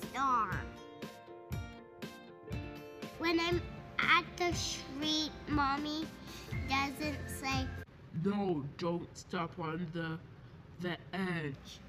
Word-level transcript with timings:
star. 0.00 0.50
When 3.18 3.40
I'm 3.40 3.60
at 3.98 4.24
the 4.36 4.52
street, 4.54 5.30
mommy 5.48 6.06
doesn't 6.68 7.18
say, 7.28 7.66
No, 8.22 8.64
don't 8.78 9.08
step 9.16 9.50
on 9.58 9.86
the 9.92 10.18
the 10.80 10.96
edge. 11.12 11.80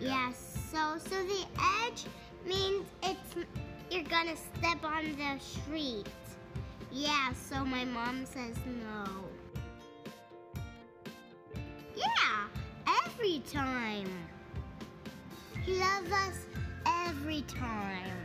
Yes, 0.00 0.58
so 0.70 0.98
so 0.98 1.22
the 1.24 1.46
edge 1.84 2.04
means 2.44 2.86
it's 3.02 3.46
you're 3.90 4.02
gonna 4.04 4.36
step 4.36 4.84
on 4.84 5.16
the 5.16 5.38
street. 5.38 6.08
Yeah, 6.92 7.32
so 7.32 7.64
my 7.64 7.84
mom 7.84 8.26
says 8.26 8.56
no. 8.66 9.04
Yeah, 11.96 12.48
every 13.04 13.42
time. 13.52 14.10
He 15.64 15.74
loves 15.80 16.12
us 16.12 16.46
every 17.06 17.42
time. 17.42 18.16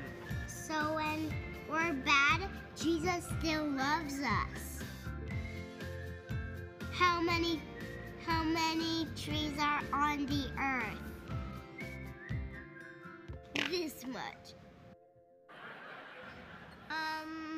So 0.48 0.96
when 0.96 1.34
we're 1.70 1.94
bad, 2.06 2.50
Jesus 2.76 3.28
still 3.40 3.66
loves 3.66 4.20
us. 4.20 4.84
How 6.92 7.22
many 7.22 7.62
how 8.26 8.44
many 8.44 9.08
trees 9.16 9.54
are 9.60 9.82
on 9.94 10.26
the 10.26 10.46
earth? 10.60 11.00
This 13.70 14.06
much. 14.08 14.54
Um 16.90 17.51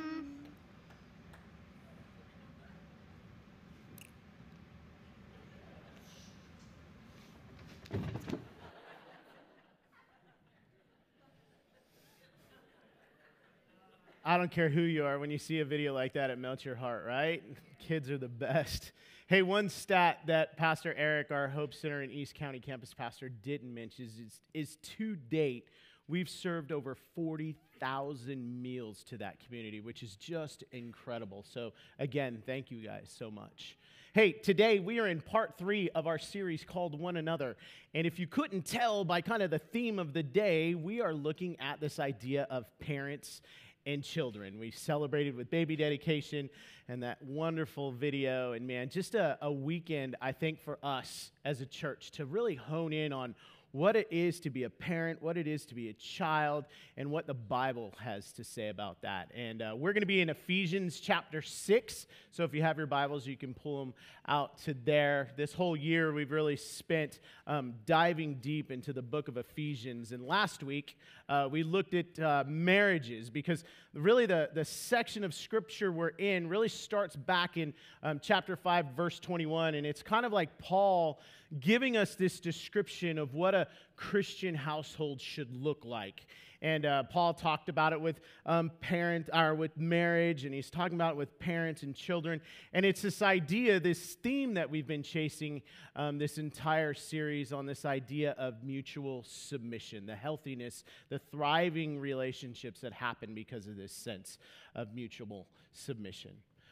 I 14.26 14.38
don't 14.38 14.52
care 14.52 14.70
who 14.70 14.82
you 14.82 15.04
are, 15.04 15.20
when 15.20 15.32
you 15.32 15.38
see 15.38 15.60
a 15.60 15.66
video 15.66 15.94
like 15.94 16.14
that, 16.14 16.30
it 16.30 16.38
melts 16.38 16.64
your 16.64 16.76
heart, 16.76 17.04
right? 17.06 17.44
Kids 17.80 18.10
are 18.10 18.18
the 18.18 18.30
best. 18.30 18.92
Hey, 19.28 19.42
one 19.42 19.70
stat 19.70 20.20
that 20.28 20.58
Pastor 20.58 20.94
Eric, 20.96 21.32
our 21.32 21.48
Hope 21.48 21.74
Center 21.74 22.02
and 22.02 22.12
East 22.12 22.36
County 22.36 22.60
campus 22.60 22.94
pastor, 22.94 23.30
didn't 23.30 23.74
mention 23.74 24.06
is, 24.06 24.42
is 24.54 24.76
to 24.98 25.16
date, 25.16 25.70
we've 26.10 26.30
served 26.30 26.74
over 26.74 26.96
40,000 27.16 28.62
meals 28.62 29.04
to 29.06 29.18
that 29.20 29.40
community, 29.40 29.80
which 29.80 30.04
is 30.04 30.18
just 30.18 30.66
incredible. 30.74 31.46
So, 31.50 31.72
again, 32.00 32.44
thank 32.46 32.70
you 32.70 32.84
guys 32.84 33.12
so 33.18 33.32
much. 33.32 33.78
Hey, 34.14 34.34
today 34.34 34.80
we 34.80 35.00
are 35.00 35.08
in 35.08 35.22
part 35.22 35.58
three 35.58 35.90
of 35.92 36.06
our 36.06 36.20
series 36.20 36.66
called 36.66 37.00
One 37.00 37.16
Another. 37.16 37.56
And 37.96 38.06
if 38.06 38.20
you 38.20 38.28
couldn't 38.28 38.66
tell 38.66 39.06
by 39.06 39.22
kind 39.22 39.42
of 39.42 39.52
the 39.52 39.58
theme 39.58 39.98
of 39.98 40.14
the 40.14 40.22
day, 40.22 40.76
we 40.76 41.02
are 41.02 41.14
looking 41.14 41.60
at 41.60 41.80
this 41.80 41.98
idea 41.98 42.46
of 42.52 42.66
parents 42.78 43.42
and 43.86 44.04
children. 44.04 44.60
We 44.60 44.72
celebrated 44.72 45.36
with 45.36 45.50
baby 45.50 45.76
dedication 45.76 46.50
and 46.88 47.04
that 47.04 47.22
wonderful 47.22 47.92
video. 47.92 48.54
And 48.54 48.68
man, 48.68 48.90
just 48.90 49.16
a, 49.16 49.38
a 49.42 49.52
weekend, 49.52 50.16
I 50.22 50.32
think, 50.32 50.60
for 50.60 50.78
us 50.84 51.32
as 51.46 51.62
a 51.62 51.66
church 51.66 52.12
to 52.12 52.26
really 52.26 52.56
hone 52.56 52.94
in 52.94 53.14
on 53.14 53.36
what 53.74 53.96
it 53.96 54.08
is 54.12 54.40
to 54.40 54.52
be 54.52 54.64
a 54.64 54.70
parent, 54.70 55.22
what 55.22 55.36
it 55.36 55.48
is 55.48 55.66
to 55.66 55.74
be 55.74 55.90
a 55.90 55.94
child, 55.94 56.66
and 56.96 57.10
what 57.10 57.26
the 57.26 57.34
Bible 57.34 57.92
has 58.00 58.32
to 58.34 58.44
say 58.44 58.70
about 58.70 59.02
that. 59.02 59.32
And 59.36 59.64
uh, 59.64 59.74
we're 59.76 59.94
going 59.94 60.04
to 60.04 60.08
be 60.08 60.22
in 60.22 60.30
Ephesians 60.30 61.00
chapter 61.00 61.42
6. 61.42 62.08
So 62.30 62.44
if 62.44 62.54
you 62.54 62.62
have 62.62 62.78
your 62.78 62.86
Bibles, 62.86 63.26
you 63.26 63.36
can 63.36 63.56
pull 63.56 63.84
them 63.84 63.96
out 64.28 64.60
to 64.60 64.76
there. 64.76 65.32
This 65.36 65.54
whole 65.54 65.76
year, 65.76 66.14
we've 66.14 66.32
really 66.32 66.56
spent 66.56 67.20
um, 67.48 67.74
diving 67.88 68.36
deep 68.36 68.70
into 68.70 68.94
the 68.94 69.02
book 69.02 69.28
of 69.28 69.38
Ephesians. 69.38 70.12
And 70.12 70.24
last 70.24 70.62
week, 70.62 70.96
uh, 71.28 71.50
we 71.52 71.64
looked 71.64 71.96
at 71.96 72.20
uh, 72.20 72.44
marriages 72.46 73.32
because 73.32 73.64
really 73.96 74.28
the, 74.28 74.52
the 74.54 74.66
section 74.66 75.24
of 75.24 75.34
scripture 75.34 75.92
we're 75.92 76.10
in 76.10 76.48
really 76.48 76.70
starts 76.70 77.16
back 77.16 77.58
in 77.58 77.74
um, 78.04 78.20
chapter 78.22 78.56
5, 78.56 78.86
verse 78.96 79.20
21. 79.20 79.74
And 79.74 79.88
it's 79.88 80.04
kind 80.04 80.28
of 80.28 80.32
like 80.32 80.60
Paul 80.60 81.20
giving 81.60 81.98
us 81.98 82.16
this 82.16 82.40
description 82.40 83.18
of 83.18 83.34
what 83.34 83.56
a 83.56 83.68
Christian 83.96 84.56
household 84.56 85.22
should 85.22 85.54
look 85.54 85.86
like. 85.86 86.26
And 86.64 86.86
uh, 86.86 87.04
Paul 87.04 87.34
talked 87.34 87.68
about 87.68 87.92
it 87.92 88.00
with 88.00 88.22
um, 88.46 88.72
parent 88.80 89.30
or 89.34 89.54
with 89.54 89.78
marriage, 89.78 90.46
and 90.46 90.54
he's 90.54 90.70
talking 90.70 90.96
about 90.96 91.12
it 91.12 91.18
with 91.18 91.38
parents 91.38 91.84
and 91.84 91.94
children. 91.94 92.40
And 92.72 92.86
it's 92.86 93.02
this 93.02 93.22
idea, 93.22 93.82
this 93.82 94.14
theme 94.14 94.54
that 94.54 94.70
we've 94.70 94.88
been 94.88 95.04
chasing 95.04 95.62
um, 95.98 96.20
this 96.20 96.38
entire 96.38 96.94
series 96.94 97.52
on 97.52 97.66
this 97.66 97.84
idea 97.84 98.32
of 98.38 98.64
mutual 98.64 99.26
submission, 99.28 100.06
the 100.06 100.16
healthiness, 100.16 100.86
the 101.10 101.20
thriving 101.20 102.00
relationships 102.00 102.80
that 102.80 102.94
happen 102.94 103.36
because 103.36 103.68
of 103.68 103.76
this 103.76 103.92
sense 103.92 104.38
of 104.74 104.96
mutual 104.96 105.48
submission. 105.74 106.32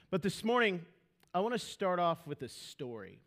But 0.09 0.21
this 0.21 0.41
morning, 0.41 0.85
I 1.33 1.41
want 1.41 1.53
to 1.53 1.59
start 1.59 1.99
off 1.99 2.25
with 2.25 2.41
a 2.43 2.49
story. 2.49 3.19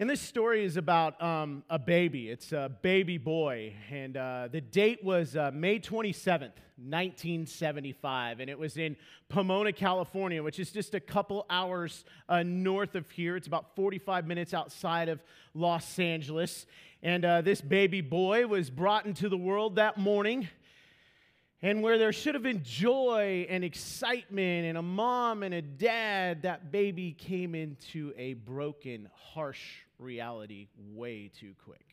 And 0.00 0.08
this 0.08 0.20
story 0.20 0.64
is 0.64 0.76
about 0.76 1.20
um, 1.20 1.64
a 1.68 1.76
baby. 1.76 2.30
It's 2.30 2.52
a 2.52 2.70
baby 2.82 3.18
boy. 3.18 3.74
And 3.90 4.16
uh, 4.16 4.46
the 4.48 4.60
date 4.60 5.02
was 5.02 5.34
uh, 5.34 5.50
May 5.52 5.80
27th, 5.80 6.52
1975. 6.76 8.38
And 8.38 8.48
it 8.48 8.56
was 8.56 8.76
in 8.76 8.94
Pomona, 9.28 9.72
California, 9.72 10.40
which 10.40 10.60
is 10.60 10.70
just 10.70 10.94
a 10.94 11.00
couple 11.00 11.46
hours 11.50 12.04
uh, 12.28 12.44
north 12.44 12.94
of 12.94 13.10
here. 13.10 13.34
It's 13.34 13.48
about 13.48 13.74
45 13.74 14.24
minutes 14.24 14.54
outside 14.54 15.08
of 15.08 15.20
Los 15.52 15.98
Angeles. 15.98 16.66
And 17.02 17.24
uh, 17.24 17.40
this 17.40 17.60
baby 17.60 18.00
boy 18.00 18.46
was 18.46 18.70
brought 18.70 19.04
into 19.04 19.28
the 19.28 19.36
world 19.36 19.74
that 19.76 19.98
morning. 19.98 20.48
And 21.60 21.82
where 21.82 21.98
there 21.98 22.12
should 22.12 22.34
have 22.34 22.42
been 22.42 22.62
joy 22.62 23.46
and 23.50 23.64
excitement 23.64 24.66
and 24.66 24.78
a 24.78 24.82
mom 24.82 25.42
and 25.42 25.52
a 25.52 25.62
dad, 25.62 26.42
that 26.42 26.70
baby 26.70 27.12
came 27.12 27.56
into 27.56 28.12
a 28.16 28.34
broken, 28.34 29.08
harsh 29.12 29.80
reality 29.98 30.68
way 30.76 31.28
too 31.36 31.54
quick. 31.64 31.84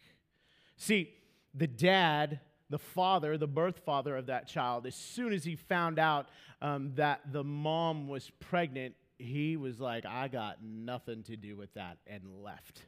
See, 0.78 1.14
the 1.56 1.66
dad, 1.66 2.42
the 2.70 2.78
father, 2.78 3.38
the 3.40 3.48
birth 3.48 3.80
father 3.86 4.16
of 4.16 4.28
that 4.28 4.48
child, 4.48 4.86
as 4.86 4.94
soon 4.94 5.34
as 5.34 5.44
he 5.44 5.56
found 5.56 5.98
out 5.98 6.28
um, 6.62 6.92
that 6.96 7.22
the 7.31 7.44
mom 7.44 8.08
was 8.08 8.30
pregnant, 8.40 8.94
he 9.18 9.58
was 9.58 9.80
like, 9.80 10.06
I 10.06 10.28
got 10.28 10.64
nothing 10.64 11.24
to 11.24 11.36
do 11.36 11.56
with 11.56 11.74
that, 11.74 11.98
and 12.06 12.22
left. 12.44 12.81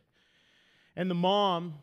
And 0.95 1.09
the 1.09 1.15
mom 1.15 1.75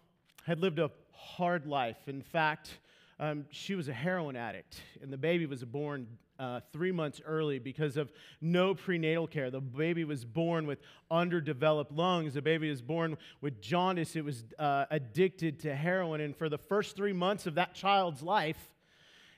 had 0.45 0.61
lived 0.61 0.79
a 0.79 0.91
hard 1.13 1.67
life. 1.67 1.97
In 2.07 2.23
fact, 2.23 2.79
um, 3.19 3.47
she 3.51 3.75
was 3.75 3.89
a 3.89 3.93
heroin 3.93 4.37
addict, 4.37 4.81
and 5.03 5.13
the 5.13 5.17
baby 5.17 5.47
was 5.47 5.65
born 5.65 6.07
uh, 6.39 6.61
three 6.73 6.91
months 6.91 7.21
early 7.25 7.59
because 7.59 7.97
of 7.97 8.13
no 8.41 8.75
prenatal 8.75 9.27
care. 9.27 9.51
The 9.51 9.61
baby 9.61 10.05
was 10.05 10.25
born 10.25 10.67
with 10.67 10.81
underdeveloped 11.11 11.93
lungs. 11.93 12.35
The 12.35 12.43
baby 12.43 12.69
was 12.71 12.83
born 12.83 13.17
with 13.41 13.61
jaundice. 13.61 14.17
It 14.17 14.25
was 14.25 14.45
uh, 14.59 14.87
addicted 14.91 15.61
to 15.61 15.75
heroin. 15.75 16.21
And 16.21 16.37
for 16.37 16.49
the 16.49 16.59
first 16.59 16.97
three 16.97 17.13
months 17.13 17.47
of 17.47 17.55
that 17.55 17.75
child's 17.75 18.23
life, 18.23 18.59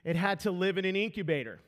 it 0.04 0.16
had 0.16 0.40
to 0.40 0.50
live 0.50 0.78
in 0.78 0.84
an 0.84 0.96
incubator. 0.96 1.60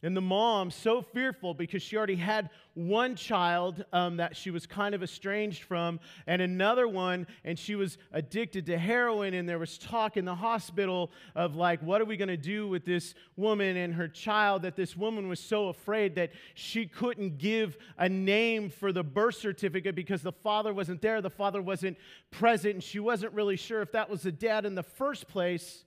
And 0.00 0.16
the 0.16 0.20
mom, 0.20 0.70
so 0.70 1.02
fearful 1.02 1.54
because 1.54 1.82
she 1.82 1.96
already 1.96 2.14
had 2.14 2.50
one 2.74 3.16
child 3.16 3.84
um, 3.92 4.18
that 4.18 4.36
she 4.36 4.52
was 4.52 4.64
kind 4.64 4.94
of 4.94 5.02
estranged 5.02 5.64
from, 5.64 5.98
and 6.28 6.40
another 6.40 6.86
one, 6.86 7.26
and 7.44 7.58
she 7.58 7.74
was 7.74 7.98
addicted 8.12 8.66
to 8.66 8.78
heroin. 8.78 9.34
And 9.34 9.48
there 9.48 9.58
was 9.58 9.76
talk 9.76 10.16
in 10.16 10.24
the 10.24 10.36
hospital 10.36 11.10
of, 11.34 11.56
like, 11.56 11.82
what 11.82 12.00
are 12.00 12.04
we 12.04 12.16
going 12.16 12.28
to 12.28 12.36
do 12.36 12.68
with 12.68 12.84
this 12.84 13.14
woman 13.36 13.76
and 13.76 13.92
her 13.94 14.06
child? 14.06 14.62
That 14.62 14.76
this 14.76 14.96
woman 14.96 15.28
was 15.28 15.40
so 15.40 15.66
afraid 15.66 16.14
that 16.14 16.30
she 16.54 16.86
couldn't 16.86 17.38
give 17.38 17.76
a 17.98 18.08
name 18.08 18.70
for 18.70 18.92
the 18.92 19.02
birth 19.02 19.34
certificate 19.34 19.96
because 19.96 20.22
the 20.22 20.30
father 20.30 20.72
wasn't 20.72 21.02
there, 21.02 21.20
the 21.20 21.28
father 21.28 21.60
wasn't 21.60 21.96
present, 22.30 22.74
and 22.74 22.84
she 22.84 23.00
wasn't 23.00 23.32
really 23.32 23.56
sure 23.56 23.82
if 23.82 23.90
that 23.92 24.08
was 24.08 24.22
the 24.22 24.30
dad 24.30 24.64
in 24.64 24.76
the 24.76 24.84
first 24.84 25.26
place 25.26 25.84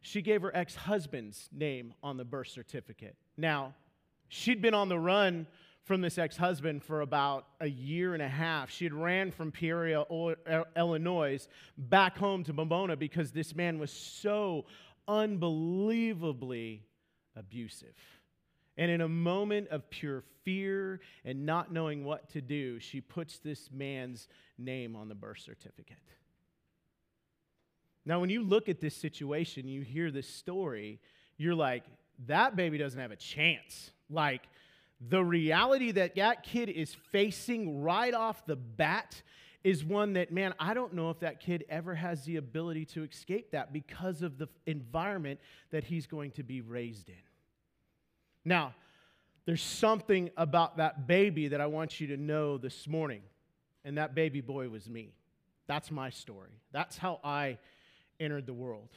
she 0.00 0.20
gave 0.22 0.42
her 0.42 0.54
ex 0.54 0.74
husband's 0.74 1.48
name 1.52 1.94
on 2.02 2.16
the 2.16 2.24
birth 2.24 2.48
certificate. 2.48 3.16
Now, 3.36 3.74
she'd 4.28 4.62
been 4.62 4.74
on 4.74 4.88
the 4.88 4.98
run 4.98 5.46
from 5.84 6.00
this 6.00 6.16
ex 6.18 6.36
husband 6.36 6.82
for 6.82 7.00
about 7.00 7.46
a 7.60 7.66
year 7.66 8.14
and 8.14 8.22
a 8.22 8.28
half. 8.28 8.70
She 8.70 8.84
had 8.84 8.94
ran 8.94 9.30
from 9.30 9.50
Peoria, 9.50 10.04
Illinois, 10.76 11.46
back 11.76 12.16
home 12.16 12.44
to 12.44 12.54
Pomona 12.54 12.96
because 12.96 13.32
this 13.32 13.54
man 13.54 13.78
was 13.78 13.90
so 13.90 14.66
unbelievably 15.08 16.82
abusive. 17.36 17.96
And 18.76 18.90
in 18.90 19.00
a 19.00 19.08
moment 19.08 19.68
of 19.68 19.90
pure 19.90 20.22
fear 20.44 21.00
and 21.24 21.44
not 21.44 21.72
knowing 21.72 22.04
what 22.04 22.30
to 22.30 22.40
do, 22.40 22.78
she 22.78 23.00
puts 23.00 23.38
this 23.38 23.70
man's 23.70 24.28
name 24.56 24.96
on 24.96 25.08
the 25.08 25.14
birth 25.14 25.40
certificate. 25.40 25.96
Now, 28.04 28.20
when 28.20 28.30
you 28.30 28.42
look 28.42 28.68
at 28.68 28.80
this 28.80 28.96
situation, 28.96 29.68
you 29.68 29.82
hear 29.82 30.10
this 30.10 30.26
story, 30.26 31.00
you're 31.36 31.54
like, 31.54 31.84
that 32.26 32.56
baby 32.56 32.78
doesn't 32.78 32.98
have 33.00 33.10
a 33.10 33.16
chance. 33.16 33.90
Like, 34.10 34.42
the 35.08 35.22
reality 35.22 35.90
that 35.92 36.14
that 36.16 36.44
kid 36.44 36.68
is 36.68 36.94
facing 37.10 37.82
right 37.82 38.14
off 38.14 38.46
the 38.46 38.56
bat 38.56 39.20
is 39.64 39.84
one 39.84 40.14
that, 40.14 40.32
man, 40.32 40.54
I 40.58 40.74
don't 40.74 40.94
know 40.94 41.10
if 41.10 41.20
that 41.20 41.40
kid 41.40 41.64
ever 41.68 41.94
has 41.94 42.24
the 42.24 42.36
ability 42.36 42.84
to 42.86 43.04
escape 43.04 43.52
that 43.52 43.72
because 43.72 44.22
of 44.22 44.38
the 44.38 44.48
environment 44.66 45.40
that 45.70 45.84
he's 45.84 46.06
going 46.06 46.32
to 46.32 46.42
be 46.42 46.60
raised 46.60 47.08
in. 47.08 47.14
Now, 48.44 48.74
there's 49.44 49.62
something 49.62 50.30
about 50.36 50.76
that 50.76 51.06
baby 51.06 51.48
that 51.48 51.60
I 51.60 51.66
want 51.66 52.00
you 52.00 52.08
to 52.08 52.16
know 52.16 52.58
this 52.58 52.86
morning, 52.86 53.22
and 53.84 53.98
that 53.98 54.14
baby 54.14 54.40
boy 54.40 54.68
was 54.68 54.88
me. 54.88 55.14
That's 55.66 55.90
my 55.90 56.10
story. 56.10 56.50
That's 56.72 56.96
how 56.96 57.20
I 57.24 57.58
entered 58.20 58.46
the 58.46 58.52
world. 58.52 58.90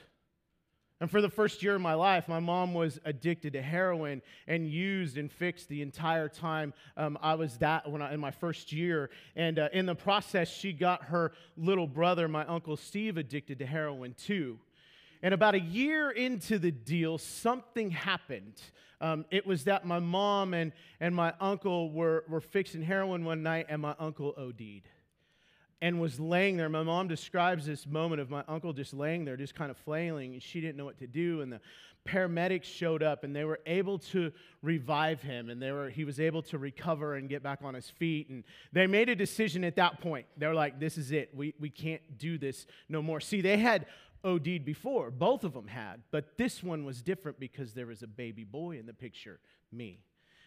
And 1.02 1.12
for 1.12 1.22
the 1.22 1.30
first 1.30 1.62
year 1.62 1.76
of 1.76 1.82
my 1.82 1.94
life, 1.94 2.30
my 2.30 2.40
mom 2.40 2.74
was 2.74 3.00
addicted 3.04 3.54
to 3.54 3.62
heroin 3.62 4.22
and 4.48 4.66
used 4.66 5.18
and 5.18 5.30
fixed 5.30 5.68
the 5.68 5.82
entire 5.82 6.30
time 6.30 6.74
um, 6.96 7.18
I 7.22 7.36
was 7.36 7.58
that 7.58 7.90
when 7.90 8.02
I, 8.02 8.14
in 8.14 8.22
my 8.22 8.32
first 8.32 8.72
year. 8.72 9.10
And 9.36 9.60
uh, 9.60 9.68
in 9.74 9.86
the 9.86 9.96
process, 9.96 10.50
she 10.50 10.72
got 10.72 11.04
her 11.06 11.34
little 11.58 11.88
brother, 11.88 12.30
my 12.30 12.46
uncle 12.46 12.78
Steve, 12.78 13.18
addicted 13.18 13.60
to 13.60 13.66
heroin 13.66 14.14
too. 14.14 14.58
And 15.22 15.34
about 15.34 15.54
a 15.54 15.60
year 15.60 16.12
into 16.12 16.60
the 16.60 16.72
deal, 16.72 17.18
something 17.18 17.92
happened. 17.92 18.62
Um, 19.02 19.26
it 19.32 19.46
was 19.46 19.66
that 19.66 19.86
my 19.86 20.00
mom 20.00 20.54
and, 20.54 20.72
and 21.02 21.14
my 21.14 21.34
uncle 21.42 21.92
were, 21.92 22.24
were 22.30 22.40
fixing 22.40 22.82
heroin 22.82 23.26
one 23.26 23.44
night, 23.44 23.66
and 23.68 23.82
my 23.82 23.96
uncle 24.00 24.34
OD'd 24.38 24.88
and 25.82 26.00
was 26.00 26.20
laying 26.20 26.58
there. 26.58 26.70
My 26.70 26.84
mom 26.84 27.08
describes 27.08 27.66
this 27.66 27.86
moment 27.86 28.22
of 28.22 28.30
my 28.30 28.44
uncle 28.48 28.74
just 28.74 28.94
laying 28.94 29.26
there, 29.26 29.38
just 29.38 29.56
kind 29.56 29.70
of 29.70 29.78
flailing, 29.78 30.34
and 30.34 30.42
she 30.42 30.62
didn't 30.62 30.78
know 30.78 30.86
what 30.86 31.00
to 31.00 31.08
do. 31.08 31.42
And 31.42 31.52
the 31.52 31.60
paramedics 32.08 32.64
showed 32.64 33.04
up, 33.04 33.24
and 33.24 33.36
they 33.36 33.44
were 33.44 33.60
able 33.66 34.00
to 34.00 34.32
revive 34.62 35.22
him, 35.22 35.50
and 35.50 35.62
they 35.62 35.72
were, 35.72 35.90
he 35.90 36.06
was 36.06 36.20
able 36.20 36.42
to 36.44 36.58
recover 36.58 37.16
and 37.16 37.28
get 37.28 37.44
back 37.44 37.60
on 37.64 37.74
his 37.74 37.90
feet. 37.90 38.30
And 38.30 38.44
they 38.72 38.88
made 38.88 39.10
a 39.10 39.16
decision 39.16 39.64
at 39.64 39.76
that 39.76 40.02
point. 40.02 40.26
They 40.38 40.48
were 40.48 40.54
like, 40.54 40.80
"This 40.80 40.98
is 40.98 41.12
it. 41.12 41.36
We 41.36 41.54
we 41.60 41.70
can't 41.70 42.18
do 42.18 42.38
this 42.38 42.68
no 42.88 43.02
more." 43.02 43.20
See, 43.20 43.42
they 43.42 43.58
had 43.58 43.86
OD'd 44.24 44.66
before. 44.66 45.12
Both 45.12 45.44
of 45.44 45.54
them 45.54 45.68
had, 45.68 46.04
but 46.12 46.38
this 46.38 46.64
one 46.64 46.86
was 46.86 47.02
different 47.02 47.40
because 47.40 47.74
there 47.74 47.88
was 47.88 48.02
a 48.02 48.08
baby 48.08 48.44
boy 48.44 48.78
in 48.78 48.86
the 48.86 48.94
picture, 48.94 49.40
me. 49.72 50.00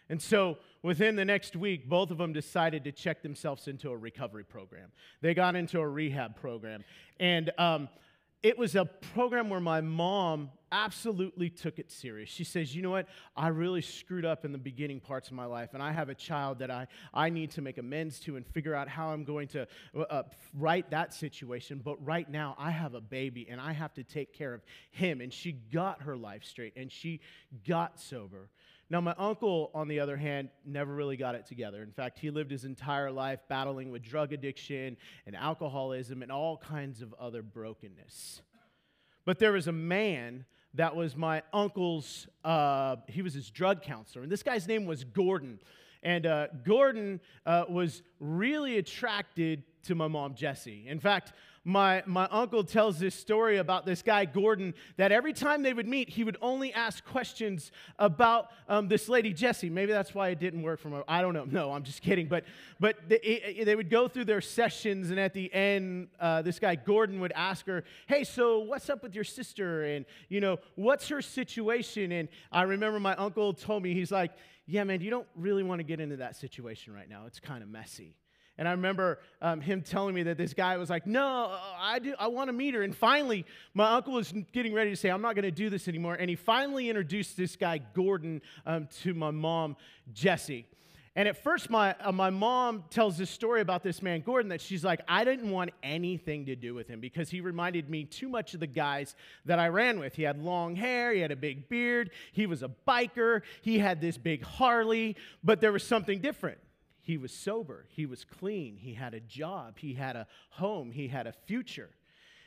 And 0.09 0.21
so 0.21 0.59
within 0.83 1.17
the 1.17 1.25
next 1.25 1.57
week, 1.57 1.89
both 1.89 2.11
of 2.11 2.19
them 2.19 2.33
decided 2.33 2.85
to 2.85 2.93
check 2.93 3.23
themselves 3.23 3.69
into 3.69 3.91
a 3.91 3.97
recovery 3.97 4.45
program. 4.45 4.91
They 5.21 5.35
got 5.35 5.57
into 5.57 5.81
a 5.81 5.89
rehab 5.89 6.37
program. 6.37 6.85
And 7.21 7.51
um, 7.59 7.89
it 8.43 8.57
was 8.57 8.77
a 8.77 8.85
program 8.85 9.51
where 9.51 9.61
my 9.61 9.81
mom 9.81 10.51
absolutely 10.71 11.51
took 11.51 11.79
it 11.81 11.91
serious. 11.91 12.29
She 12.29 12.45
says, 12.45 12.75
You 12.75 12.83
know 12.83 12.91
what? 12.91 13.09
I 13.37 13.49
really 13.49 13.83
screwed 13.83 14.25
up 14.25 14.45
in 14.45 14.53
the 14.53 14.59
beginning 14.59 15.01
parts 15.01 15.29
of 15.29 15.35
my 15.35 15.45
life, 15.45 15.71
and 15.75 15.83
I 15.83 15.91
have 15.91 16.09
a 16.09 16.15
child 16.15 16.61
that 16.61 16.71
I, 16.71 16.87
I 17.13 17.31
need 17.31 17.51
to 17.53 17.63
make 17.63 17.79
amends 17.79 18.21
to 18.21 18.37
and 18.37 18.47
figure 18.47 18.75
out 18.75 18.89
how 18.89 19.09
I'm 19.09 19.25
going 19.25 19.49
to 19.49 19.67
uh, 19.97 20.01
uh 20.03 20.23
right 20.55 20.89
that 20.91 21.13
situation. 21.13 21.81
But 21.85 22.05
right 22.05 22.31
now, 22.31 22.55
I 22.59 22.71
have 22.71 22.95
a 22.95 23.01
baby, 23.01 23.49
and 23.51 23.61
I 23.61 23.73
have 23.73 23.93
to 23.95 24.05
take 24.05 24.33
care 24.33 24.55
of 24.55 24.63
him. 24.93 25.21
And 25.21 25.33
she 25.33 25.53
got 25.53 26.03
her 26.03 26.17
life 26.17 26.45
straight, 26.45 26.75
and 26.77 26.93
she 26.93 27.21
got 27.67 27.99
sober. 27.99 28.51
Now, 28.91 29.03
my 29.03 29.15
uncle, 29.19 29.71
on 29.75 29.87
the 29.87 30.01
other 30.01 30.17
hand, 30.17 30.49
never 30.65 30.95
really 30.95 31.19
got 31.19 31.35
it 31.35 31.45
together. 31.45 31.83
In 31.83 31.93
fact, 31.93 32.19
he 32.19 32.31
lived 32.31 32.51
his 32.51 32.65
entire 32.65 33.11
life 33.11 33.41
battling 33.49 33.91
with 33.91 34.03
drug 34.03 34.33
addiction 34.33 34.97
and 35.27 35.37
alcoholism 35.37 36.23
and 36.23 36.33
all 36.33 36.57
kinds 36.57 37.03
of 37.03 37.15
other 37.21 37.43
brokenness. 37.43 38.41
But 39.27 39.39
there 39.39 39.53
was 39.53 39.67
a 39.67 39.73
man 39.73 40.47
that 40.75 40.97
was 40.97 41.17
my 41.17 41.43
uncle's, 41.53 42.29
uh, 42.45 42.97
he 43.09 43.21
was 43.21 43.35
his 43.35 43.51
drug 43.51 43.83
counselor, 43.83 44.23
and 44.23 44.33
this 44.33 44.43
guy's 44.43 44.67
name 44.67 44.87
was 44.87 45.05
Gordon. 45.05 45.61
And 46.03 46.25
uh, 46.25 46.47
Gordon 46.65 47.21
uh, 47.45 47.65
was 47.69 48.03
really 48.21 48.79
attracted 48.79 49.65
to 49.83 49.95
my 49.95 50.09
mom, 50.09 50.35
Jessie. 50.35 50.87
In 50.89 51.01
fact, 51.01 51.33
my, 51.69 52.03
my 52.07 52.27
uncle 52.31 52.65
tells 52.65 52.99
this 52.99 53.15
story 53.15 53.59
about 53.59 53.85
this 53.85 54.01
guy, 54.01 54.25
Gordon, 54.25 54.73
that 54.97 55.13
every 55.13 55.35
time 55.35 55.63
they 55.63 55.75
would 55.75 55.87
meet, 55.87 56.09
he 56.09 56.25
would 56.25 56.39
only 56.41 56.73
ask 56.73 57.05
questions 57.05 57.73
about 57.99 58.49
um, 58.71 58.89
this 58.89 59.07
lady, 59.07 59.35
Jessie. 59.35 59.69
Maybe 59.69 59.93
that's 59.93 60.15
why 60.15 60.31
it 60.31 60.41
didn't 60.41 60.63
work 60.63 60.81
for 60.81 60.89
him. 60.89 61.03
I 61.07 61.21
don't 61.21 61.35
know. 61.35 61.45
No, 61.45 61.73
I'm 61.73 61.83
just 61.83 62.01
kidding. 62.01 62.27
But, 62.27 62.45
but 62.81 62.97
they, 63.07 63.61
they 63.67 63.77
would 63.77 63.91
go 63.91 64.09
through 64.09 64.25
their 64.25 64.41
sessions, 64.41 65.11
and 65.11 65.21
at 65.21 65.35
the 65.35 65.53
end, 65.53 66.09
uh, 66.19 66.41
this 66.41 66.59
guy, 66.59 66.75
Gordon, 66.75 67.21
would 67.21 67.33
ask 67.33 67.67
her, 67.67 67.85
Hey, 68.07 68.25
so 68.25 68.61
what's 68.61 68.89
up 68.89 69.03
with 69.03 69.15
your 69.15 69.25
sister? 69.25 69.85
And, 69.85 70.07
you 70.31 70.41
know, 70.41 70.57
what's 70.75 71.09
her 71.09 71.21
situation? 71.21 72.13
And 72.13 72.31
I 72.51 72.63
remember 72.63 72.99
my 72.99 73.15
uncle 73.17 73.53
told 73.53 73.83
me, 73.83 73.93
he's 73.93 74.11
like, 74.11 74.31
Yeah, 74.67 74.85
man, 74.85 75.03
you 75.03 75.11
don't 75.11 75.29
really 75.37 75.65
want 75.65 75.81
to 75.81 75.85
get 75.85 76.01
into 76.01 76.17
that 76.17 76.35
situation 76.37 76.95
right 76.95 77.11
now. 77.11 77.25
It's 77.27 77.41
kind 77.41 77.63
of 77.63 77.69
messy. 77.69 78.15
And 78.59 78.67
I 78.67 78.73
remember 78.73 79.21
um, 79.41 79.61
him 79.61 79.83
telling 79.83 80.15
me 80.15 80.25
that 80.25 80.37
this 80.37 80.53
guy 80.53 80.77
was 80.77 80.91
like, 80.91 81.07
No, 81.07 81.57
I, 81.79 82.01
do, 82.01 82.15
I 82.19 82.27
want 82.27 82.49
to 82.49 82.53
meet 82.53 82.75
her. 82.75 82.83
And 82.83 82.95
finally, 82.95 83.47
my 83.73 83.95
uncle 83.95 84.15
was 84.15 84.35
getting 84.53 84.75
ready 84.75 84.91
to 84.91 84.97
say, 84.97 85.11
I'm 85.11 85.23
not 85.23 85.37
going 85.37 85.45
to 85.45 85.51
do 85.53 85.71
this 85.71 85.87
anymore. 85.87 86.15
And 86.15 86.29
he 86.29 86.37
finally 86.37 86.89
introduced 86.89 87.37
this 87.37 87.55
guy, 87.55 87.79
Gordon, 87.79 88.43
um, 88.67 88.89
to 89.03 89.15
my 89.15 89.31
mom, 89.31 89.77
Jessie. 90.13 90.67
And 91.19 91.27
at 91.27 91.37
first, 91.37 91.69
my, 91.69 91.97
uh, 92.01 92.13
my 92.13 92.31
mom 92.31 92.85
tells 92.91 93.19
this 93.19 93.29
story 93.29 93.61
about 93.61 93.83
this 93.83 94.03
man, 94.03 94.21
Gordon, 94.21 94.51
that 94.51 94.61
she's 94.61 94.85
like, 94.85 95.01
I 95.09 95.25
didn't 95.25 95.51
want 95.51 95.71
anything 95.83 96.47
to 96.47 96.55
do 96.55 96.75
with 96.75 96.87
him 96.87 97.01
because 97.01 97.29
he 97.29 97.41
reminded 97.41 97.91
me 97.91 98.05
too 98.05 98.29
much 98.29 98.55
of 98.55 98.61
the 98.61 98.69
guys 98.69 99.17
that 99.45 99.59
I 99.59 99.67
ran 99.67 99.99
with. 99.99 100.15
He 100.15 100.23
had 100.23 100.41
long 100.41 100.77
hair, 100.77 101.13
he 101.13 101.21
had 101.21 101.33
a 101.33 101.37
big 101.37 101.69
beard, 101.69 102.11
he 102.31 102.47
was 102.47 102.63
a 102.63 102.71
biker, 102.87 103.43
he 103.63 103.81
had 103.81 104.01
this 104.01 104.17
big 104.17 104.45
Harley, 104.45 105.17
but 105.43 105.61
there 105.61 105.73
was 105.73 105.83
something 105.83 106.21
different. 106.21 106.59
He 107.09 107.17
was 107.17 107.33
sober, 107.33 107.87
he 107.89 108.05
was 108.05 108.23
clean, 108.23 108.77
he 108.77 108.93
had 108.93 109.15
a 109.15 109.21
job, 109.21 109.79
he 109.79 109.95
had 109.95 110.15
a 110.15 110.27
home, 110.51 110.91
he 110.91 111.09
had 111.09 111.27
a 111.27 111.33
future. 111.33 111.89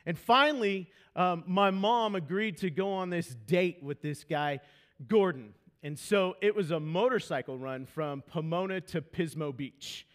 And 0.06 0.16
finally, 0.16 0.88
um, 1.16 1.44
my 1.48 1.72
mom 1.72 2.14
agreed 2.14 2.58
to 2.58 2.70
go 2.70 2.94
on 2.94 3.10
this 3.10 3.30
date 3.48 3.82
with 3.82 4.04
this 4.04 4.24
guy, 4.24 4.60
Gordon. 5.08 5.56
And 5.82 5.98
so 5.98 6.36
it 6.42 6.56
was 6.56 6.70
a 6.70 6.80
motorcycle 6.80 7.58
run 7.58 7.88
from 7.88 8.22
Pomona 8.22 8.82
to 8.82 9.02
Pismo 9.02 9.52
Beach. 9.52 10.06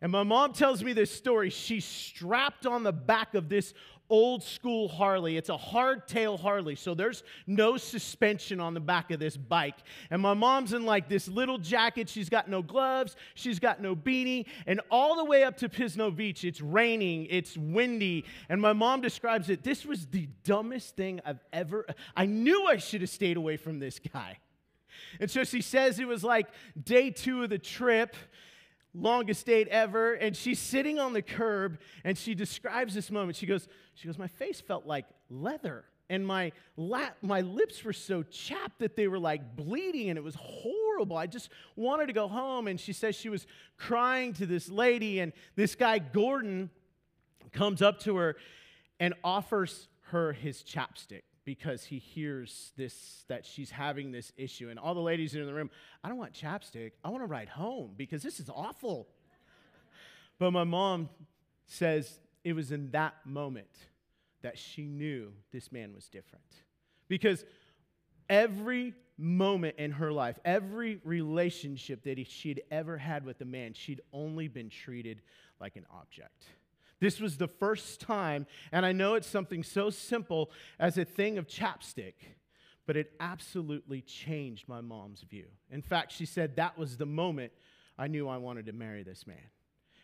And 0.00 0.12
my 0.12 0.22
mom 0.22 0.52
tells 0.52 0.84
me 0.84 0.92
this 0.92 1.10
story. 1.10 1.50
She's 1.50 1.84
strapped 1.84 2.66
on 2.66 2.84
the 2.84 2.92
back 2.92 3.34
of 3.34 3.48
this 3.48 3.74
old 4.10 4.42
school 4.42 4.88
Harley. 4.88 5.36
It's 5.36 5.48
a 5.48 5.56
hardtail 5.56 6.38
Harley, 6.40 6.74
so 6.74 6.94
there's 6.94 7.22
no 7.46 7.76
suspension 7.76 8.60
on 8.60 8.74
the 8.74 8.80
back 8.80 9.10
of 9.10 9.20
this 9.20 9.36
bike. 9.36 9.76
And 10.10 10.22
my 10.22 10.34
mom's 10.34 10.72
in 10.72 10.84
like 10.84 11.08
this 11.08 11.28
little 11.28 11.58
jacket. 11.58 12.08
She's 12.08 12.28
got 12.28 12.48
no 12.48 12.62
gloves, 12.62 13.16
she's 13.34 13.58
got 13.58 13.80
no 13.80 13.94
beanie, 13.94 14.46
and 14.66 14.80
all 14.90 15.16
the 15.16 15.24
way 15.24 15.44
up 15.44 15.56
to 15.58 15.68
Pismo 15.68 16.14
Beach, 16.14 16.44
it's 16.44 16.60
raining, 16.60 17.26
it's 17.30 17.56
windy. 17.56 18.24
And 18.48 18.60
my 18.60 18.72
mom 18.72 19.00
describes 19.00 19.50
it 19.50 19.62
this 19.62 19.84
was 19.84 20.06
the 20.06 20.28
dumbest 20.44 20.96
thing 20.96 21.20
I've 21.24 21.44
ever. 21.52 21.86
I 22.16 22.26
knew 22.26 22.66
I 22.66 22.76
should 22.76 23.00
have 23.02 23.10
stayed 23.10 23.36
away 23.36 23.56
from 23.56 23.78
this 23.78 23.98
guy. 23.98 24.38
And 25.20 25.30
so 25.30 25.44
she 25.44 25.62
says 25.62 25.98
it 25.98 26.08
was 26.08 26.24
like 26.24 26.48
day 26.82 27.10
two 27.10 27.42
of 27.42 27.50
the 27.50 27.58
trip 27.58 28.16
longest 29.00 29.46
date 29.46 29.68
ever 29.68 30.14
and 30.14 30.36
she's 30.36 30.58
sitting 30.58 30.98
on 30.98 31.12
the 31.12 31.22
curb 31.22 31.78
and 32.04 32.16
she 32.16 32.34
describes 32.34 32.94
this 32.94 33.10
moment. 33.10 33.36
She 33.36 33.46
goes 33.46 33.68
she 33.94 34.06
goes 34.06 34.18
my 34.18 34.28
face 34.28 34.60
felt 34.60 34.86
like 34.86 35.06
leather 35.30 35.84
and 36.10 36.26
my 36.26 36.52
lap, 36.76 37.16
my 37.20 37.42
lips 37.42 37.84
were 37.84 37.92
so 37.92 38.22
chapped 38.22 38.78
that 38.78 38.96
they 38.96 39.08
were 39.08 39.18
like 39.18 39.56
bleeding 39.56 40.08
and 40.08 40.18
it 40.18 40.24
was 40.24 40.36
horrible. 40.36 41.16
I 41.16 41.26
just 41.26 41.50
wanted 41.76 42.06
to 42.06 42.14
go 42.14 42.28
home. 42.28 42.66
And 42.66 42.80
she 42.80 42.94
says 42.94 43.14
she 43.14 43.28
was 43.28 43.46
crying 43.76 44.32
to 44.34 44.46
this 44.46 44.70
lady 44.70 45.20
and 45.20 45.32
this 45.54 45.74
guy 45.74 45.98
gordon 45.98 46.70
comes 47.52 47.82
up 47.82 48.00
to 48.00 48.16
her 48.16 48.36
and 49.00 49.14
offers 49.22 49.88
her 50.10 50.32
his 50.32 50.62
chapstick 50.62 51.22
because 51.48 51.82
he 51.82 51.98
hears 51.98 52.72
this 52.76 53.24
that 53.28 53.46
she's 53.46 53.70
having 53.70 54.12
this 54.12 54.34
issue. 54.36 54.68
And 54.68 54.78
all 54.78 54.92
the 54.92 55.00
ladies 55.00 55.34
in 55.34 55.46
the 55.46 55.54
room 55.54 55.70
i 56.04 56.08
don't 56.10 56.18
want 56.18 56.34
chapstick. 56.34 56.92
I 57.02 57.08
want 57.08 57.22
to 57.22 57.26
ride 57.26 57.48
home 57.48 57.92
because 57.96 58.22
this 58.22 58.38
is 58.38 58.50
awful. 58.54 59.08
But 60.38 60.50
my 60.50 60.64
mom 60.64 61.08
says 61.64 62.20
it 62.44 62.52
was 62.52 62.70
in 62.70 62.90
that 62.90 63.14
moment 63.24 63.70
that 64.42 64.58
she 64.58 64.84
knew 64.84 65.32
this 65.50 65.72
man 65.72 65.94
was 65.94 66.06
different. 66.08 66.44
Because 67.08 67.46
every 68.28 68.92
moment 69.16 69.76
in 69.78 69.92
her 69.92 70.12
life 70.12 70.38
every 70.44 71.00
relationship 71.02 72.04
that 72.04 72.24
she'd 72.28 72.62
ever 72.70 72.98
had 72.98 73.24
with 73.24 73.40
a 73.40 73.44
man 73.44 73.72
she'd 73.72 74.00
only 74.12 74.46
been 74.46 74.68
treated 74.68 75.22
like 75.58 75.74
an 75.74 75.84
object 75.90 76.44
this 77.00 77.20
was 77.20 77.36
the 77.36 77.48
first 77.48 78.00
time, 78.00 78.46
and 78.72 78.84
I 78.84 78.92
know 78.92 79.14
it's 79.14 79.28
something 79.28 79.62
so 79.62 79.90
simple 79.90 80.50
as 80.78 80.98
a 80.98 81.04
thing 81.04 81.38
of 81.38 81.46
chapstick, 81.46 82.14
but 82.86 82.96
it 82.96 83.12
absolutely 83.20 84.00
changed 84.00 84.68
my 84.68 84.80
mom's 84.80 85.22
view. 85.22 85.46
In 85.70 85.82
fact, 85.82 86.12
she 86.12 86.26
said 86.26 86.56
that 86.56 86.78
was 86.78 86.96
the 86.96 87.06
moment 87.06 87.52
I 87.98 88.08
knew 88.08 88.28
I 88.28 88.38
wanted 88.38 88.66
to 88.66 88.72
marry 88.72 89.02
this 89.02 89.26
man. 89.26 89.36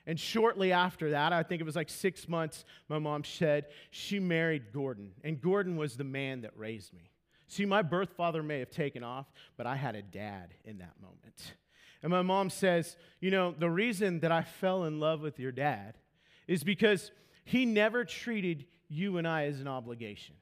And 0.07 0.21
shortly 0.21 0.71
after 0.71 1.11
that, 1.11 1.33
I 1.33 1.43
think 1.43 1.61
it 1.61 1.65
was 1.65 1.77
like 1.77 1.89
six 1.89 2.29
months, 2.29 2.65
my 2.89 2.99
mom 2.99 3.25
said 3.25 3.67
she 3.91 4.21
married 4.21 4.73
Gordon. 4.73 5.13
And 5.25 5.41
Gordon 5.41 5.77
was 5.77 5.97
the 5.97 6.05
man 6.05 6.43
that 6.43 6.57
raised 6.57 6.93
me. 6.93 7.11
See, 7.49 7.65
my 7.65 7.83
birth 7.83 8.11
father 8.17 8.43
may 8.43 8.59
have 8.59 8.71
taken 8.71 9.03
off, 9.03 9.27
but 9.57 9.67
I 9.67 9.77
had 9.77 9.95
a 9.95 10.03
dad 10.03 10.55
in 10.65 10.79
that 10.79 10.95
moment. 11.01 11.55
And 12.03 12.11
my 12.11 12.23
mom 12.23 12.51
says, 12.51 12.97
You 13.21 13.31
know, 13.31 13.55
the 13.59 13.71
reason 13.71 14.21
that 14.21 14.33
I 14.33 14.43
fell 14.43 14.85
in 14.85 15.01
love 15.01 15.23
with 15.23 15.39
your 15.39 15.53
dad 15.53 15.95
is 16.47 16.65
because 16.65 17.11
he 17.45 17.67
never 17.67 18.05
treated 18.05 18.67
you 18.89 19.19
and 19.19 19.27
I 19.27 19.47
as 19.47 19.61
an 19.61 19.69
obligation. 19.69 20.37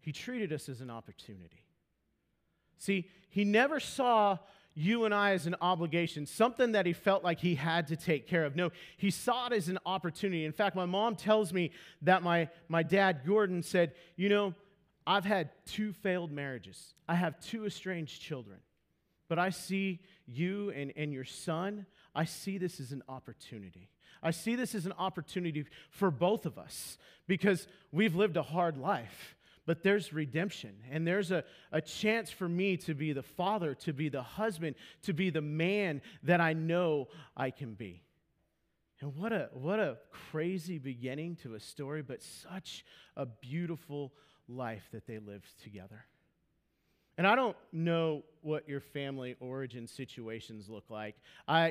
He 0.00 0.12
treated 0.12 0.52
us 0.52 0.68
as 0.68 0.80
an 0.80 0.90
opportunity. 0.90 1.64
See, 2.78 3.08
he 3.28 3.44
never 3.44 3.80
saw 3.80 4.38
you 4.74 5.04
and 5.04 5.12
I 5.12 5.32
as 5.32 5.46
an 5.46 5.56
obligation, 5.60 6.24
something 6.24 6.72
that 6.72 6.86
he 6.86 6.92
felt 6.92 7.24
like 7.24 7.40
he 7.40 7.56
had 7.56 7.88
to 7.88 7.96
take 7.96 8.28
care 8.28 8.44
of. 8.44 8.54
No, 8.54 8.70
he 8.96 9.10
saw 9.10 9.48
it 9.48 9.52
as 9.52 9.68
an 9.68 9.78
opportunity. 9.84 10.44
In 10.44 10.52
fact, 10.52 10.76
my 10.76 10.86
mom 10.86 11.16
tells 11.16 11.52
me 11.52 11.72
that 12.02 12.22
my, 12.22 12.48
my 12.68 12.84
dad, 12.84 13.22
Gordon, 13.26 13.64
said, 13.64 13.94
You 14.14 14.28
know, 14.28 14.54
I've 15.04 15.24
had 15.24 15.50
two 15.66 15.92
failed 15.92 16.30
marriages, 16.30 16.94
I 17.08 17.16
have 17.16 17.40
two 17.40 17.66
estranged 17.66 18.22
children, 18.22 18.58
but 19.28 19.38
I 19.38 19.50
see 19.50 20.00
you 20.26 20.70
and, 20.70 20.92
and 20.96 21.12
your 21.12 21.24
son, 21.24 21.86
I 22.14 22.24
see 22.24 22.56
this 22.56 22.78
as 22.78 22.92
an 22.92 23.02
opportunity. 23.08 23.90
I 24.22 24.30
see 24.30 24.56
this 24.56 24.74
as 24.74 24.86
an 24.86 24.92
opportunity 24.98 25.66
for 25.90 26.10
both 26.10 26.46
of 26.46 26.58
us 26.58 26.98
because 27.26 27.66
we've 27.92 28.14
lived 28.14 28.36
a 28.36 28.42
hard 28.42 28.76
life 28.76 29.36
but 29.68 29.82
there's 29.82 30.14
redemption. 30.14 30.72
And 30.90 31.06
there's 31.06 31.30
a, 31.30 31.44
a 31.72 31.82
chance 31.82 32.30
for 32.30 32.48
me 32.48 32.78
to 32.78 32.94
be 32.94 33.12
the 33.12 33.22
father, 33.22 33.74
to 33.74 33.92
be 33.92 34.08
the 34.08 34.22
husband, 34.22 34.76
to 35.02 35.12
be 35.12 35.28
the 35.28 35.42
man 35.42 36.00
that 36.22 36.40
I 36.40 36.54
know 36.54 37.08
I 37.36 37.50
can 37.50 37.74
be. 37.74 38.02
And 39.02 39.14
what 39.14 39.30
a, 39.30 39.50
what 39.52 39.78
a 39.78 39.98
crazy 40.30 40.78
beginning 40.78 41.36
to 41.42 41.54
a 41.54 41.60
story, 41.60 42.00
but 42.00 42.22
such 42.22 42.82
a 43.14 43.26
beautiful 43.26 44.14
life 44.48 44.88
that 44.92 45.06
they 45.06 45.18
lived 45.18 45.48
together. 45.62 46.06
And 47.18 47.26
I 47.26 47.34
don't 47.34 47.56
know 47.72 48.22
what 48.42 48.68
your 48.68 48.80
family 48.80 49.34
origin 49.40 49.88
situations 49.88 50.68
look 50.68 50.88
like. 50.88 51.16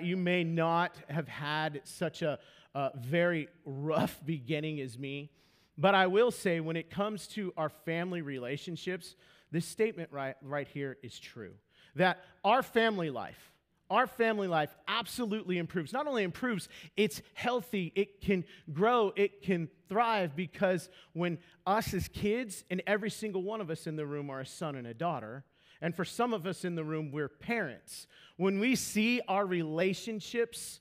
You 0.03 0.17
may 0.17 0.43
not 0.43 0.97
have 1.07 1.29
had 1.29 1.81
such 1.85 2.21
a, 2.21 2.37
a 2.75 2.91
very 2.95 3.47
rough 3.65 4.19
beginning 4.25 4.81
as 4.81 4.99
me. 4.99 5.31
But 5.77 5.95
I 5.95 6.07
will 6.07 6.31
say, 6.31 6.59
when 6.59 6.75
it 6.75 6.89
comes 6.89 7.27
to 7.29 7.53
our 7.55 7.69
family 7.69 8.21
relationships, 8.21 9.15
this 9.51 9.65
statement 9.65 10.11
right, 10.11 10.35
right 10.41 10.67
here 10.67 10.97
is 11.01 11.17
true. 11.17 11.53
That 11.95 12.23
our 12.43 12.61
family 12.61 13.09
life, 13.09 13.53
our 13.89 14.07
family 14.07 14.47
life 14.47 14.75
absolutely 14.87 15.57
improves. 15.57 15.93
Not 15.93 16.07
only 16.07 16.23
improves, 16.23 16.67
it's 16.95 17.21
healthy, 17.33 17.91
it 17.95 18.21
can 18.21 18.43
grow, 18.71 19.13
it 19.15 19.41
can 19.41 19.69
thrive 19.87 20.35
because 20.35 20.89
when 21.13 21.37
us 21.65 21.93
as 21.93 22.07
kids, 22.07 22.63
and 22.69 22.81
every 22.85 23.09
single 23.09 23.43
one 23.43 23.61
of 23.61 23.69
us 23.69 23.87
in 23.87 23.95
the 23.95 24.05
room 24.05 24.29
are 24.29 24.41
a 24.41 24.45
son 24.45 24.75
and 24.75 24.87
a 24.87 24.93
daughter, 24.93 25.45
and 25.81 25.95
for 25.95 26.05
some 26.05 26.33
of 26.33 26.45
us 26.45 26.65
in 26.65 26.75
the 26.75 26.83
room, 26.83 27.11
we're 27.11 27.29
parents. 27.29 28.07
When 28.35 28.59
we 28.59 28.75
see 28.75 29.21
our 29.27 29.45
relationships 29.45 30.79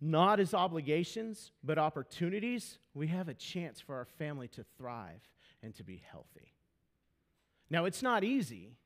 not 0.00 0.38
as 0.38 0.54
obligations, 0.54 1.52
but 1.64 1.78
opportunities, 1.78 2.78
we 2.94 3.08
have 3.08 3.28
a 3.28 3.34
chance 3.34 3.80
for 3.80 3.96
our 3.96 4.04
family 4.04 4.48
to 4.48 4.64
thrive 4.76 5.20
and 5.62 5.74
to 5.74 5.84
be 5.84 6.02
healthy. 6.10 6.52
Now, 7.70 7.84
it's 7.84 8.02
not 8.02 8.24
easy 8.24 8.76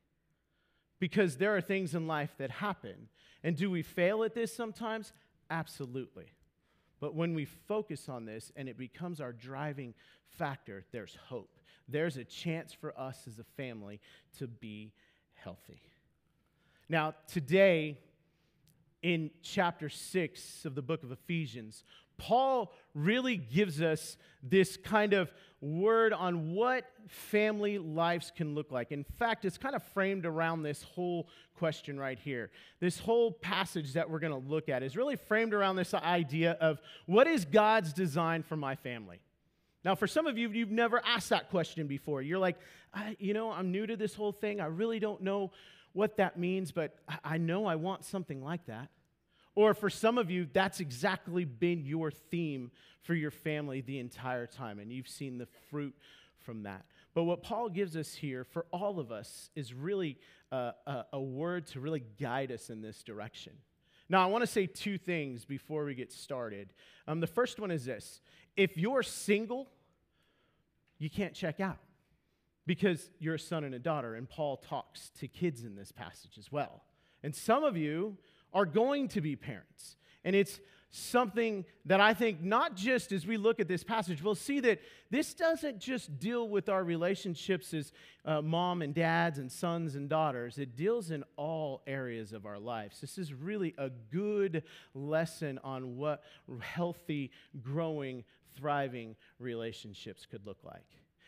because 1.03 1.37
there 1.37 1.57
are 1.57 1.61
things 1.61 1.97
in 1.97 2.07
life 2.07 2.31
that 2.39 2.49
happen. 2.49 3.09
And 3.43 3.57
do 3.57 3.69
we 3.69 3.83
fail 3.83 4.23
at 4.23 4.37
this 4.37 4.55
sometimes? 4.55 5.13
Absolutely. 5.51 6.27
But 7.01 7.17
when 7.17 7.35
we 7.35 7.45
focus 7.45 8.09
on 8.09 8.25
this 8.25 8.53
and 8.55 8.69
it 8.69 8.79
becomes 8.79 9.21
our 9.21 9.33
driving 9.33 9.95
factor, 10.29 10.85
there's 10.93 11.19
hope. 11.27 11.59
There's 11.89 12.19
a 12.19 12.25
chance 12.25 12.73
for 12.73 12.97
us 12.97 13.25
as 13.27 13.41
a 13.41 13.45
family 13.57 14.01
to 14.39 14.47
be 14.47 14.93
healthy. 15.35 15.83
Now, 16.89 17.17
today, 17.27 17.99
in 19.03 19.33
chapter 19.43 19.89
6 19.89 20.65
of 20.65 20.77
the 20.77 20.83
book 20.83 21.03
of 21.03 21.11
Ephesians, 21.11 21.83
Paul 22.19 22.73
really 22.95 23.37
gives 23.37 23.81
us 23.81 24.17
this 24.43 24.77
kind 24.77 25.13
of 25.13 25.33
word 25.61 26.13
on 26.13 26.55
what 26.55 26.85
family 27.07 27.79
lives 27.79 28.33
can 28.37 28.55
look 28.55 28.73
like. 28.73 28.91
In 28.91 29.05
fact, 29.05 29.45
it's 29.45 29.59
kind 29.59 29.75
of 29.75 29.83
framed 29.95 30.27
around 30.27 30.63
this 30.63 30.83
whole 30.83 31.29
question 31.57 31.99
right 31.99 32.19
here. 32.19 32.51
This 32.81 32.99
whole 32.99 33.31
passage 33.31 33.93
that 33.93 34.11
we're 34.11 34.19
going 34.19 34.33
to 34.33 34.49
look 34.49 34.69
at 34.69 34.83
is 34.83 34.97
really 34.97 35.17
framed 35.17 35.55
around 35.55 35.77
this 35.77 35.95
idea 35.95 36.53
of 36.61 36.81
what 37.07 37.27
is 37.27 37.45
God's 37.45 37.93
design 37.93 38.43
for 38.43 38.57
my 38.57 38.75
family? 38.75 39.21
Now, 39.85 39.95
for 39.95 40.07
some 40.07 40.27
of 40.27 40.37
you, 40.37 40.51
you've 40.51 40.71
never 40.71 41.01
asked 41.05 41.31
that 41.31 41.51
question 41.51 41.87
before. 41.87 42.23
You're 42.23 42.39
like, 42.39 42.57
you 43.19 43.33
know, 43.35 43.51
I'm 43.51 43.71
new 43.73 43.87
to 43.87 43.97
this 43.97 44.15
whole 44.15 44.33
thing. 44.33 44.61
I 44.61 44.67
really 44.67 45.01
don't 45.01 45.23
know 45.23 45.53
what 45.93 46.17
that 46.17 46.39
means, 46.39 46.73
but 46.73 46.97
I 47.25 47.39
know 47.39 47.67
I 47.67 47.77
want 47.77 48.05
something 48.05 48.43
like 48.43 48.67
that. 48.67 48.89
Or 49.55 49.75
for 49.75 49.91
some 49.91 50.19
of 50.19 50.31
you, 50.31 50.47
that's 50.51 50.81
exactly 50.81 51.45
been 51.45 51.85
your 51.85 52.11
theme 52.11 52.71
for 53.03 53.15
your 53.15 53.31
family 53.31 53.81
the 53.81 53.99
entire 53.99 54.47
time, 54.47 54.79
and 54.79 54.91
you've 54.91 55.09
seen 55.09 55.39
the 55.39 55.49
fruit 55.71 55.95
from 56.39 56.63
that. 56.63 56.85
But 57.15 57.25
what 57.25 57.43
Paul 57.43 57.69
gives 57.69 57.97
us 57.97 58.15
here 58.15 58.45
for 58.45 58.67
all 58.73 58.99
of 58.99 59.13
us 59.13 59.51
is 59.55 59.75
really 59.75 60.19
a, 60.51 60.73
a, 60.87 61.05
a 61.15 61.21
word 61.21 61.67
to 61.69 61.81
really 61.81 62.03
guide 62.19 62.51
us 62.51 62.71
in 62.71 62.81
this 62.81 63.03
direction. 63.03 63.53
Now, 64.09 64.23
I 64.23 64.27
want 64.27 64.43
to 64.43 64.47
say 64.47 64.67
two 64.67 64.99
things 64.99 65.45
before 65.45 65.85
we 65.85 65.95
get 65.95 66.13
started. 66.13 66.73
Um, 67.07 67.21
the 67.21 67.27
first 67.27 67.61
one 67.61 67.71
is 67.71 67.85
this 67.85 68.21
if 68.57 68.77
you're 68.77 69.03
single, 69.03 69.69
you 70.99 71.11
can't 71.11 71.35
check 71.35 71.61
out 71.61 71.79
because 72.67 73.11
you're 73.19 73.35
a 73.35 73.39
son 73.39 73.65
and 73.65 73.75
a 73.75 73.79
daughter, 73.79 74.15
and 74.15 74.29
Paul 74.29 74.57
talks 74.57 75.11
to 75.21 75.29
kids 75.29 75.65
in 75.65 75.75
this 75.75 75.93
passage 75.93 76.39
as 76.39 76.51
well. 76.51 76.83
And 77.23 77.35
some 77.35 77.65
of 77.65 77.77
you 77.77 78.17
are 78.53 78.67
going 78.67 79.09
to 79.09 79.21
be 79.21 79.37
parents, 79.37 79.97
and 80.25 80.37
it's 80.37 80.61
something 80.95 81.65
that 81.87 82.01
I 82.01 82.13
think, 82.13 82.43
not 82.43 82.77
just 82.77 83.13
as 83.13 83.27
we 83.27 83.39
look 83.39 83.61
at 83.61 83.67
this 83.67 83.83
passage, 83.83 84.23
we'll 84.23 84.35
see 84.35 84.61
that 84.61 84.79
this 85.11 85.33
doesn't 85.33 85.79
just 85.79 86.19
deal 86.19 86.51
with 86.51 86.69
our 86.69 86.85
relationships 86.85 87.73
as 87.73 87.93
uh, 88.27 88.43
mom 88.43 88.83
and 88.83 88.95
dads 88.95 89.39
and 89.39 89.51
sons 89.51 89.95
and 89.95 90.09
daughters, 90.09 90.59
it 90.59 90.77
deals 90.77 91.11
in 91.11 91.25
all 91.37 91.83
areas 91.87 92.35
of 92.35 92.45
our 92.45 92.59
lives. 92.59 93.01
This 93.01 93.17
is 93.17 93.33
really 93.33 93.75
a 93.79 93.89
good 93.89 94.65
lesson 94.95 95.59
on 95.65 95.97
what 95.97 96.23
healthy, 96.61 97.31
growing, 97.63 98.23
thriving 98.55 99.17
relationships 99.39 100.27
could 100.31 100.47
look 100.47 100.59
like. 100.63 100.85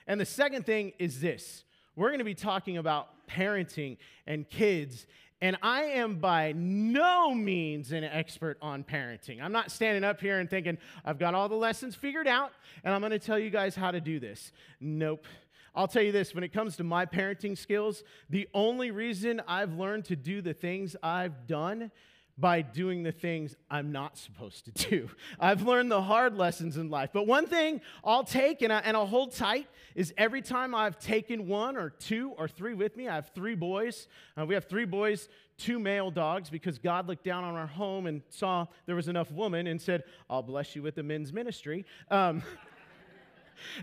And 0.06 0.20
the 0.20 0.26
second 0.26 0.66
thing 0.66 0.92
is 0.98 1.20
this 1.20 1.64
we're 1.96 2.08
going 2.08 2.18
to 2.18 2.24
be 2.24 2.34
talking 2.34 2.76
about 2.76 3.26
parenting 3.28 3.96
and 4.26 4.48
kids. 4.48 5.06
And 5.40 5.58
I 5.62 5.82
am 5.82 6.16
by 6.16 6.52
no 6.56 7.34
means 7.34 7.92
an 7.92 8.04
expert 8.04 8.56
on 8.62 8.84
parenting. 8.84 9.42
I'm 9.42 9.52
not 9.52 9.70
standing 9.70 10.04
up 10.04 10.20
here 10.20 10.38
and 10.38 10.48
thinking, 10.48 10.78
I've 11.04 11.18
got 11.18 11.34
all 11.34 11.48
the 11.48 11.54
lessons 11.54 11.94
figured 11.94 12.28
out 12.28 12.52
and 12.82 12.94
I'm 12.94 13.00
going 13.00 13.10
to 13.10 13.18
tell 13.18 13.38
you 13.38 13.50
guys 13.50 13.74
how 13.74 13.90
to 13.90 14.00
do 14.00 14.18
this. 14.20 14.52
Nope. 14.80 15.26
I'll 15.74 15.88
tell 15.88 16.02
you 16.02 16.12
this 16.12 16.34
when 16.34 16.44
it 16.44 16.52
comes 16.52 16.76
to 16.76 16.84
my 16.84 17.04
parenting 17.04 17.58
skills, 17.58 18.04
the 18.30 18.48
only 18.54 18.92
reason 18.92 19.42
I've 19.48 19.74
learned 19.74 20.04
to 20.06 20.16
do 20.16 20.40
the 20.40 20.54
things 20.54 20.94
I've 21.02 21.46
done 21.46 21.90
by 22.36 22.62
doing 22.62 23.02
the 23.02 23.12
things 23.12 23.54
I'm 23.70 23.92
not 23.92 24.18
supposed 24.18 24.64
to 24.64 24.90
do. 24.90 25.08
I've 25.40 25.62
learned 25.62 25.90
the 25.90 26.02
hard 26.02 26.36
lessons 26.36 26.76
in 26.76 26.90
life. 26.90 27.10
But 27.12 27.26
one 27.26 27.46
thing 27.46 27.80
I'll 28.02 28.24
take 28.24 28.62
and, 28.62 28.72
I, 28.72 28.78
and 28.80 28.96
I'll 28.96 29.06
hold 29.06 29.34
tight 29.34 29.68
is 29.94 30.12
every 30.18 30.42
time 30.42 30.74
I've 30.74 30.98
taken 30.98 31.46
one 31.46 31.76
or 31.76 31.90
two 31.90 32.32
or 32.36 32.48
three 32.48 32.74
with 32.74 32.96
me, 32.96 33.08
I 33.08 33.14
have 33.14 33.30
three 33.34 33.54
boys. 33.54 34.08
Uh, 34.36 34.44
we 34.46 34.54
have 34.54 34.64
three 34.64 34.84
boys, 34.84 35.28
two 35.58 35.78
male 35.78 36.10
dogs, 36.10 36.50
because 36.50 36.78
God 36.78 37.06
looked 37.06 37.24
down 37.24 37.44
on 37.44 37.54
our 37.54 37.68
home 37.68 38.06
and 38.06 38.22
saw 38.30 38.66
there 38.86 38.96
was 38.96 39.06
enough 39.06 39.30
woman 39.30 39.68
and 39.68 39.80
said, 39.80 40.02
I'll 40.28 40.42
bless 40.42 40.74
you 40.74 40.82
with 40.82 40.96
the 40.96 41.04
men's 41.04 41.32
ministry. 41.32 41.86
Um, 42.10 42.42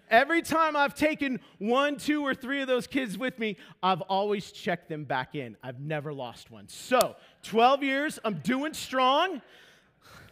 Every 0.10 0.42
time 0.42 0.76
I've 0.76 0.96
taken 0.96 1.40
one, 1.58 1.98
two, 1.98 2.26
or 2.26 2.34
three 2.34 2.62
of 2.62 2.68
those 2.68 2.88
kids 2.88 3.18
with 3.18 3.40
me, 3.40 3.58
I've 3.82 4.02
always 4.02 4.52
checked 4.52 4.90
them 4.90 5.04
back 5.04 5.36
in. 5.36 5.58
I've 5.64 5.80
never 5.80 6.14
lost 6.14 6.52
one. 6.52 6.68
So, 6.68 7.16
12 7.44 7.84
years, 7.84 8.20
I'm 8.24 8.36
doing 8.36 8.74
strong. 8.74 9.42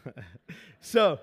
so, 0.81 1.19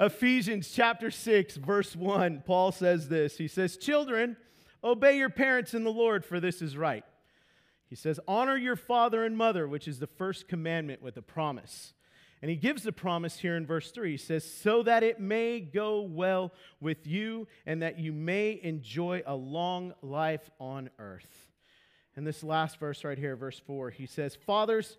Ephesians 0.00 0.70
chapter 0.70 1.10
6, 1.10 1.56
verse 1.56 1.96
1, 1.96 2.42
Paul 2.46 2.72
says 2.72 3.08
this. 3.08 3.36
He 3.36 3.48
says, 3.48 3.76
Children, 3.76 4.36
obey 4.82 5.16
your 5.16 5.30
parents 5.30 5.74
in 5.74 5.84
the 5.84 5.92
Lord, 5.92 6.24
for 6.24 6.40
this 6.40 6.62
is 6.62 6.76
right. 6.76 7.04
He 7.88 7.96
says, 7.96 8.20
Honor 8.28 8.56
your 8.56 8.76
father 8.76 9.24
and 9.24 9.36
mother, 9.36 9.66
which 9.66 9.88
is 9.88 9.98
the 9.98 10.06
first 10.06 10.46
commandment 10.46 11.02
with 11.02 11.16
a 11.16 11.22
promise 11.22 11.94
and 12.40 12.50
he 12.50 12.56
gives 12.56 12.82
the 12.82 12.92
promise 12.92 13.38
here 13.38 13.56
in 13.56 13.66
verse 13.66 13.90
3. 13.90 14.12
He 14.12 14.16
says, 14.16 14.44
So 14.44 14.82
that 14.84 15.02
it 15.02 15.18
may 15.18 15.60
go 15.60 16.02
well 16.02 16.52
with 16.80 17.06
you 17.06 17.48
and 17.66 17.82
that 17.82 17.98
you 17.98 18.12
may 18.12 18.60
enjoy 18.62 19.22
a 19.26 19.34
long 19.34 19.94
life 20.02 20.48
on 20.60 20.90
earth. 20.98 21.48
And 22.14 22.26
this 22.26 22.42
last 22.42 22.78
verse 22.78 23.04
right 23.04 23.18
here, 23.18 23.36
verse 23.36 23.60
4, 23.66 23.90
he 23.90 24.06
says, 24.06 24.36
Fathers, 24.46 24.98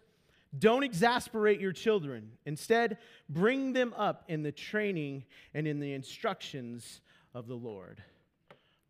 don't 0.57 0.83
exasperate 0.83 1.61
your 1.61 1.73
children. 1.73 2.31
Instead, 2.45 2.97
bring 3.29 3.73
them 3.73 3.93
up 3.95 4.23
in 4.27 4.41
the 4.41 4.51
training 4.51 5.23
and 5.53 5.67
in 5.67 5.79
the 5.79 5.93
instructions 5.93 7.01
of 7.33 7.47
the 7.47 7.55
Lord. 7.55 8.03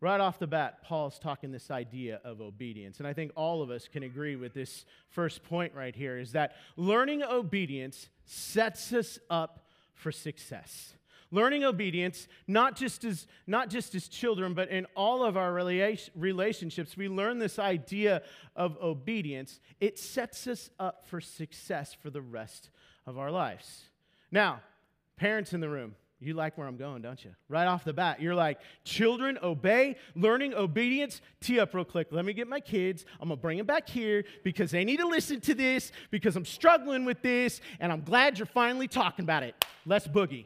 Right 0.02 0.20
off 0.20 0.38
the 0.38 0.46
bat, 0.46 0.82
Paul's 0.82 1.18
talking 1.18 1.52
this 1.52 1.70
idea 1.70 2.20
of 2.24 2.40
obedience. 2.40 2.98
And 2.98 3.06
I 3.06 3.12
think 3.12 3.32
all 3.36 3.60
of 3.60 3.70
us 3.70 3.86
can 3.86 4.02
agree 4.02 4.34
with 4.34 4.54
this 4.54 4.86
first 5.10 5.42
point 5.42 5.74
right 5.74 5.94
here 5.94 6.18
is 6.18 6.32
that 6.32 6.56
learning 6.76 7.22
obedience 7.22 8.08
sets 8.24 8.94
us 8.94 9.18
up 9.28 9.66
for 9.92 10.10
success. 10.10 10.94
Learning 11.30 11.64
obedience, 11.64 12.28
not 12.48 12.76
just 12.76 13.04
as, 13.04 13.26
not 13.46 13.68
just 13.68 13.94
as 13.94 14.08
children, 14.08 14.54
but 14.54 14.70
in 14.70 14.86
all 14.96 15.22
of 15.22 15.36
our 15.36 15.52
relationships, 15.52 16.96
we 16.96 17.06
learn 17.06 17.38
this 17.38 17.58
idea 17.58 18.22
of 18.56 18.78
obedience. 18.82 19.60
It 19.80 19.98
sets 19.98 20.46
us 20.46 20.70
up 20.80 21.06
for 21.06 21.20
success 21.20 21.94
for 21.94 22.08
the 22.08 22.22
rest 22.22 22.70
of 23.06 23.18
our 23.18 23.30
lives. 23.30 23.82
Now, 24.32 24.60
parents 25.16 25.52
in 25.52 25.60
the 25.60 25.68
room, 25.68 25.94
you 26.20 26.34
like 26.34 26.58
where 26.58 26.66
I'm 26.66 26.76
going, 26.76 27.00
don't 27.00 27.24
you? 27.24 27.30
Right 27.48 27.66
off 27.66 27.82
the 27.82 27.94
bat, 27.94 28.20
you're 28.20 28.34
like, 28.34 28.60
children, 28.84 29.38
obey, 29.42 29.96
learning 30.14 30.52
obedience. 30.54 31.22
Tee 31.40 31.58
up 31.58 31.72
real 31.72 31.84
quick. 31.84 32.08
Let 32.10 32.26
me 32.26 32.34
get 32.34 32.46
my 32.46 32.60
kids. 32.60 33.06
I'm 33.20 33.28
going 33.28 33.38
to 33.38 33.42
bring 33.42 33.56
them 33.56 33.66
back 33.66 33.88
here 33.88 34.24
because 34.44 34.70
they 34.70 34.84
need 34.84 34.98
to 34.98 35.08
listen 35.08 35.40
to 35.40 35.54
this 35.54 35.92
because 36.10 36.36
I'm 36.36 36.44
struggling 36.44 37.06
with 37.06 37.22
this 37.22 37.62
and 37.80 37.90
I'm 37.90 38.02
glad 38.02 38.38
you're 38.38 38.46
finally 38.46 38.86
talking 38.86 39.24
about 39.24 39.42
it. 39.42 39.54
Let's 39.86 40.06
boogie. 40.06 40.44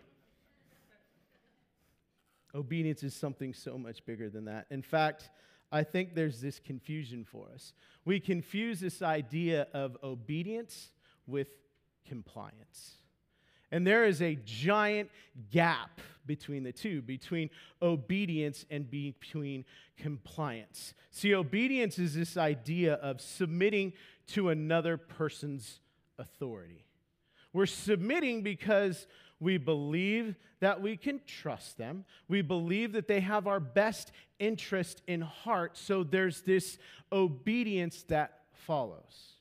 Obedience 2.55 3.03
is 3.03 3.15
something 3.15 3.53
so 3.53 3.77
much 3.77 4.07
bigger 4.07 4.31
than 4.31 4.45
that. 4.45 4.67
In 4.71 4.81
fact, 4.81 5.29
I 5.73 5.83
think 5.83 6.15
there's 6.15 6.41
this 6.41 6.61
confusion 6.61 7.25
for 7.25 7.49
us. 7.53 7.73
We 8.05 8.21
confuse 8.21 8.79
this 8.79 9.03
idea 9.03 9.67
of 9.75 9.97
obedience 10.05 10.91
with 11.27 11.49
compliance. 12.07 12.99
And 13.71 13.87
there 13.87 14.05
is 14.05 14.23
a 14.23 14.37
giant 14.45 15.11
gap 15.51 16.01
between 16.27 16.63
the 16.63 16.73
two, 16.73 17.03
between 17.03 17.51
obedience 17.83 18.65
and 18.71 18.91
between 18.91 19.65
compliance. 19.97 20.95
See, 21.11 21.35
obedience 21.35 21.99
is 21.99 22.15
this 22.15 22.37
idea 22.37 22.95
of 22.95 23.21
submitting 23.21 23.93
to 24.29 24.49
another 24.49 24.97
person's 24.97 25.81
authority. 26.19 26.87
We're 27.53 27.67
submitting 27.67 28.43
because 28.43 29.07
we 29.41 29.59
believe 29.59 30.37
that 30.61 30.81
we 30.81 30.97
can 30.97 31.21
trust 31.27 31.77
them. 31.77 32.05
We 32.29 32.43
believe 32.43 32.93
that 32.93 33.09
they 33.09 33.21
have 33.21 33.47
our 33.47 33.61
best 33.61 34.13
interest 34.39 35.03
in 35.07 35.21
heart. 35.21 35.77
So 35.77 36.03
there's 36.03 36.41
this 36.43 36.79
obedience 37.13 38.05
that 38.09 38.41
follows. 38.53 39.35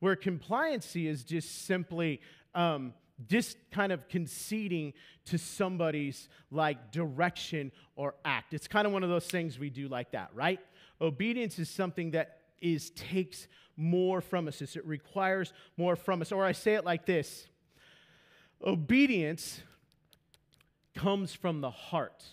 Where 0.00 0.16
compliancy 0.16 1.06
is 1.06 1.24
just 1.24 1.66
simply 1.66 2.20
um, 2.54 2.92
just 3.28 3.56
kind 3.70 3.92
of 3.92 4.08
conceding 4.08 4.92
to 5.26 5.38
somebody's 5.38 6.28
like 6.50 6.92
direction 6.92 7.72
or 7.94 8.14
act. 8.24 8.52
It's 8.52 8.68
kind 8.68 8.86
of 8.86 8.92
one 8.92 9.02
of 9.02 9.08
those 9.08 9.26
things 9.26 9.58
we 9.58 9.70
do 9.70 9.88
like 9.88 10.12
that, 10.12 10.30
right? 10.34 10.60
Obedience 11.00 11.58
is 11.58 11.70
something 11.70 12.10
that 12.12 12.40
is 12.60 12.90
takes 12.90 13.48
more 13.76 14.20
from 14.20 14.48
us. 14.48 14.60
It 14.60 14.86
requires 14.86 15.52
more 15.76 15.96
from 15.96 16.22
us. 16.22 16.32
Or 16.32 16.44
I 16.44 16.52
say 16.52 16.74
it 16.74 16.84
like 16.84 17.06
this. 17.06 17.46
Obedience 18.64 19.60
comes 20.94 21.34
from 21.34 21.60
the 21.60 21.70
heart. 21.70 22.24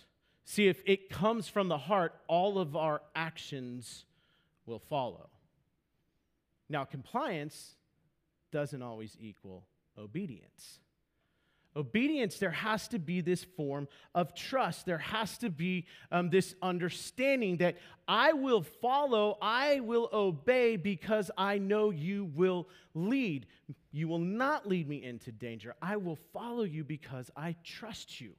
See, 0.44 0.68
if 0.68 0.82
it 0.86 1.10
comes 1.10 1.48
from 1.48 1.68
the 1.68 1.78
heart, 1.78 2.14
all 2.28 2.58
of 2.58 2.76
our 2.76 3.02
actions 3.14 4.04
will 4.66 4.78
follow. 4.78 5.28
Now, 6.68 6.84
compliance 6.84 7.74
doesn't 8.50 8.82
always 8.82 9.16
equal 9.20 9.64
obedience. 9.98 10.80
Obedience, 11.76 12.38
there 12.38 12.52
has 12.52 12.86
to 12.88 13.00
be 13.00 13.20
this 13.20 13.42
form 13.42 13.88
of 14.14 14.34
trust. 14.34 14.86
There 14.86 14.98
has 14.98 15.38
to 15.38 15.50
be 15.50 15.86
um, 16.12 16.30
this 16.30 16.54
understanding 16.62 17.56
that 17.56 17.76
I 18.06 18.32
will 18.32 18.62
follow, 18.62 19.38
I 19.42 19.80
will 19.80 20.08
obey 20.12 20.76
because 20.76 21.32
I 21.36 21.58
know 21.58 21.90
you 21.90 22.26
will 22.26 22.68
lead. 22.94 23.46
You 23.90 24.06
will 24.06 24.20
not 24.20 24.68
lead 24.68 24.88
me 24.88 25.02
into 25.02 25.32
danger. 25.32 25.74
I 25.82 25.96
will 25.96 26.18
follow 26.32 26.62
you 26.62 26.84
because 26.84 27.30
I 27.36 27.56
trust 27.64 28.20
you. 28.20 28.34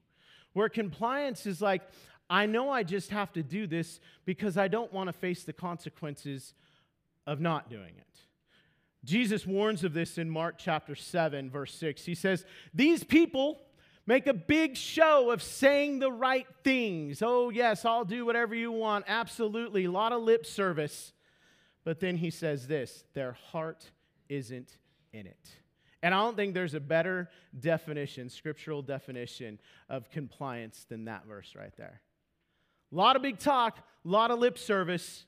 Where 0.53 0.69
compliance 0.69 1.45
is 1.45 1.61
like, 1.61 1.81
I 2.29 2.45
know 2.45 2.69
I 2.69 2.83
just 2.83 3.09
have 3.11 3.33
to 3.33 3.43
do 3.43 3.67
this 3.67 3.99
because 4.23 4.57
I 4.57 4.69
don't 4.69 4.93
want 4.93 5.07
to 5.07 5.13
face 5.13 5.43
the 5.43 5.53
consequences 5.53 6.53
of 7.27 7.41
not 7.41 7.69
doing 7.69 7.95
it. 7.97 8.19
Jesus 9.05 9.45
warns 9.45 9.83
of 9.83 9.93
this 9.93 10.17
in 10.17 10.29
Mark 10.29 10.55
chapter 10.57 10.95
7, 10.95 11.49
verse 11.49 11.73
6. 11.75 12.03
He 12.03 12.15
says, 12.15 12.43
These 12.73 13.03
people 13.03 13.61
make 14.07 14.27
a 14.27 14.33
big 14.33 14.75
show 14.75 15.31
of 15.31 15.41
saying 15.41 15.99
the 15.99 16.11
right 16.11 16.47
things. 16.63 17.21
Oh, 17.21 17.49
yes, 17.49 17.85
I'll 17.85 18.05
do 18.05 18.25
whatever 18.25 18.55
you 18.55 18.71
want. 18.71 19.05
Absolutely. 19.07 19.85
A 19.85 19.91
lot 19.91 20.11
of 20.11 20.23
lip 20.23 20.45
service. 20.45 21.13
But 21.83 21.99
then 21.99 22.17
he 22.17 22.31
says 22.31 22.67
this 22.67 23.05
their 23.13 23.33
heart 23.33 23.91
isn't 24.27 24.77
in 25.13 25.27
it. 25.27 25.49
And 26.01 26.13
I 26.13 26.19
don't 26.19 26.35
think 26.35 26.53
there's 26.53 26.73
a 26.73 26.79
better 26.79 27.29
definition, 27.59 28.29
scriptural 28.29 28.81
definition 28.81 29.59
of 29.89 30.09
compliance 30.09 30.85
than 30.89 31.05
that 31.05 31.25
verse 31.25 31.55
right 31.55 31.75
there. 31.77 32.01
A 32.91 32.95
lot 32.95 33.15
of 33.15 33.21
big 33.21 33.39
talk, 33.39 33.79
a 33.79 34.07
lot 34.07 34.29
of 34.29 34.39
lip 34.39 34.57
service, 34.57 35.25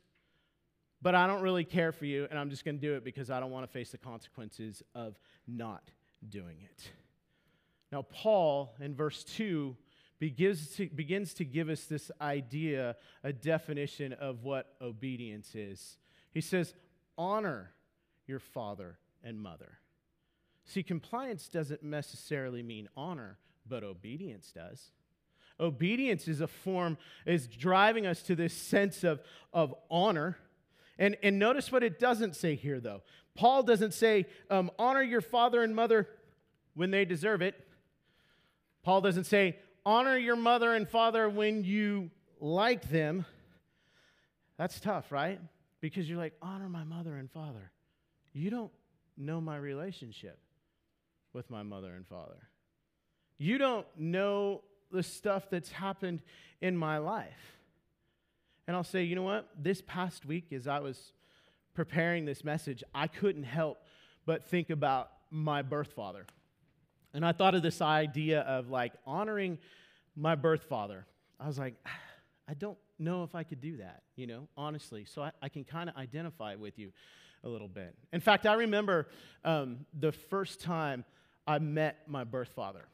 but 1.01 1.15
I 1.15 1.27
don't 1.27 1.41
really 1.41 1.63
care 1.63 1.91
for 1.91 2.05
you, 2.05 2.27
and 2.29 2.39
I'm 2.39 2.49
just 2.49 2.65
going 2.65 2.75
to 2.75 2.81
do 2.81 2.95
it 2.95 3.03
because 3.03 3.29
I 3.29 3.39
don't 3.39 3.51
want 3.51 3.65
to 3.65 3.71
face 3.71 3.91
the 3.91 3.97
consequences 3.97 4.81
of 4.95 5.15
not 5.47 5.91
doing 6.27 6.57
it. 6.63 6.91
Now, 7.91 8.01
Paul 8.01 8.75
in 8.79 8.95
verse 8.95 9.23
2 9.23 9.75
begins 10.19 10.75
to, 10.75 10.89
begins 10.89 11.33
to 11.36 11.45
give 11.45 11.69
us 11.69 11.86
this 11.86 12.12
idea, 12.19 12.95
a 13.23 13.31
definition 13.31 14.13
of 14.13 14.43
what 14.43 14.75
obedience 14.81 15.55
is. 15.55 15.97
He 16.33 16.41
says, 16.41 16.73
Honor 17.17 17.73
your 18.25 18.39
father 18.39 18.97
and 19.23 19.39
mother. 19.39 19.79
See, 20.65 20.83
compliance 20.83 21.47
doesn't 21.47 21.81
necessarily 21.81 22.62
mean 22.62 22.89
honor, 22.97 23.38
but 23.67 23.83
obedience 23.83 24.51
does. 24.53 24.91
Obedience 25.60 26.27
is 26.27 26.41
a 26.41 26.47
form, 26.47 26.97
is 27.25 27.47
driving 27.47 28.05
us 28.05 28.21
to 28.23 28.36
this 28.36 28.53
sense 28.53 29.03
of, 29.03 29.21
of 29.53 29.73
honor 29.89 30.38
and, 30.99 31.15
and 31.21 31.38
notice 31.39 31.71
what 31.71 31.83
it 31.83 31.99
doesn't 31.99 32.36
say 32.36 32.55
here, 32.55 32.79
though. 32.79 33.01
Paul 33.36 33.63
doesn't 33.63 33.93
say, 33.93 34.25
um, 34.49 34.71
honor 34.79 35.03
your 35.03 35.21
father 35.21 35.62
and 35.62 35.75
mother 35.75 36.07
when 36.73 36.91
they 36.91 37.05
deserve 37.05 37.41
it. 37.41 37.55
Paul 38.83 39.01
doesn't 39.01 39.25
say, 39.25 39.57
honor 39.86 40.17
your 40.17 40.36
mother 40.36 40.73
and 40.73 40.88
father 40.89 41.29
when 41.29 41.63
you 41.63 42.10
like 42.39 42.89
them. 42.89 43.25
That's 44.57 44.79
tough, 44.79 45.12
right? 45.12 45.39
Because 45.81 46.10
you're 46.10 46.17
like, 46.17 46.33
honor 46.41 46.69
my 46.69 46.83
mother 46.83 47.15
and 47.15 47.29
father. 47.31 47.71
You 48.33 48.49
don't 48.49 48.71
know 49.17 49.39
my 49.39 49.57
relationship 49.57 50.39
with 51.33 51.49
my 51.49 51.63
mother 51.63 51.93
and 51.93 52.07
father. 52.07 52.49
You 53.38 53.57
don't 53.57 53.86
know 53.97 54.63
the 54.91 55.03
stuff 55.03 55.49
that's 55.49 55.71
happened 55.71 56.21
in 56.62 56.75
my 56.75 56.97
life. 56.97 57.57
And 58.67 58.75
I'll 58.75 58.84
say, 58.84 59.03
you 59.03 59.15
know 59.15 59.23
what? 59.23 59.49
This 59.58 59.82
past 59.82 60.25
week, 60.25 60.51
as 60.51 60.67
I 60.67 60.80
was 60.80 61.13
preparing 61.73 62.25
this 62.25 62.43
message, 62.43 62.84
I 62.93 63.08
couldn't 63.08 63.43
help 63.43 63.77
but 64.25 64.45
think 64.45 64.69
about 64.69 65.10
my 65.32 65.62
birth 65.62 65.93
father. 65.93 66.25
And 67.13 67.25
I 67.25 67.32
thought 67.32 67.56
of 67.56 67.62
this 67.62 67.82
idea 67.82 68.41
of 68.41 68.69
like 68.69 68.93
honoring 69.06 69.58
my 70.15 70.36
birth 70.36 70.63
father. 70.63 71.06
I 71.39 71.47
was 71.47 71.58
like, 71.58 71.75
I 72.47 72.53
don't 72.53 72.77
know 72.99 73.23
if 73.23 73.36
I 73.36 73.43
could 73.43 73.62
do 73.62 73.77
that, 73.77 74.03
you 74.15 74.27
know, 74.27 74.47
honestly. 74.58 75.06
So 75.06 75.21
I, 75.21 75.32
I 75.41 75.49
can 75.49 75.63
kind 75.63 75.89
of 75.89 75.95
identify 75.95 76.56
with 76.56 76.77
you 76.77 76.91
a 77.43 77.49
little 77.49 77.67
bit. 77.67 77.95
In 78.12 78.19
fact, 78.19 78.45
I 78.45 78.53
remember 78.53 79.08
um, 79.45 79.86
the 79.97 80.12
first 80.12 80.62
time 80.62 81.06
I 81.45 81.60
met 81.60 82.08
my 82.08 82.23
birth 82.23 82.49
father, 82.56 82.86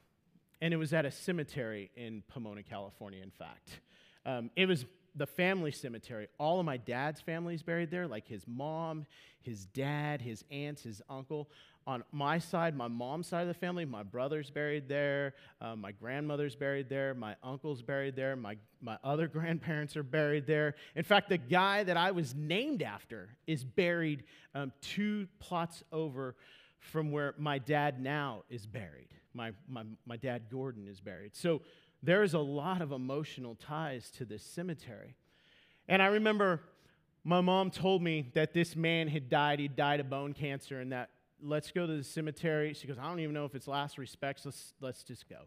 and 0.62 0.74
it 0.74 0.78
was 0.78 0.94
at 0.94 1.06
a 1.06 1.12
cemetery 1.12 1.90
in 1.96 2.24
Pomona, 2.28 2.64
California, 2.64 3.22
in 3.24 3.32
fact. 3.32 3.80
Um, 4.26 4.52
it 4.56 4.68
was 4.68 4.86
the 5.16 5.28
family 5.28 5.72
cemetery. 5.72 6.28
All 6.40 6.60
of 6.60 6.66
my 6.66 6.78
dad's 6.78 7.22
family 7.22 7.54
is 7.56 7.64
buried 7.64 7.92
there, 7.92 8.08
like 8.08 8.28
his 8.28 8.46
mom, 8.48 9.06
his 9.42 9.66
dad, 9.66 10.22
his 10.22 10.44
aunts, 10.52 10.84
his 10.84 11.02
uncle. 11.10 11.50
On 11.86 12.04
my 12.14 12.40
side, 12.40 12.76
my 12.76 12.88
mom's 12.88 13.28
side 13.28 13.42
of 13.42 13.50
the 13.50 13.54
family, 13.54 13.84
my 13.84 14.04
brother's 14.04 14.50
buried 14.50 14.88
there, 14.88 15.34
uh, 15.60 15.76
my 15.76 15.92
grandmother's 15.92 16.56
buried 16.56 16.88
there, 16.88 17.14
my 17.14 17.36
uncle's 17.44 17.82
buried 17.82 18.16
there, 18.16 18.36
my, 18.38 18.56
my 18.82 18.98
other 19.04 19.28
grandparents 19.38 19.98
are 19.98 20.04
buried 20.04 20.48
there. 20.48 20.76
In 20.96 21.04
fact, 21.04 21.28
the 21.28 21.38
guy 21.38 21.84
that 21.84 21.98
I 21.98 22.12
was 22.12 22.34
named 22.34 22.82
after 22.82 23.30
is 23.48 23.66
buried 23.66 24.24
um, 24.56 24.72
two 24.82 25.28
plots 25.40 25.84
over 25.92 26.36
from 26.80 27.12
where 27.12 27.34
my 27.38 27.60
dad 27.60 28.02
now 28.02 28.44
is 28.50 28.66
buried. 28.66 29.10
My, 29.34 29.52
my, 29.68 29.84
my 30.06 30.16
dad, 30.16 30.44
Gordon, 30.50 30.88
is 30.88 31.02
buried. 31.02 31.36
So 31.36 31.62
there's 32.04 32.34
a 32.34 32.40
lot 32.40 32.82
of 32.82 32.92
emotional 32.92 33.56
ties 33.56 34.12
to 34.12 34.26
this 34.26 34.44
cemetery. 34.44 35.16
And 35.88 36.02
I 36.02 36.08
remember 36.08 36.62
my 37.24 37.40
mom 37.40 37.72
told 37.72 38.04
me 38.04 38.30
that 38.34 38.54
this 38.54 38.76
man 38.76 39.08
had 39.08 39.30
died. 39.30 39.60
He 39.60 39.70
died 39.70 40.02
of 40.02 40.10
bone 40.10 40.34
cancer, 40.34 40.82
and 40.82 40.92
that 40.92 41.10
let's 41.42 41.72
go 41.72 41.88
to 41.88 41.98
the 41.98 42.04
cemetery. 42.04 42.74
She 42.74 42.88
goes, 42.88 42.98
I 43.00 43.08
don't 43.08 43.22
even 43.22 43.34
know 43.34 43.46
if 43.46 43.56
it's 43.56 43.68
last 43.68 43.98
respects. 43.98 44.46
Let's, 44.46 44.74
let's 44.82 45.04
just 45.04 45.30
go. 45.30 45.38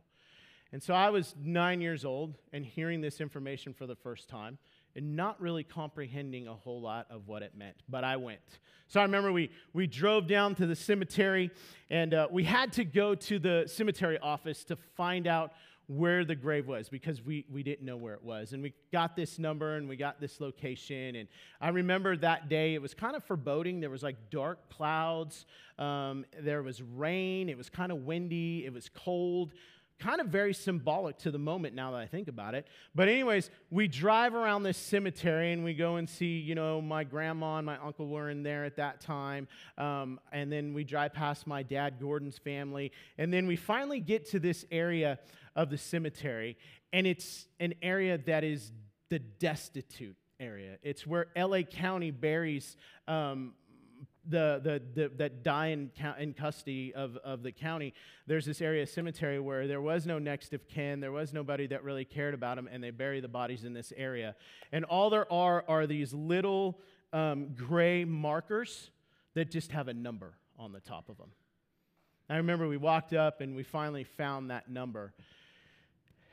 And 0.72 0.82
so 0.82 0.94
I 0.94 1.10
was 1.10 1.34
nine 1.42 1.80
years 1.80 2.04
old 2.04 2.34
and 2.52 2.64
hearing 2.64 3.00
this 3.00 3.20
information 3.20 3.72
for 3.72 3.86
the 3.86 3.94
first 3.94 4.28
time 4.28 4.58
and 4.96 5.14
not 5.14 5.40
really 5.40 5.62
comprehending 5.62 6.48
a 6.48 6.54
whole 6.54 6.80
lot 6.80 7.06
of 7.10 7.28
what 7.28 7.42
it 7.42 7.52
meant, 7.56 7.76
but 7.88 8.02
I 8.02 8.16
went. 8.16 8.40
So 8.88 9.00
I 9.00 9.04
remember 9.04 9.30
we, 9.30 9.50
we 9.72 9.86
drove 9.86 10.26
down 10.26 10.54
to 10.56 10.66
the 10.66 10.74
cemetery 10.74 11.50
and 11.90 12.14
uh, 12.14 12.28
we 12.30 12.44
had 12.44 12.72
to 12.74 12.84
go 12.84 13.14
to 13.14 13.38
the 13.38 13.64
cemetery 13.66 14.18
office 14.18 14.64
to 14.64 14.76
find 14.96 15.26
out 15.26 15.52
where 15.88 16.24
the 16.24 16.34
grave 16.34 16.66
was 16.66 16.88
because 16.88 17.22
we, 17.22 17.44
we 17.50 17.62
didn't 17.62 17.86
know 17.86 17.96
where 17.96 18.14
it 18.14 18.24
was. 18.24 18.52
And 18.52 18.62
we 18.62 18.72
got 18.92 19.14
this 19.14 19.38
number 19.38 19.76
and 19.76 19.88
we 19.88 19.96
got 19.96 20.20
this 20.20 20.40
location. 20.40 21.14
And 21.14 21.28
I 21.60 21.68
remember 21.68 22.16
that 22.16 22.48
day, 22.48 22.74
it 22.74 22.82
was 22.82 22.92
kind 22.92 23.14
of 23.14 23.22
foreboding. 23.24 23.78
There 23.80 23.90
was 23.90 24.02
like 24.02 24.16
dark 24.30 24.68
clouds, 24.68 25.46
um, 25.78 26.24
there 26.40 26.62
was 26.62 26.82
rain, 26.82 27.48
it 27.48 27.56
was 27.56 27.70
kind 27.70 27.92
of 27.92 27.98
windy, 27.98 28.64
it 28.64 28.72
was 28.72 28.88
cold 28.88 29.52
kind 29.98 30.20
of 30.20 30.28
very 30.28 30.52
symbolic 30.52 31.18
to 31.18 31.30
the 31.30 31.38
moment 31.38 31.74
now 31.74 31.92
that 31.92 32.00
I 32.00 32.06
think 32.06 32.28
about 32.28 32.54
it. 32.54 32.66
But, 32.94 33.08
anyways, 33.08 33.50
we 33.70 33.88
drive 33.88 34.34
around 34.34 34.62
this 34.62 34.76
cemetery 34.76 35.52
and 35.52 35.64
we 35.64 35.74
go 35.74 35.96
and 35.96 36.08
see, 36.08 36.38
you 36.38 36.54
know, 36.54 36.80
my 36.80 37.04
grandma 37.04 37.56
and 37.56 37.66
my 37.66 37.78
uncle 37.78 38.06
were 38.06 38.30
in 38.30 38.42
there 38.42 38.64
at 38.64 38.76
that 38.76 39.00
time. 39.00 39.48
Um, 39.78 40.20
and 40.32 40.52
then 40.52 40.74
we 40.74 40.84
drive 40.84 41.14
past 41.14 41.46
my 41.46 41.62
dad 41.62 41.98
Gordon's 42.00 42.38
family. 42.38 42.92
And 43.18 43.32
then 43.32 43.46
we 43.46 43.56
finally 43.56 44.00
get 44.00 44.30
to 44.30 44.38
this 44.38 44.64
area 44.70 45.18
of 45.54 45.70
the 45.70 45.78
cemetery. 45.78 46.56
And 46.92 47.06
it's 47.06 47.46
an 47.60 47.74
area 47.82 48.18
that 48.18 48.44
is 48.44 48.72
the 49.08 49.18
destitute 49.18 50.16
area. 50.38 50.78
It's 50.82 51.06
where 51.06 51.26
LA 51.36 51.62
County 51.62 52.10
buries 52.10 52.76
um, 53.08 53.54
the, 54.28 54.60
the, 54.62 54.82
the, 54.94 55.08
that 55.16 55.42
die 55.42 55.68
in, 55.68 55.90
in 56.18 56.34
custody 56.34 56.92
of, 56.94 57.16
of 57.18 57.42
the 57.42 57.52
county, 57.52 57.94
there's 58.26 58.44
this 58.44 58.60
area 58.60 58.86
cemetery 58.86 59.38
where 59.40 59.66
there 59.66 59.80
was 59.80 60.06
no 60.06 60.18
next 60.18 60.52
of 60.52 60.66
kin, 60.68 61.00
there 61.00 61.12
was 61.12 61.32
nobody 61.32 61.66
that 61.68 61.84
really 61.84 62.04
cared 62.04 62.34
about 62.34 62.56
them, 62.56 62.68
and 62.70 62.82
they 62.82 62.90
bury 62.90 63.20
the 63.20 63.28
bodies 63.28 63.64
in 63.64 63.72
this 63.72 63.92
area. 63.96 64.34
And 64.72 64.84
all 64.84 65.10
there 65.10 65.30
are 65.32 65.64
are 65.68 65.86
these 65.86 66.12
little 66.12 66.80
um, 67.12 67.54
gray 67.54 68.04
markers 68.04 68.90
that 69.34 69.50
just 69.50 69.72
have 69.72 69.88
a 69.88 69.94
number 69.94 70.34
on 70.58 70.72
the 70.72 70.80
top 70.80 71.08
of 71.08 71.18
them. 71.18 71.30
I 72.28 72.38
remember 72.38 72.66
we 72.66 72.76
walked 72.76 73.12
up 73.12 73.40
and 73.40 73.54
we 73.54 73.62
finally 73.62 74.04
found 74.04 74.50
that 74.50 74.68
number. 74.68 75.12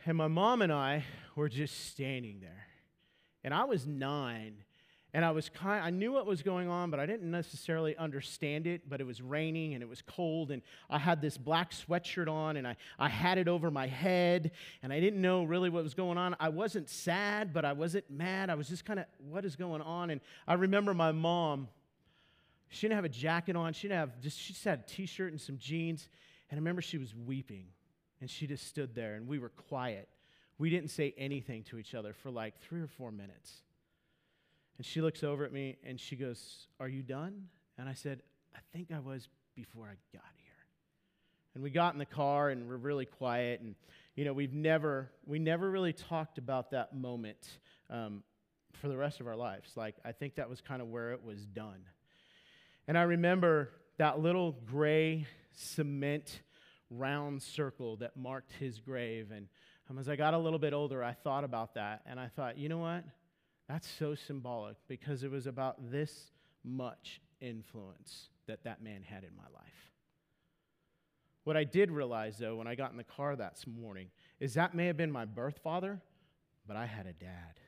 And 0.06 0.18
my 0.18 0.28
mom 0.28 0.62
and 0.62 0.74
I 0.74 1.06
were 1.36 1.50
just 1.50 1.92
standing 1.92 2.40
there. 2.42 2.68
And 3.44 3.54
I 3.54 3.66
was 3.66 3.86
nine 3.86 4.56
and 5.14 5.24
I 5.24 5.32
was 5.32 5.48
kind 5.48 5.84
I 5.84 5.92
knew 5.92 6.12
what 6.12 6.26
was 6.26 6.42
going 6.42 6.70
on, 6.70 6.90
but 6.90 7.00
I 7.00 7.06
didn't 7.06 7.30
necessarily 7.30 7.96
understand 7.98 8.66
it. 8.66 8.90
But 8.90 9.00
it 9.00 9.04
was 9.04 9.22
raining 9.22 9.76
and 9.76 9.84
it 9.84 9.90
was 9.90 10.02
cold, 10.02 10.50
and 10.50 10.62
I 10.90 10.98
had 10.98 11.22
this 11.22 11.38
black 11.38 11.72
sweatshirt 11.72 12.28
on, 12.28 12.58
and 12.58 12.68
I, 12.68 12.76
I 12.98 13.10
had 13.10 13.38
it 13.38 13.48
over 13.48 13.70
my 13.70 13.86
head, 13.86 14.52
and 14.82 14.92
I 14.92 15.00
didn't 15.00 15.22
know 15.22 15.44
really 15.44 15.70
what 15.70 15.84
was 15.84 15.94
going 15.94 16.18
on. 16.18 16.36
I 16.40 16.50
wasn't 16.50 16.90
sad, 16.90 17.54
but 17.54 17.64
I 17.64 17.74
wasn't 17.74 18.10
mad. 18.10 18.50
I 18.50 18.56
was 18.56 18.68
just 18.68 18.86
kind 18.86 19.00
of, 19.00 19.06
what 19.30 19.46
is 19.46 19.56
going 19.56 19.82
on? 19.82 20.10
And 20.10 20.20
I 20.48 20.56
remember 20.56 20.94
my 20.96 21.12
mom, 21.12 21.68
she 22.70 22.88
didn't 22.88 22.96
have 22.96 23.06
a 23.06 23.10
jacket 23.10 23.56
on, 23.56 23.74
she 23.74 23.88
didn't 23.88 24.00
have 24.00 24.20
just 24.20 24.40
she 24.40 24.54
just 24.54 24.66
had 24.66 24.80
a 24.80 24.84
t-shirt 24.90 25.32
and 25.32 25.40
some 25.40 25.60
jeans. 25.60 26.10
And 26.50 26.58
I 26.58 26.60
remember 26.60 26.82
she 26.82 26.98
was 26.98 27.14
weeping, 27.16 27.68
and 28.20 28.30
she 28.30 28.48
just 28.48 28.68
stood 28.68 28.96
there, 28.96 29.14
and 29.14 29.28
we 29.28 29.38
were 29.38 29.50
quiet. 29.50 30.10
We 30.58 30.72
didn't 30.72 30.90
say 30.90 31.14
anything 31.18 31.64
to 31.66 31.78
each 31.78 31.94
other 31.94 32.14
for 32.14 32.32
like 32.32 32.60
three 32.62 32.82
or 32.82 32.88
four 32.88 33.12
minutes. 33.12 33.62
And 34.78 34.86
she 34.86 35.02
looks 35.02 35.24
over 35.24 35.46
at 35.46 35.52
me 35.52 35.78
and 35.84 36.00
she 36.00 36.16
goes, 36.16 36.68
Are 36.80 36.88
you 36.88 37.04
done? 37.04 37.48
And 37.78 37.88
I 37.88 37.94
said, 37.94 38.22
I 38.56 38.60
think 38.72 38.92
I 38.92 39.00
was 39.00 39.28
before 39.56 39.86
I 39.86 39.96
got 40.16 40.32
here. 40.38 40.52
And 41.56 41.64
we 41.64 41.70
got 41.70 41.94
in 41.94 42.00
the 42.00 42.06
car 42.06 42.50
and 42.50 42.68
we're 42.68 42.78
really 42.78 43.06
quiet. 43.06 43.62
And, 43.62 43.76
you 44.16 44.26
know, 44.26 44.34
we've 44.34 44.54
never, 44.54 45.12
we 45.26 45.40
never 45.40 45.70
really 45.70 45.94
talked 45.94 46.38
about 46.38 46.72
that 46.72 46.96
moment 46.96 47.60
um, 47.90 48.24
for 48.74 48.88
the 48.88 48.98
rest 48.98 49.20
of 49.20 49.28
our 49.28 49.36
lives. 49.36 49.72
Like, 49.76 49.96
I 50.04 50.12
think 50.12 50.36
that 50.36 50.50
was 50.50 50.62
kind 50.62 50.82
of 50.82 50.88
where 50.88 51.12
it 51.12 51.24
was 51.24 51.46
done. 51.46 51.86
And 52.88 52.98
I 52.98 53.04
remember 53.04 53.70
that 53.98 54.20
little 54.20 54.54
gray 54.66 55.28
cement 55.54 56.42
round 56.90 57.42
circle 57.42 57.98
that 57.98 58.18
marked 58.18 58.52
his 58.54 58.80
grave. 58.80 59.32
And 59.34 59.48
um, 59.90 60.00
as 60.00 60.10
I 60.10 60.16
got 60.16 60.34
a 60.34 60.38
little 60.38 60.60
bit 60.60 60.74
older, 60.74 61.04
I 61.04 61.14
thought 61.14 61.44
about 61.44 61.76
that. 61.76 62.02
And 62.06 62.20
I 62.20 62.28
thought, 62.28 62.58
you 62.58 62.70
know 62.70 62.80
what? 62.80 63.04
That's 63.68 63.88
so 63.88 64.16
symbolic 64.16 64.76
because 64.88 65.24
it 65.24 65.32
was 65.32 65.48
about 65.48 65.92
this 65.92 66.32
much 66.64 67.22
influence 67.40 68.30
that 68.48 68.64
that 68.64 68.82
man 68.82 69.04
had 69.04 69.24
in 69.24 69.36
my 69.36 69.44
life. 69.54 69.92
What 71.44 71.58
I 71.58 71.64
did 71.64 71.92
realize, 71.92 72.38
though, 72.38 72.56
when 72.56 72.68
I 72.68 72.76
got 72.76 72.92
in 72.92 72.98
the 72.98 73.04
car 73.04 73.36
that 73.36 73.58
morning, 73.68 74.08
is 74.40 74.54
that 74.54 74.74
may 74.74 74.88
have 74.88 74.98
been 74.98 75.12
my 75.12 75.26
birth 75.26 75.60
father, 75.64 76.02
but 76.68 76.78
I 76.78 76.86
had 76.86 77.06
a 77.06 77.14
dad. 77.14 77.60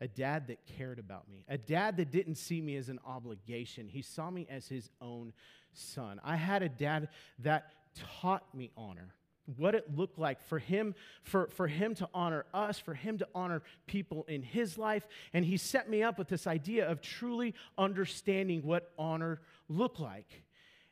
A 0.00 0.08
dad 0.08 0.46
that 0.46 0.64
cared 0.64 0.98
about 0.98 1.28
me. 1.28 1.44
A 1.48 1.58
dad 1.58 1.98
that 1.98 2.10
didn't 2.10 2.36
see 2.36 2.62
me 2.62 2.76
as 2.76 2.88
an 2.88 2.98
obligation. 3.06 3.86
He 3.88 4.00
saw 4.00 4.30
me 4.30 4.46
as 4.48 4.66
his 4.66 4.88
own 5.02 5.34
son. 5.74 6.18
I 6.24 6.36
had 6.36 6.62
a 6.62 6.70
dad 6.70 7.08
that 7.40 7.72
taught 7.94 8.54
me 8.54 8.70
honor 8.76 9.14
what 9.56 9.74
it 9.74 9.96
looked 9.96 10.18
like 10.18 10.42
for 10.42 10.58
him 10.58 10.94
for, 11.22 11.48
for 11.48 11.66
him 11.66 11.94
to 11.96 12.08
honor 12.14 12.44
us 12.54 12.78
for 12.78 12.94
him 12.94 13.18
to 13.18 13.28
honor 13.34 13.62
people 13.86 14.24
in 14.28 14.42
his 14.42 14.78
life. 14.78 15.06
And 15.32 15.44
he 15.44 15.56
set 15.56 15.88
me 15.88 16.02
up 16.02 16.18
with 16.18 16.28
this 16.28 16.46
idea 16.46 16.88
of 16.88 17.00
truly 17.00 17.54
understanding 17.76 18.62
what 18.62 18.92
honor 18.98 19.40
looked 19.68 20.00
like. 20.00 20.42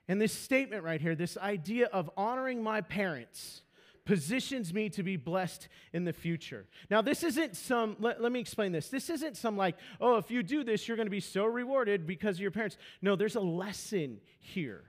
And 0.09 0.21
this 0.21 0.33
statement 0.33 0.85
right 0.85 1.01
here 1.01 1.15
this 1.15 1.37
idea 1.37 1.87
of 1.87 2.11
honoring 2.17 2.63
my 2.63 2.81
parents 2.81 3.63
positions 4.05 4.73
me 4.73 4.89
to 4.89 5.03
be 5.03 5.17
blessed 5.17 5.69
in 5.93 6.05
the 6.05 6.15
future. 6.15 6.65
Now 6.91 7.03
this 7.03 7.23
isn't 7.23 7.57
some 7.57 7.97
let, 8.01 8.23
let 8.23 8.33
me 8.33 8.41
explain 8.41 8.73
this. 8.73 8.89
This 8.89 9.11
isn't 9.11 9.37
some 9.37 9.57
like 9.57 9.77
oh 10.01 10.17
if 10.17 10.31
you 10.31 10.43
do 10.43 10.65
this 10.65 10.89
you're 10.89 10.97
going 10.97 11.07
to 11.07 11.11
be 11.11 11.21
so 11.21 11.45
rewarded 11.45 12.07
because 12.07 12.37
of 12.37 12.41
your 12.41 12.51
parents. 12.51 12.79
No 13.03 13.17
there's 13.17 13.37
a 13.37 13.41
lesson 13.41 14.21
here 14.41 14.88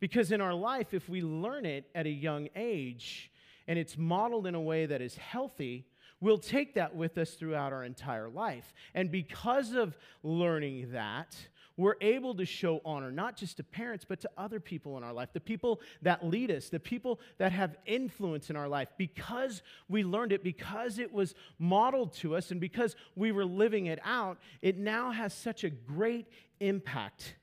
because 0.00 0.32
in 0.32 0.40
our 0.40 0.54
life, 0.54 0.94
if 0.94 1.08
we 1.08 1.20
learn 1.20 1.66
it 1.66 1.88
at 1.94 2.06
a 2.06 2.10
young 2.10 2.48
age 2.54 3.30
and 3.66 3.78
it's 3.78 3.98
modeled 3.98 4.46
in 4.46 4.54
a 4.54 4.60
way 4.60 4.86
that 4.86 5.00
is 5.00 5.16
healthy, 5.16 5.86
we'll 6.20 6.38
take 6.38 6.74
that 6.74 6.94
with 6.94 7.18
us 7.18 7.32
throughout 7.34 7.72
our 7.72 7.84
entire 7.84 8.28
life. 8.28 8.72
And 8.94 9.10
because 9.10 9.74
of 9.74 9.96
learning 10.22 10.92
that, 10.92 11.36
we're 11.76 11.94
able 12.00 12.34
to 12.34 12.44
show 12.44 12.80
honor, 12.84 13.12
not 13.12 13.36
just 13.36 13.58
to 13.58 13.62
parents, 13.62 14.04
but 14.04 14.20
to 14.20 14.30
other 14.36 14.58
people 14.58 14.96
in 14.96 15.04
our 15.04 15.12
life, 15.12 15.28
the 15.32 15.38
people 15.38 15.80
that 16.02 16.26
lead 16.26 16.50
us, 16.50 16.68
the 16.68 16.80
people 16.80 17.20
that 17.38 17.52
have 17.52 17.76
influence 17.86 18.50
in 18.50 18.56
our 18.56 18.68
life, 18.68 18.88
because 18.98 19.62
we 19.88 20.02
learned 20.02 20.32
it, 20.32 20.42
because 20.42 20.98
it 20.98 21.12
was 21.12 21.36
modeled 21.60 22.12
to 22.14 22.34
us, 22.34 22.50
and 22.50 22.60
because 22.60 22.96
we 23.14 23.30
were 23.30 23.44
living 23.44 23.86
it 23.86 24.00
out, 24.04 24.38
it 24.60 24.76
now 24.76 25.12
has 25.12 25.32
such 25.32 25.62
a 25.62 25.70
great 25.70 26.26
impact 26.58 27.36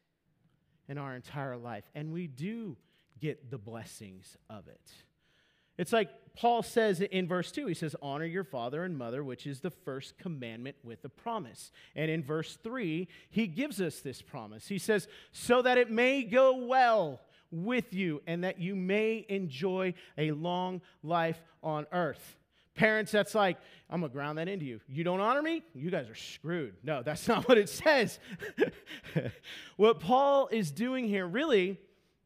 in 0.87 0.97
our 0.97 1.15
entire 1.15 1.57
life. 1.57 1.83
And 1.93 2.11
we 2.11 2.27
do 2.27 2.77
get 3.19 3.49
the 3.49 3.57
blessings 3.57 4.37
of 4.49 4.67
it. 4.67 4.81
It's 5.77 5.91
like 5.91 6.09
Paul 6.35 6.63
says 6.63 7.01
in 7.01 7.27
verse 7.27 7.51
2, 7.51 7.67
he 7.67 7.73
says, 7.73 7.95
Honor 8.01 8.25
your 8.25 8.43
father 8.43 8.83
and 8.83 8.97
mother, 8.97 9.23
which 9.23 9.45
is 9.45 9.59
the 9.59 9.69
first 9.69 10.17
commandment 10.17 10.77
with 10.83 11.03
a 11.03 11.09
promise. 11.09 11.71
And 11.95 12.09
in 12.09 12.23
verse 12.23 12.57
3, 12.63 13.07
he 13.29 13.47
gives 13.47 13.81
us 13.81 13.99
this 13.99 14.21
promise. 14.21 14.67
He 14.67 14.77
says, 14.77 15.07
So 15.31 15.61
that 15.61 15.77
it 15.77 15.91
may 15.91 16.23
go 16.23 16.65
well 16.65 17.21
with 17.51 17.93
you 17.93 18.21
and 18.25 18.43
that 18.43 18.59
you 18.59 18.75
may 18.75 19.25
enjoy 19.27 19.93
a 20.17 20.31
long 20.31 20.81
life 21.03 21.41
on 21.61 21.87
earth. 21.91 22.37
Parents, 22.75 23.11
that's 23.11 23.33
like, 23.33 23.57
I'm 23.89 24.01
going 24.01 24.11
to 24.11 24.13
ground 24.13 24.37
that 24.37 24.49
into 24.49 24.65
you. 24.65 24.81
You 24.89 25.03
don't 25.03 25.21
honor 25.21 25.41
me? 25.41 25.63
You 25.73 25.89
guys 25.89 26.09
are 26.09 26.15
screwed. 26.15 26.75
No, 26.83 27.03
that's 27.03 27.27
not 27.29 27.47
what 27.47 27.57
it 27.57 27.69
says. 27.69 28.19
what 29.77 29.99
Paul 29.99 30.49
is 30.51 30.71
doing 30.71 31.07
here, 31.07 31.25
really, 31.25 31.79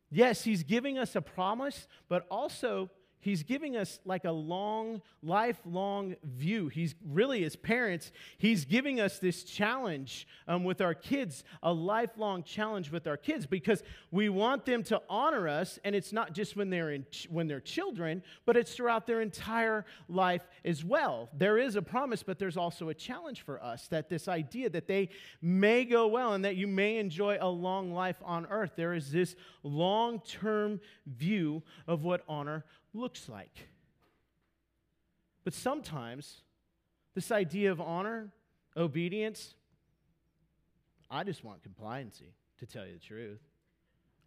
yes, 0.09 0.43
he's 0.43 0.63
giving 0.63 0.97
us 0.97 1.15
a 1.15 1.21
promise, 1.21 1.87
but 2.07 2.25
also 2.31 2.89
He's 3.21 3.43
giving 3.43 3.75
us 3.75 3.99
like 4.05 4.23
a 4.23 4.31
long, 4.31 5.01
lifelong 5.21 6.15
view. 6.23 6.69
He's 6.69 6.95
really, 7.05 7.43
as 7.43 7.55
parents, 7.55 8.11
he's 8.37 8.63
giving 8.63 9.01
us 9.01 9.19
this 9.19 9.43
challenge 9.43 10.27
um, 10.47 10.63
with 10.63 10.79
our 10.79 10.93
kids, 10.93 11.43
a 11.61 11.73
lifelong 11.73 12.43
challenge 12.43 12.91
with 12.91 13.07
our 13.07 13.17
kids, 13.17 13.45
because 13.45 13.83
we 14.09 14.29
want 14.29 14.65
them 14.65 14.83
to 14.83 15.01
honor 15.09 15.49
us, 15.49 15.79
and 15.83 15.95
it's 15.95 16.13
not 16.13 16.33
just 16.33 16.55
when 16.55 16.69
they're 16.69 16.91
in, 16.91 17.05
when 17.29 17.47
they're 17.47 17.59
children, 17.59 18.23
but 18.45 18.55
it's 18.55 18.73
throughout 18.73 19.05
their 19.05 19.21
entire 19.21 19.85
life 20.07 20.47
as 20.63 20.85
well. 20.85 21.29
There 21.37 21.57
is 21.57 21.75
a 21.75 21.81
promise, 21.81 22.23
but 22.23 22.39
there's 22.39 22.57
also 22.57 22.87
a 22.87 22.93
challenge 22.93 23.41
for 23.41 23.61
us 23.61 23.87
that 23.89 24.07
this 24.07 24.27
idea 24.27 24.69
that 24.69 24.87
they 24.87 25.09
may 25.41 25.83
go 25.83 26.07
well 26.07 26.33
and 26.33 26.45
that 26.45 26.55
you 26.55 26.67
may 26.67 26.97
enjoy 26.97 27.37
a 27.41 27.49
long 27.49 27.93
life 27.93 28.17
on 28.23 28.45
earth. 28.45 28.71
There 28.77 28.93
is 28.93 29.11
this 29.11 29.35
long-term 29.63 30.79
view 31.05 31.63
of 31.85 32.03
what 32.03 32.23
honor 32.27 32.63
looks 32.93 33.29
like. 33.29 33.67
But 35.43 35.53
sometimes, 35.53 36.41
this 37.15 37.31
idea 37.31 37.71
of 37.71 37.81
honor, 37.81 38.29
obedience, 38.77 39.55
I 41.09 41.23
just 41.23 41.43
want 41.43 41.61
compliancy, 41.63 42.33
to 42.59 42.65
tell 42.65 42.85
you 42.85 42.93
the 42.93 42.99
truth. 42.99 43.39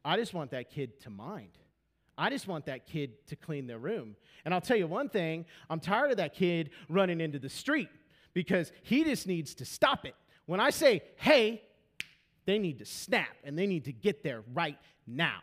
I 0.04 0.16
just 0.16 0.34
want 0.34 0.50
that 0.50 0.70
kid 0.70 1.00
to 1.00 1.10
mind. 1.10 1.50
I 2.18 2.30
just 2.30 2.48
want 2.48 2.66
that 2.66 2.86
kid 2.86 3.26
to 3.28 3.36
clean 3.36 3.66
their 3.66 3.78
room. 3.78 4.16
And 4.44 4.52
I'll 4.52 4.60
tell 4.60 4.76
you 4.76 4.86
one 4.86 5.08
thing 5.08 5.46
I'm 5.70 5.80
tired 5.80 6.10
of 6.10 6.16
that 6.16 6.34
kid 6.34 6.70
running 6.88 7.20
into 7.20 7.38
the 7.38 7.48
street 7.48 7.88
because 8.34 8.72
he 8.82 9.04
just 9.04 9.26
needs 9.26 9.54
to 9.56 9.64
stop 9.64 10.04
it. 10.04 10.14
When 10.46 10.60
I 10.60 10.70
say, 10.70 11.02
hey, 11.16 11.62
they 12.44 12.58
need 12.58 12.78
to 12.80 12.84
snap 12.84 13.36
and 13.44 13.58
they 13.58 13.66
need 13.66 13.84
to 13.84 13.92
get 13.92 14.22
there 14.22 14.42
right 14.52 14.78
now. 15.06 15.40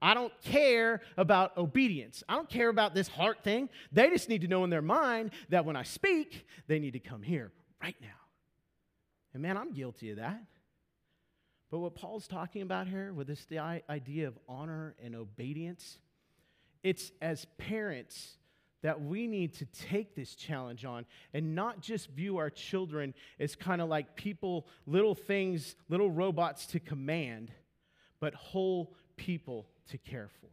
I 0.00 0.14
don't 0.14 0.32
care 0.42 1.00
about 1.16 1.56
obedience. 1.56 2.22
I 2.28 2.34
don't 2.36 2.48
care 2.48 2.68
about 2.68 2.94
this 2.94 3.08
heart 3.08 3.42
thing. 3.42 3.68
They 3.90 4.10
just 4.10 4.28
need 4.28 4.42
to 4.42 4.48
know 4.48 4.64
in 4.64 4.70
their 4.70 4.82
mind 4.82 5.32
that 5.48 5.64
when 5.64 5.76
I 5.76 5.82
speak, 5.82 6.46
they 6.66 6.78
need 6.78 6.92
to 6.92 7.00
come 7.00 7.22
here 7.22 7.52
right 7.82 7.96
now. 8.00 8.08
And 9.34 9.42
man, 9.42 9.56
I'm 9.56 9.72
guilty 9.72 10.10
of 10.10 10.18
that. 10.18 10.40
But 11.70 11.80
what 11.80 11.94
Paul's 11.94 12.26
talking 12.26 12.62
about 12.62 12.88
here 12.88 13.12
with 13.12 13.26
this 13.26 13.46
idea 13.88 14.28
of 14.28 14.38
honor 14.48 14.94
and 15.04 15.14
obedience, 15.14 15.98
it's 16.82 17.12
as 17.20 17.46
parents 17.58 18.36
that 18.82 19.02
we 19.02 19.26
need 19.26 19.54
to 19.54 19.66
take 19.66 20.14
this 20.14 20.34
challenge 20.34 20.84
on 20.84 21.04
and 21.34 21.54
not 21.54 21.80
just 21.80 22.10
view 22.10 22.38
our 22.38 22.48
children 22.48 23.12
as 23.40 23.56
kind 23.56 23.82
of 23.82 23.88
like 23.88 24.14
people, 24.14 24.66
little 24.86 25.14
things, 25.14 25.74
little 25.88 26.10
robots 26.10 26.66
to 26.66 26.80
command, 26.80 27.50
but 28.20 28.34
whole 28.34 28.94
people 29.16 29.66
to 29.88 29.98
care 29.98 30.28
for. 30.40 30.48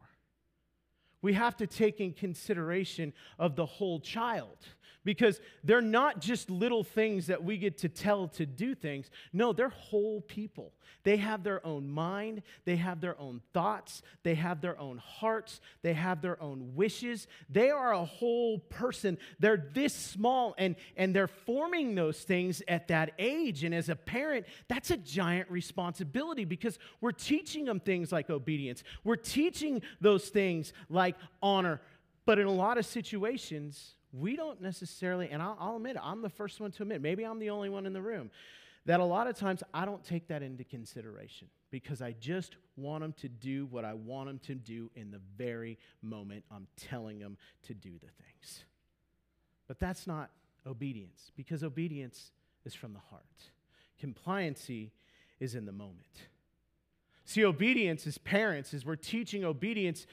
We 1.21 1.33
have 1.33 1.57
to 1.57 1.67
take 1.67 1.99
in 1.99 2.13
consideration 2.13 3.13
of 3.39 3.55
the 3.55 3.65
whole 3.65 3.99
child 3.99 4.57
because 5.03 5.39
they're 5.63 5.81
not 5.81 6.19
just 6.19 6.49
little 6.49 6.83
things 6.83 7.27
that 7.27 7.43
we 7.43 7.57
get 7.57 7.77
to 7.79 7.89
tell 7.89 8.27
to 8.29 8.45
do 8.45 8.75
things. 8.75 9.09
No, 9.31 9.53
they're 9.53 9.69
whole 9.69 10.21
people. 10.21 10.73
They 11.03 11.17
have 11.17 11.43
their 11.43 11.65
own 11.65 11.87
mind, 11.87 12.41
they 12.65 12.77
have 12.77 12.99
their 12.99 13.19
own 13.19 13.41
thoughts, 13.53 14.01
they 14.23 14.33
have 14.33 14.59
their 14.59 14.77
own 14.79 14.97
hearts, 14.97 15.61
they 15.83 15.93
have 15.93 16.21
their 16.21 16.41
own 16.41 16.71
wishes. 16.75 17.27
They 17.47 17.69
are 17.69 17.93
a 17.93 18.03
whole 18.03 18.57
person. 18.57 19.19
They're 19.39 19.69
this 19.73 19.93
small 19.93 20.55
and, 20.57 20.75
and 20.97 21.15
they're 21.15 21.27
forming 21.27 21.93
those 21.93 22.19
things 22.21 22.63
at 22.67 22.87
that 22.87 23.11
age. 23.19 23.63
And 23.63 23.75
as 23.75 23.89
a 23.89 23.95
parent, 23.95 24.47
that's 24.67 24.89
a 24.89 24.97
giant 24.97 25.49
responsibility 25.51 26.43
because 26.43 26.79
we're 27.01 27.11
teaching 27.11 27.65
them 27.65 27.79
things 27.79 28.11
like 28.11 28.31
obedience, 28.31 28.83
we're 29.03 29.15
teaching 29.15 29.83
those 30.01 30.29
things 30.29 30.73
like 30.89 31.15
honor. 31.41 31.81
But 32.25 32.39
in 32.39 32.47
a 32.47 32.51
lot 32.51 32.79
of 32.79 32.85
situations, 32.87 33.93
we 34.17 34.35
don't 34.35 34.61
necessarily, 34.61 35.29
and 35.29 35.41
I'll, 35.41 35.57
I'll 35.59 35.75
admit, 35.75 35.95
it, 35.95 36.01
I'm 36.03 36.21
the 36.21 36.29
first 36.29 36.59
one 36.59 36.71
to 36.71 36.83
admit, 36.83 37.01
maybe 37.01 37.23
I'm 37.23 37.39
the 37.39 37.49
only 37.49 37.69
one 37.69 37.85
in 37.85 37.93
the 37.93 38.01
room, 38.01 38.31
that 38.85 38.99
a 38.99 39.05
lot 39.05 39.27
of 39.27 39.35
times 39.35 39.63
I 39.73 39.85
don't 39.85 40.03
take 40.03 40.27
that 40.27 40.43
into 40.43 40.63
consideration 40.63 41.47
because 41.71 42.01
I 42.01 42.13
just 42.13 42.55
want 42.77 43.01
them 43.01 43.13
to 43.19 43.27
do 43.27 43.65
what 43.65 43.83
I 43.83 43.93
want 43.93 44.27
them 44.29 44.39
to 44.39 44.55
do 44.55 44.91
in 44.95 45.11
the 45.11 45.19
very 45.37 45.77
moment 46.01 46.43
I'm 46.51 46.67
telling 46.77 47.19
them 47.19 47.37
to 47.63 47.73
do 47.73 47.91
the 47.93 48.23
things. 48.23 48.63
But 49.67 49.79
that's 49.79 50.05
not 50.05 50.29
obedience 50.67 51.31
because 51.35 51.63
obedience 51.63 52.31
is 52.63 52.73
from 52.73 52.93
the 52.93 52.99
heart. 52.99 53.23
Compliancy 54.01 54.91
is 55.39 55.55
in 55.55 55.65
the 55.65 55.71
moment. 55.71 56.27
See, 57.25 57.43
obedience 57.43 58.05
as 58.05 58.19
parents, 58.19 58.73
is 58.73 58.85
we're 58.85 58.95
teaching 58.95 59.43
obedience, 59.43 60.05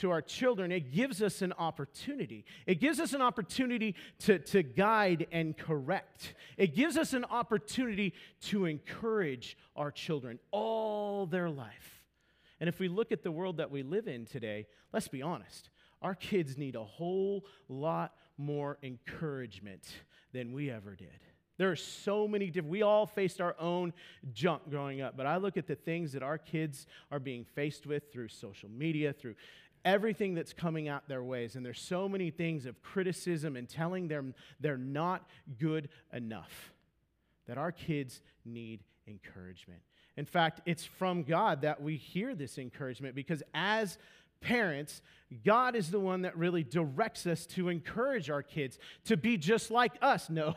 to 0.00 0.10
our 0.10 0.22
children, 0.22 0.72
it 0.72 0.92
gives 0.92 1.22
us 1.22 1.42
an 1.42 1.52
opportunity. 1.58 2.44
It 2.66 2.80
gives 2.80 3.00
us 3.00 3.12
an 3.12 3.22
opportunity 3.22 3.94
to, 4.20 4.38
to 4.38 4.62
guide 4.62 5.26
and 5.30 5.56
correct. 5.56 6.34
It 6.56 6.74
gives 6.74 6.96
us 6.96 7.12
an 7.12 7.24
opportunity 7.24 8.14
to 8.46 8.64
encourage 8.64 9.56
our 9.76 9.90
children 9.90 10.38
all 10.50 11.26
their 11.26 11.50
life. 11.50 12.02
And 12.60 12.68
if 12.68 12.78
we 12.78 12.88
look 12.88 13.12
at 13.12 13.22
the 13.22 13.30
world 13.30 13.58
that 13.58 13.70
we 13.70 13.82
live 13.82 14.08
in 14.08 14.24
today, 14.24 14.66
let's 14.92 15.08
be 15.08 15.22
honest, 15.22 15.70
our 16.02 16.14
kids 16.14 16.56
need 16.56 16.76
a 16.76 16.84
whole 16.84 17.44
lot 17.68 18.14
more 18.38 18.78
encouragement 18.82 19.86
than 20.32 20.52
we 20.52 20.70
ever 20.70 20.94
did. 20.94 21.08
There 21.58 21.70
are 21.70 21.76
so 21.76 22.26
many 22.26 22.46
different, 22.46 22.70
we 22.70 22.80
all 22.80 23.04
faced 23.04 23.38
our 23.38 23.54
own 23.58 23.92
junk 24.32 24.62
growing 24.70 25.02
up, 25.02 25.14
but 25.14 25.26
I 25.26 25.36
look 25.36 25.58
at 25.58 25.66
the 25.66 25.74
things 25.74 26.12
that 26.12 26.22
our 26.22 26.38
kids 26.38 26.86
are 27.10 27.18
being 27.18 27.44
faced 27.44 27.86
with 27.86 28.10
through 28.10 28.28
social 28.28 28.70
media, 28.70 29.12
through 29.12 29.34
everything 29.84 30.34
that's 30.34 30.52
coming 30.52 30.88
out 30.88 31.08
their 31.08 31.22
ways. 31.22 31.56
And 31.56 31.64
there's 31.64 31.80
so 31.80 32.08
many 32.08 32.30
things 32.30 32.66
of 32.66 32.82
criticism 32.82 33.56
and 33.56 33.68
telling 33.68 34.08
them 34.08 34.34
they're 34.60 34.76
not 34.76 35.28
good 35.58 35.88
enough 36.12 36.72
that 37.46 37.58
our 37.58 37.72
kids 37.72 38.22
need 38.44 38.80
encouragement. 39.06 39.80
In 40.16 40.24
fact, 40.24 40.60
it's 40.66 40.84
from 40.84 41.22
God 41.22 41.62
that 41.62 41.82
we 41.82 41.96
hear 41.96 42.34
this 42.34 42.58
encouragement 42.58 43.14
because 43.14 43.42
as 43.54 43.98
parents, 44.40 45.02
God 45.44 45.76
is 45.76 45.90
the 45.90 46.00
one 46.00 46.22
that 46.22 46.36
really 46.36 46.62
directs 46.62 47.26
us 47.26 47.46
to 47.46 47.68
encourage 47.68 48.30
our 48.30 48.42
kids 48.42 48.78
to 49.04 49.16
be 49.16 49.36
just 49.36 49.70
like 49.70 49.92
us. 50.02 50.28
No, 50.40 50.54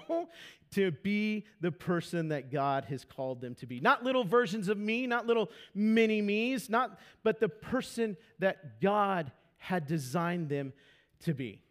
to 0.73 0.91
be 0.91 1.45
the 1.61 1.71
person 1.71 2.29
that 2.29 2.51
God 2.51 2.85
has 2.85 3.05
called 3.05 3.41
them 3.41 3.55
to 3.55 3.65
be. 3.65 3.79
Not 3.79 4.03
little 4.03 4.23
versions 4.23 4.67
of 4.67 4.77
me, 4.77 5.07
not 5.07 5.27
little 5.27 5.49
mini 5.73 6.21
me's, 6.21 6.69
not 6.69 6.99
but 7.23 7.39
the 7.39 7.49
person 7.49 8.17
that 8.39 8.81
God 8.81 9.31
had 9.57 9.87
designed 9.87 10.49
them 10.49 10.73
to 11.21 11.33
be. 11.33 11.61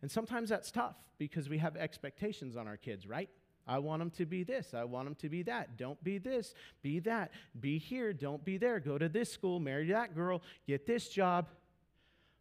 And 0.00 0.10
sometimes 0.10 0.48
that's 0.48 0.70
tough 0.70 0.96
because 1.18 1.48
we 1.48 1.58
have 1.58 1.76
expectations 1.76 2.56
on 2.56 2.68
our 2.68 2.76
kids, 2.76 3.06
right? 3.06 3.28
I 3.66 3.78
want 3.80 4.00
them 4.00 4.10
to 4.12 4.24
be 4.24 4.44
this. 4.44 4.72
I 4.72 4.84
want 4.84 5.06
them 5.06 5.14
to 5.16 5.28
be 5.28 5.42
that. 5.42 5.76
Don't 5.76 6.02
be 6.02 6.16
this. 6.16 6.54
Be 6.80 7.00
that. 7.00 7.32
Be 7.60 7.78
here. 7.78 8.14
Don't 8.14 8.42
be 8.42 8.56
there. 8.56 8.80
Go 8.80 8.96
to 8.96 9.08
this 9.08 9.30
school. 9.30 9.60
Marry 9.60 9.88
that 9.88 10.14
girl. 10.14 10.40
Get 10.66 10.86
this 10.86 11.08
job. 11.08 11.48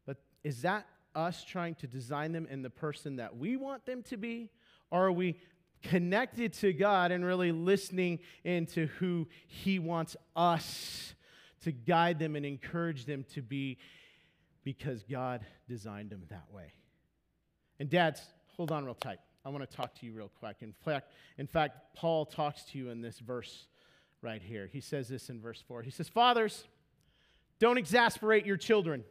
But 0.06 0.18
is 0.44 0.62
that 0.62 0.88
us 1.14 1.44
trying 1.44 1.76
to 1.76 1.88
design 1.88 2.32
them 2.32 2.48
in 2.50 2.62
the 2.62 2.70
person 2.70 3.18
that 3.18 3.36
we 3.36 3.58
want 3.58 3.86
them 3.86 4.04
to 4.04 4.16
be? 4.16 4.50
Are 4.92 5.12
we 5.12 5.40
connected 5.84 6.54
to 6.54 6.74
God 6.74 7.12
and 7.12 7.24
really 7.24 7.52
listening 7.52 8.20
into 8.44 8.88
who 9.00 9.28
He 9.48 9.80
wants 9.80 10.16
us 10.36 11.14
to 11.64 11.72
guide 11.72 12.20
them 12.20 12.36
and 12.36 12.46
encourage 12.46 13.06
them 13.06 13.26
to 13.34 13.42
be 13.42 13.78
because 14.64 15.04
God 15.04 15.46
designed 15.68 16.10
them 16.10 16.24
that 16.30 16.46
way? 16.52 16.74
And 17.80 17.90
dads, 17.90 18.22
hold 18.56 18.72
on 18.72 18.86
real 18.86 18.96
tight. 18.96 19.20
I 19.46 19.50
want 19.50 19.70
to 19.70 19.78
talk 19.78 19.96
to 20.00 20.06
you 20.06 20.14
real 20.14 20.32
quick. 20.40 20.58
In 20.62 20.74
fact, 20.74 21.12
in 21.38 21.48
fact, 21.48 21.96
Paul 21.96 22.26
talks 22.26 22.64
to 22.72 22.78
you 22.78 22.90
in 22.90 23.02
this 23.02 23.20
verse 23.20 23.68
right 24.22 24.42
here. 24.42 24.70
He 24.72 24.82
says 24.82 25.08
this 25.08 25.30
in 25.30 25.40
verse 25.40 25.64
4. 25.68 25.84
He 25.84 25.92
says, 25.92 26.10
Fathers, 26.10 26.66
don't 27.60 27.78
exasperate 27.78 28.46
your 28.46 28.58
children. 28.58 29.04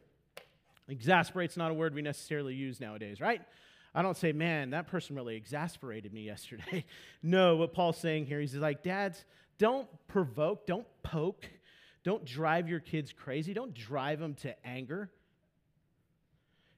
Exasperate's 0.89 1.57
not 1.57 1.71
a 1.71 1.75
word 1.75 1.95
we 1.95 2.03
necessarily 2.03 2.55
use 2.55 2.81
nowadays, 2.81 3.21
right? 3.21 3.41
I 3.97 4.03
don't 4.03 4.17
say, 4.17 4.33
man, 4.33 4.71
that 4.71 4.89
person 4.89 5.17
really 5.17 5.37
exasperated 5.37 6.13
me 6.13 6.21
yesterday. 6.21 6.85
no, 7.23 7.57
what 7.57 7.73
Paul's 7.73 7.97
saying 7.97 8.27
here, 8.27 8.39
he's 8.39 8.55
like, 8.55 8.83
dads, 8.83 9.25
don't 9.57 9.89
provoke, 10.07 10.67
don't 10.67 10.87
poke, 11.03 11.47
don't 12.05 12.23
drive 12.23 12.69
your 12.69 12.79
kids 12.79 13.15
crazy, 13.15 13.55
don't 13.55 13.73
drive 13.73 14.21
them 14.21 14.35
to 14.35 14.55
anger. 14.67 15.11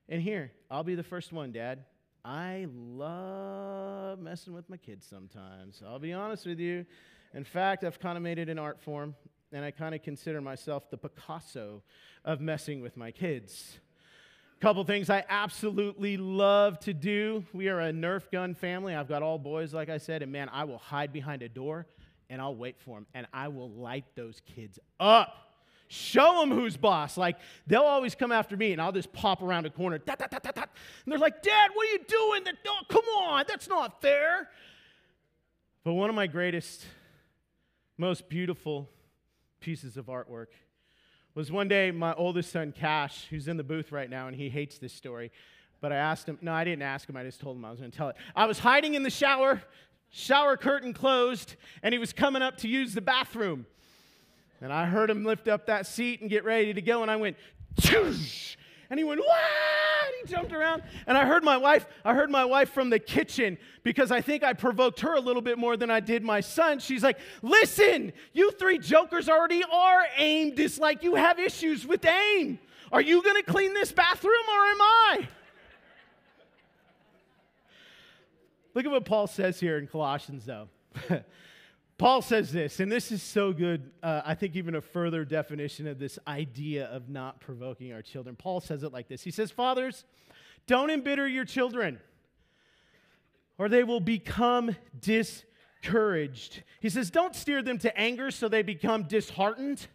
And 0.08 0.22
here, 0.22 0.52
I'll 0.70 0.84
be 0.84 0.94
the 0.94 1.02
first 1.02 1.32
one, 1.32 1.50
dad. 1.50 1.84
I 2.24 2.68
love 2.72 4.20
messing 4.20 4.52
with 4.52 4.70
my 4.70 4.76
kids 4.76 5.04
sometimes. 5.04 5.82
I'll 5.84 5.98
be 5.98 6.12
honest 6.12 6.46
with 6.46 6.60
you. 6.60 6.86
In 7.34 7.42
fact, 7.42 7.82
I've 7.82 7.98
kind 7.98 8.16
of 8.16 8.22
made 8.22 8.38
it 8.38 8.48
an 8.48 8.60
art 8.60 8.80
form, 8.80 9.16
and 9.50 9.64
I 9.64 9.72
kind 9.72 9.92
of 9.92 10.02
consider 10.02 10.40
myself 10.40 10.88
the 10.88 10.96
Picasso 10.96 11.82
of 12.24 12.40
messing 12.40 12.80
with 12.80 12.96
my 12.96 13.10
kids. 13.10 13.80
Couple 14.60 14.82
things 14.82 15.08
I 15.08 15.24
absolutely 15.28 16.16
love 16.16 16.80
to 16.80 16.92
do. 16.92 17.44
We 17.52 17.68
are 17.68 17.80
a 17.80 17.92
Nerf 17.92 18.28
gun 18.32 18.54
family. 18.54 18.92
I've 18.92 19.08
got 19.08 19.22
all 19.22 19.38
boys, 19.38 19.72
like 19.72 19.88
I 19.88 19.98
said, 19.98 20.20
and 20.20 20.32
man, 20.32 20.48
I 20.52 20.64
will 20.64 20.78
hide 20.78 21.12
behind 21.12 21.42
a 21.42 21.48
door 21.48 21.86
and 22.28 22.42
I'll 22.42 22.56
wait 22.56 22.76
for 22.80 22.96
them 22.96 23.06
and 23.14 23.28
I 23.32 23.46
will 23.48 23.70
light 23.70 24.04
those 24.16 24.42
kids 24.56 24.80
up. 24.98 25.32
Show 25.86 26.40
them 26.40 26.50
who's 26.50 26.76
boss. 26.76 27.16
Like, 27.16 27.38
they'll 27.68 27.82
always 27.82 28.16
come 28.16 28.32
after 28.32 28.56
me 28.56 28.72
and 28.72 28.82
I'll 28.82 28.90
just 28.90 29.12
pop 29.12 29.42
around 29.42 29.64
a 29.66 29.70
corner. 29.70 30.00
and 30.04 30.68
they're 31.06 31.18
like, 31.18 31.40
Dad, 31.40 31.70
what 31.72 31.86
are 31.86 31.92
you 31.92 32.00
doing? 32.08 32.44
That, 32.44 32.56
oh, 32.66 32.80
come 32.88 33.04
on, 33.16 33.44
that's 33.46 33.68
not 33.68 34.02
fair. 34.02 34.48
But 35.84 35.92
one 35.92 36.10
of 36.10 36.16
my 36.16 36.26
greatest, 36.26 36.84
most 37.96 38.28
beautiful 38.28 38.90
pieces 39.60 39.96
of 39.96 40.06
artwork 40.06 40.48
was 41.38 41.52
one 41.52 41.68
day 41.68 41.92
my 41.92 42.12
oldest 42.14 42.50
son, 42.50 42.72
Cash, 42.72 43.28
who's 43.30 43.46
in 43.46 43.56
the 43.56 43.62
booth 43.62 43.92
right 43.92 44.10
now, 44.10 44.26
and 44.26 44.34
he 44.34 44.48
hates 44.48 44.76
this 44.78 44.92
story. 44.92 45.30
But 45.80 45.92
I 45.92 45.94
asked 45.94 46.28
him, 46.28 46.36
no, 46.42 46.52
I 46.52 46.64
didn't 46.64 46.82
ask 46.82 47.08
him, 47.08 47.16
I 47.16 47.22
just 47.22 47.40
told 47.40 47.56
him 47.56 47.64
I 47.64 47.70
was 47.70 47.78
going 47.78 47.92
to 47.92 47.96
tell 47.96 48.08
it. 48.08 48.16
I 48.34 48.46
was 48.46 48.58
hiding 48.58 48.94
in 48.94 49.04
the 49.04 49.10
shower, 49.10 49.62
shower 50.10 50.56
curtain 50.56 50.92
closed, 50.92 51.54
and 51.84 51.92
he 51.92 51.98
was 52.00 52.12
coming 52.12 52.42
up 52.42 52.56
to 52.56 52.68
use 52.68 52.92
the 52.92 53.00
bathroom. 53.00 53.66
And 54.60 54.72
I 54.72 54.86
heard 54.86 55.10
him 55.10 55.24
lift 55.24 55.46
up 55.46 55.66
that 55.66 55.86
seat 55.86 56.20
and 56.20 56.28
get 56.28 56.44
ready 56.44 56.74
to 56.74 56.82
go, 56.82 57.02
and 57.02 57.10
I 57.10 57.14
went, 57.14 57.36
Choosh! 57.80 58.56
and 58.90 58.98
he 58.98 59.04
went, 59.04 59.20
What? 59.20 59.38
he 60.22 60.32
jumped 60.32 60.52
around. 60.52 60.82
And 61.06 61.16
I 61.16 61.26
heard 61.26 61.44
my 61.44 61.56
wife, 61.56 61.86
I 62.04 62.14
heard 62.14 62.30
my 62.30 62.44
wife 62.44 62.70
from 62.70 62.90
the 62.90 62.98
kitchen 62.98 63.58
because 63.82 64.10
I 64.10 64.20
think 64.20 64.42
I 64.42 64.52
provoked 64.52 65.00
her 65.00 65.14
a 65.14 65.20
little 65.20 65.42
bit 65.42 65.58
more 65.58 65.76
than 65.76 65.90
I 65.90 66.00
did 66.00 66.22
my 66.22 66.40
son. 66.40 66.78
She's 66.78 67.02
like, 67.02 67.18
listen, 67.42 68.12
you 68.32 68.50
three 68.52 68.78
jokers 68.78 69.28
already 69.28 69.62
are 69.64 70.06
aimed. 70.16 70.58
It's 70.58 70.78
like 70.78 71.02
you 71.02 71.14
have 71.14 71.38
issues 71.38 71.86
with 71.86 72.04
aim. 72.04 72.58
Are 72.92 73.00
you 73.00 73.22
gonna 73.22 73.42
clean 73.42 73.74
this 73.74 73.92
bathroom 73.92 74.32
or 74.48 74.64
am 74.66 74.80
I? 74.80 75.28
Look 78.74 78.84
at 78.84 78.90
what 78.90 79.04
Paul 79.04 79.26
says 79.26 79.58
here 79.58 79.78
in 79.78 79.86
Colossians, 79.86 80.44
though. 80.46 80.68
Paul 81.98 82.22
says 82.22 82.52
this, 82.52 82.78
and 82.78 82.90
this 82.92 83.10
is 83.10 83.24
so 83.24 83.52
good. 83.52 83.90
Uh, 84.04 84.22
I 84.24 84.36
think 84.36 84.54
even 84.54 84.76
a 84.76 84.80
further 84.80 85.24
definition 85.24 85.88
of 85.88 85.98
this 85.98 86.16
idea 86.28 86.86
of 86.86 87.08
not 87.08 87.40
provoking 87.40 87.92
our 87.92 88.02
children. 88.02 88.36
Paul 88.36 88.60
says 88.60 88.84
it 88.84 88.92
like 88.92 89.08
this 89.08 89.22
He 89.24 89.32
says, 89.32 89.50
Fathers, 89.50 90.04
don't 90.68 90.90
embitter 90.90 91.26
your 91.26 91.44
children, 91.44 91.98
or 93.58 93.68
they 93.68 93.82
will 93.82 93.98
become 93.98 94.76
discouraged. 94.96 96.62
He 96.78 96.88
says, 96.88 97.10
Don't 97.10 97.34
steer 97.34 97.62
them 97.62 97.78
to 97.78 97.98
anger 97.98 98.30
so 98.30 98.48
they 98.48 98.62
become 98.62 99.02
disheartened. 99.02 99.88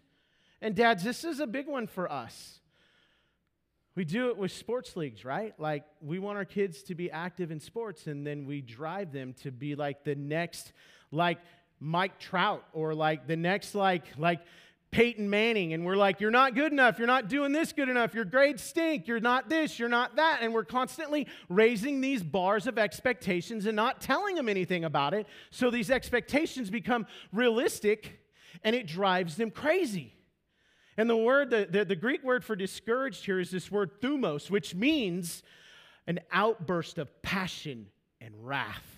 And 0.60 0.74
dads, 0.74 1.04
this 1.04 1.24
is 1.24 1.40
a 1.40 1.46
big 1.46 1.66
one 1.66 1.86
for 1.86 2.10
us. 2.12 2.60
We 3.96 4.04
do 4.04 4.28
it 4.28 4.36
with 4.36 4.52
sports 4.52 4.96
leagues, 4.96 5.24
right? 5.24 5.54
Like, 5.58 5.84
we 6.02 6.18
want 6.18 6.36
our 6.36 6.44
kids 6.44 6.82
to 6.84 6.94
be 6.94 7.10
active 7.10 7.50
in 7.50 7.60
sports, 7.60 8.08
and 8.08 8.26
then 8.26 8.44
we 8.44 8.60
drive 8.60 9.12
them 9.12 9.34
to 9.42 9.50
be 9.52 9.74
like 9.74 10.04
the 10.04 10.16
next, 10.16 10.72
like, 11.12 11.38
Mike 11.84 12.18
Trout 12.18 12.64
or 12.72 12.94
like 12.94 13.26
the 13.26 13.36
next 13.36 13.74
like 13.74 14.04
like 14.16 14.40
Peyton 14.90 15.28
Manning 15.28 15.74
and 15.74 15.84
we're 15.84 15.96
like 15.96 16.18
you're 16.18 16.30
not 16.30 16.54
good 16.54 16.72
enough. 16.72 16.98
You're 16.98 17.06
not 17.06 17.28
doing 17.28 17.52
this 17.52 17.72
good 17.72 17.90
enough. 17.90 18.14
Your 18.14 18.24
grades 18.24 18.62
stink. 18.62 19.06
You're 19.06 19.20
not 19.20 19.50
this. 19.50 19.78
You're 19.78 19.90
not 19.90 20.16
that. 20.16 20.38
And 20.40 20.54
we're 20.54 20.64
constantly 20.64 21.26
raising 21.50 22.00
these 22.00 22.22
bars 22.22 22.66
of 22.66 22.78
expectations 22.78 23.66
and 23.66 23.76
not 23.76 24.00
telling 24.00 24.34
them 24.34 24.48
anything 24.48 24.84
about 24.84 25.12
it. 25.12 25.26
So 25.50 25.70
these 25.70 25.90
expectations 25.90 26.70
become 26.70 27.06
realistic 27.32 28.18
and 28.62 28.74
it 28.74 28.86
drives 28.86 29.36
them 29.36 29.50
crazy. 29.50 30.14
And 30.96 31.10
the 31.10 31.18
word 31.18 31.50
the, 31.50 31.68
the, 31.70 31.84
the 31.84 31.96
Greek 31.96 32.24
word 32.24 32.44
for 32.44 32.56
discouraged 32.56 33.26
here 33.26 33.40
is 33.40 33.50
this 33.50 33.70
word 33.70 34.00
thumos 34.00 34.50
which 34.50 34.74
means 34.74 35.42
an 36.06 36.20
outburst 36.32 36.96
of 36.96 37.20
passion 37.20 37.88
and 38.22 38.34
wrath 38.38 38.93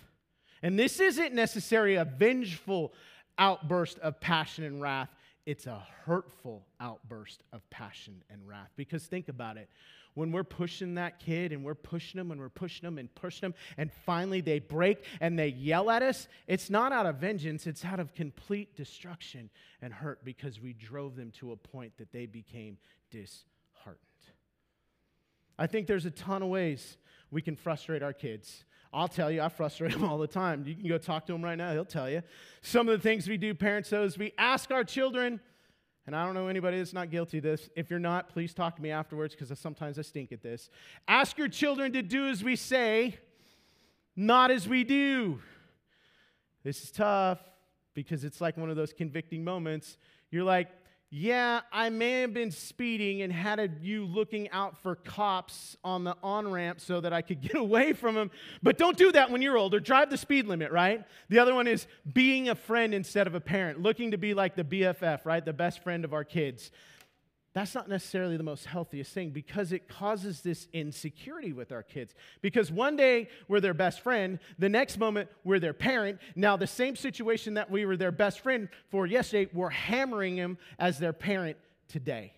and 0.61 0.77
this 0.77 0.99
isn't 0.99 1.33
necessarily 1.33 1.95
a 1.95 2.05
vengeful 2.05 2.93
outburst 3.37 3.99
of 3.99 4.19
passion 4.19 4.63
and 4.63 4.81
wrath, 4.81 5.09
it's 5.45 5.65
a 5.65 5.81
hurtful 6.05 6.65
outburst 6.79 7.43
of 7.53 7.67
passion 7.69 8.23
and 8.29 8.45
wrath. 8.47 8.69
Because 8.75 9.05
think 9.05 9.29
about 9.29 9.57
it. 9.57 9.69
When 10.13 10.31
we're 10.31 10.43
pushing 10.43 10.95
that 10.95 11.19
kid 11.19 11.53
and 11.53 11.63
we're 11.63 11.75
pushing 11.75 12.17
them 12.17 12.31
and 12.31 12.41
we're 12.41 12.49
pushing 12.49 12.85
them 12.87 12.97
and 12.97 13.13
pushing 13.13 13.41
them, 13.41 13.53
and 13.77 13.91
finally 14.05 14.41
they 14.41 14.59
break 14.59 15.05
and 15.21 15.37
they 15.37 15.49
yell 15.49 15.91
at 15.91 16.01
us, 16.01 16.27
it's 16.47 16.69
not 16.69 16.91
out 16.91 17.05
of 17.05 17.17
vengeance, 17.17 17.67
it's 17.67 17.85
out 17.85 17.99
of 17.99 18.13
complete 18.15 18.75
destruction 18.75 19.49
and 19.81 19.93
hurt 19.93 20.25
because 20.25 20.59
we 20.59 20.73
drove 20.73 21.15
them 21.15 21.31
to 21.39 21.51
a 21.51 21.55
point 21.55 21.93
that 21.97 22.11
they 22.11 22.25
became 22.25 22.77
disheartened. 23.11 24.01
I 25.59 25.67
think 25.67 25.87
there's 25.87 26.05
a 26.05 26.11
ton 26.11 26.41
of 26.41 26.49
ways 26.49 26.97
we 27.31 27.41
can 27.41 27.55
frustrate 27.55 28.03
our 28.03 28.13
kids. 28.13 28.65
I'll 28.93 29.07
tell 29.07 29.31
you, 29.31 29.41
I 29.41 29.49
frustrate 29.49 29.91
him 29.95 30.03
all 30.03 30.17
the 30.17 30.27
time. 30.27 30.63
You 30.65 30.75
can 30.75 30.87
go 30.87 30.97
talk 30.97 31.25
to 31.27 31.33
him 31.33 31.43
right 31.43 31.57
now, 31.57 31.71
he'll 31.73 31.85
tell 31.85 32.09
you. 32.09 32.21
Some 32.61 32.87
of 32.89 32.97
the 32.97 33.01
things 33.01 33.27
we 33.27 33.37
do, 33.37 33.53
parents, 33.53 33.91
is 33.91 34.17
we 34.17 34.33
ask 34.37 34.71
our 34.71 34.83
children, 34.83 35.39
and 36.05 36.15
I 36.15 36.25
don't 36.25 36.33
know 36.33 36.47
anybody 36.47 36.77
that's 36.77 36.93
not 36.93 37.09
guilty 37.09 37.37
of 37.37 37.43
this. 37.43 37.69
If 37.75 37.89
you're 37.89 37.99
not, 37.99 38.29
please 38.29 38.53
talk 38.53 38.75
to 38.77 38.81
me 38.81 38.91
afterwards 38.91 39.35
because 39.35 39.57
sometimes 39.59 39.99
I 39.99 40.03
stink 40.03 40.31
at 40.31 40.41
this. 40.41 40.69
Ask 41.07 41.37
your 41.37 41.49
children 41.49 41.93
to 41.93 42.01
do 42.01 42.27
as 42.27 42.43
we 42.43 42.55
say, 42.55 43.17
not 44.15 44.51
as 44.51 44.67
we 44.67 44.83
do. 44.83 45.39
This 46.63 46.83
is 46.83 46.91
tough 46.91 47.39
because 47.93 48.23
it's 48.23 48.41
like 48.41 48.57
one 48.57 48.69
of 48.69 48.75
those 48.75 48.93
convicting 48.93 49.43
moments. 49.43 49.97
You're 50.31 50.43
like, 50.43 50.69
yeah, 51.09 51.61
I 51.71 51.89
may 51.89 52.21
have 52.21 52.33
been 52.33 52.51
speeding 52.51 53.21
and 53.21 53.31
had 53.31 53.79
you 53.81 54.05
looking 54.05 54.49
out 54.49 54.77
for 54.83 54.95
cops 54.95 55.77
on 55.81 56.03
the 56.03 56.17
on 56.21 56.51
ramp 56.51 56.81
so 56.81 56.99
that 56.99 57.13
I 57.13 57.21
could 57.21 57.41
get 57.47 57.55
away 57.55 57.93
from 57.93 58.15
them. 58.15 58.29
But 58.61 58.77
don't 58.77 58.97
do 58.97 59.11
that 59.13 59.31
when 59.31 59.41
you're 59.41 59.57
older. 59.57 59.79
Drive 59.79 60.09
the 60.09 60.17
speed 60.17 60.47
limit, 60.47 60.71
right? 60.71 61.05
The 61.29 61.39
other 61.39 61.55
one 61.55 61.67
is 61.67 61.87
being 62.11 62.49
a 62.49 62.55
friend 62.55 62.93
instead 62.93 63.25
of 63.25 63.35
a 63.35 63.39
parent, 63.39 63.81
looking 63.81 64.11
to 64.11 64.17
be 64.17 64.33
like 64.33 64.55
the 64.55 64.65
BFF, 64.65 65.25
right? 65.25 65.43
The 65.43 65.53
best 65.53 65.81
friend 65.81 66.03
of 66.03 66.13
our 66.13 66.25
kids 66.25 66.71
that's 67.57 67.73
not 67.73 67.89
necessarily 67.89 68.37
the 68.37 68.43
most 68.43 68.65
healthiest 68.65 69.13
thing 69.13 69.31
because 69.31 69.71
it 69.71 69.87
causes 69.87 70.41
this 70.41 70.67
insecurity 70.73 71.53
with 71.53 71.71
our 71.71 71.81
kids. 71.81 72.13
Because 72.41 72.71
one 72.71 72.95
day 72.95 73.29
we're 73.47 73.59
their 73.59 73.73
best 73.73 74.01
friend, 74.01 74.37
the 74.59 74.69
next 74.69 74.99
moment 74.99 75.29
we're 75.43 75.59
their 75.59 75.73
parent. 75.73 76.19
Now, 76.35 76.55
the 76.55 76.67
same 76.67 76.95
situation 76.95 77.55
that 77.55 77.71
we 77.71 77.85
were 77.85 77.97
their 77.97 78.11
best 78.11 78.41
friend 78.41 78.69
for 78.91 79.07
yesterday, 79.07 79.49
we're 79.53 79.69
hammering 79.69 80.35
them 80.35 80.59
as 80.77 80.99
their 80.99 81.13
parent 81.13 81.57
today. 81.87 82.33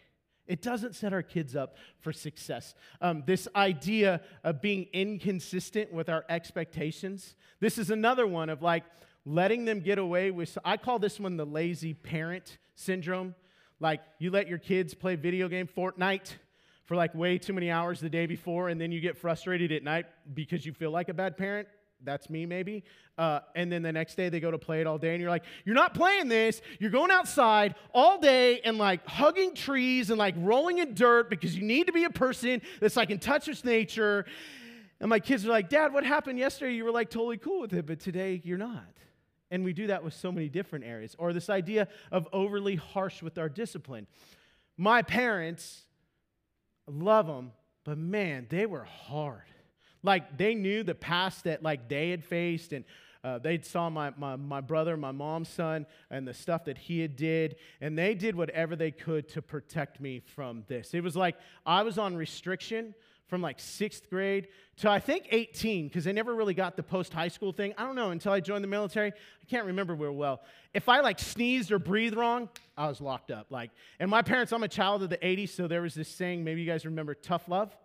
It 0.48 0.62
doesn't 0.62 0.96
set 0.96 1.12
our 1.12 1.22
kids 1.22 1.54
up 1.54 1.76
for 2.00 2.14
success. 2.14 2.74
Um, 3.02 3.24
this 3.28 3.48
idea 3.56 4.22
of 4.46 4.62
being 4.62 4.88
inconsistent 4.94 5.92
with 5.92 6.08
our 6.08 6.24
expectations, 6.30 7.36
this 7.60 7.78
is 7.78 7.92
another 7.92 8.26
one 8.26 8.50
of 8.50 8.62
like 8.62 8.86
letting 9.26 9.66
them 9.66 9.82
get 9.82 10.00
away 10.00 10.32
with, 10.32 10.58
I 10.64 10.78
call 10.78 10.98
this 10.98 11.20
one 11.20 11.36
the 11.36 11.46
lazy 11.46 11.94
parent 11.94 12.58
syndrome 12.74 13.36
like, 13.80 14.02
you 14.18 14.32
let 14.32 14.48
your 14.48 14.58
kids 14.58 14.94
play 14.94 15.16
video 15.16 15.48
game 15.48 15.68
Fortnite 15.68 16.34
for 16.86 16.96
like 16.96 17.14
way 17.14 17.38
too 17.38 17.54
many 17.54 17.70
hours 17.70 18.00
the 18.00 18.10
day 18.10 18.26
before, 18.26 18.70
and 18.70 18.82
then 18.82 18.92
you 18.92 19.00
get 19.00 19.18
frustrated 19.18 19.72
at 19.72 19.84
night 19.84 20.06
because 20.34 20.66
you 20.66 20.74
feel 20.74 20.92
like 20.92 21.08
a 21.08 21.14
bad 21.14 21.38
parent. 21.38 21.68
That's 22.04 22.30
me, 22.30 22.46
maybe. 22.46 22.84
Uh, 23.18 23.42
and 23.56 23.72
then 23.72 23.82
the 23.82 23.92
next 23.92 24.16
day 24.16 24.30
they 24.30 24.40
go 24.40 24.50
to 24.50 24.58
play 24.58 24.82
it 24.82 24.88
all 24.88 24.98
day, 24.98 25.12
and 25.12 25.22
you're 25.22 25.30
like, 25.30 25.44
You're 25.66 25.76
not 25.76 25.94
playing 25.94 26.30
this. 26.30 26.62
You're 26.80 26.90
going 26.90 27.12
outside 27.12 27.76
all 27.94 28.20
day 28.20 28.62
and 28.62 28.78
like 28.78 29.06
hugging 29.06 29.54
trees 29.54 30.10
and 30.10 30.18
like 30.18 30.36
rolling 30.38 30.80
in 30.80 30.94
dirt 30.94 31.30
because 31.30 31.56
you 31.56 31.64
need 31.64 31.88
to 31.88 31.94
be 31.94 32.06
a 32.06 32.10
person 32.10 32.62
that's 32.80 32.96
like 32.96 33.10
in 33.10 33.20
touch 33.20 33.48
with 33.48 33.64
nature. 33.66 34.26
And 35.00 35.10
my 35.10 35.20
kids 35.20 35.46
are 35.46 35.50
like, 35.50 35.70
Dad, 35.70 35.94
what 35.94 36.04
happened 36.04 36.40
yesterday? 36.40 36.74
You 36.74 36.86
were 36.86 36.92
like 36.92 37.10
totally 37.10 37.38
cool 37.38 37.62
with 37.62 37.74
it, 37.74 37.86
but 37.86 38.00
today 38.00 38.42
you're 38.44 38.58
not. 38.58 38.99
And 39.52 39.64
we 39.64 39.74
do 39.74 39.88
that 39.88 40.04
with 40.04 40.14
so 40.14 40.32
many 40.32 40.50
different 40.50 40.86
areas. 40.86 41.16
Or 41.18 41.34
this 41.34 41.50
idea 41.50 41.88
of 42.12 42.28
overly 42.32 42.76
harsh 42.76 43.22
with 43.22 43.38
our 43.38 43.50
discipline. 43.50 44.08
My 44.78 45.02
parents, 45.02 45.84
love 46.88 47.28
them, 47.28 47.52
but 47.84 47.98
man, 47.98 48.48
they 48.50 48.66
were 48.66 48.84
hard. 48.84 49.44
Like 50.04 50.38
they 50.38 50.56
knew 50.56 50.84
the 50.84 50.96
past 50.96 51.44
that 51.46 51.64
like 51.64 51.90
they 51.90 52.12
had 52.12 52.24
faced 52.24 52.74
and 52.74 52.86
uh, 53.24 53.38
they 53.38 53.60
saw 53.60 53.90
my, 53.90 54.14
my, 54.18 54.36
my 54.38 54.62
brother, 54.62 54.96
my 54.96 55.12
mom's 55.12 55.50
son, 55.50 55.86
and 56.10 56.26
the 56.26 56.34
stuff 56.34 56.64
that 56.66 56.78
he 56.78 57.02
had 57.02 57.18
did, 57.18 57.58
and 57.82 57.98
they 57.98 58.14
did 58.16 58.34
whatever 58.34 58.78
they 58.78 58.92
could 58.92 59.28
to 59.28 59.42
protect 59.42 60.00
me 60.00 60.20
from 60.20 60.64
this. 60.68 60.94
It 60.94 61.04
was 61.04 61.18
like 61.18 61.36
I 61.66 61.84
was 61.84 61.98
on 61.98 62.16
restriction, 62.16 62.96
from 63.30 63.42
like 63.42 63.60
sixth 63.60 64.10
grade 64.10 64.48
to 64.78 64.90
I 64.90 65.00
think 65.00 65.28
18, 65.32 65.88
because 65.88 66.08
I 66.08 66.12
never 66.12 66.34
really 66.34 66.54
got 66.54 66.76
the 66.76 66.84
post 66.84 67.14
high 67.14 67.28
school 67.28 67.52
thing. 67.54 67.74
I 67.78 67.86
don't 67.86 67.96
know 67.96 68.10
until 68.10 68.32
I 68.32 68.40
joined 68.40 68.64
the 68.64 68.68
military. 68.68 69.12
I 69.12 69.46
can't 69.50 69.66
remember 69.68 69.94
real 69.94 70.16
well. 70.16 70.42
If 70.74 70.90
I 70.90 71.02
like 71.02 71.20
sneezed 71.20 71.72
or 71.72 71.80
breathed 71.80 72.16
wrong, 72.16 72.50
I 72.76 72.88
was 72.88 73.00
locked 73.00 73.30
up. 73.30 73.48
Like, 73.50 73.72
and 74.00 74.10
my 74.10 74.22
parents, 74.22 74.52
I'm 74.52 74.64
a 74.64 74.68
child 74.68 75.04
of 75.04 75.10
the 75.10 75.18
80s, 75.18 75.50
so 75.50 75.68
there 75.68 75.82
was 75.82 75.94
this 75.94 76.10
saying, 76.10 76.44
maybe 76.44 76.62
you 76.62 76.68
guys 76.68 76.86
remember 76.86 77.14
tough 77.14 77.48
love. 77.48 77.76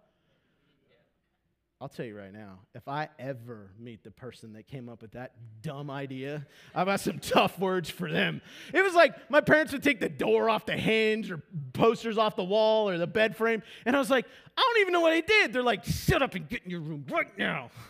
I'll 1.80 1.88
tell 1.88 2.06
you 2.06 2.16
right 2.16 2.32
now, 2.32 2.60
if 2.74 2.88
I 2.88 3.08
ever 3.18 3.70
meet 3.78 4.04
the 4.04 4.10
person 4.10 4.52
that 4.54 4.66
came 4.66 4.88
up 4.88 5.02
with 5.02 5.12
that 5.12 5.32
dumb 5.60 5.90
idea, 5.90 6.46
I've 6.74 6.86
got 6.86 7.00
some 7.00 7.18
tough 7.20 7.58
words 7.58 7.90
for 7.90 8.10
them. 8.10 8.40
It 8.72 8.82
was 8.82 8.94
like 8.94 9.30
my 9.30 9.40
parents 9.40 9.72
would 9.72 9.82
take 9.82 10.00
the 10.00 10.08
door 10.08 10.48
off 10.48 10.66
the 10.66 10.76
hinge 10.76 11.30
or 11.30 11.42
posters 11.72 12.16
off 12.16 12.36
the 12.36 12.44
wall 12.44 12.88
or 12.88 12.96
the 12.96 13.06
bed 13.06 13.36
frame, 13.36 13.62
and 13.84 13.96
I 13.96 13.98
was 13.98 14.10
like, 14.10 14.24
I 14.56 14.60
don't 14.60 14.80
even 14.82 14.92
know 14.92 15.00
what 15.00 15.12
I 15.12 15.20
did. 15.20 15.52
They're 15.52 15.62
like, 15.62 15.84
shut 15.84 16.22
up 16.22 16.34
and 16.34 16.48
get 16.48 16.62
in 16.64 16.70
your 16.70 16.80
room 16.80 17.04
right 17.10 17.36
now. 17.36 17.70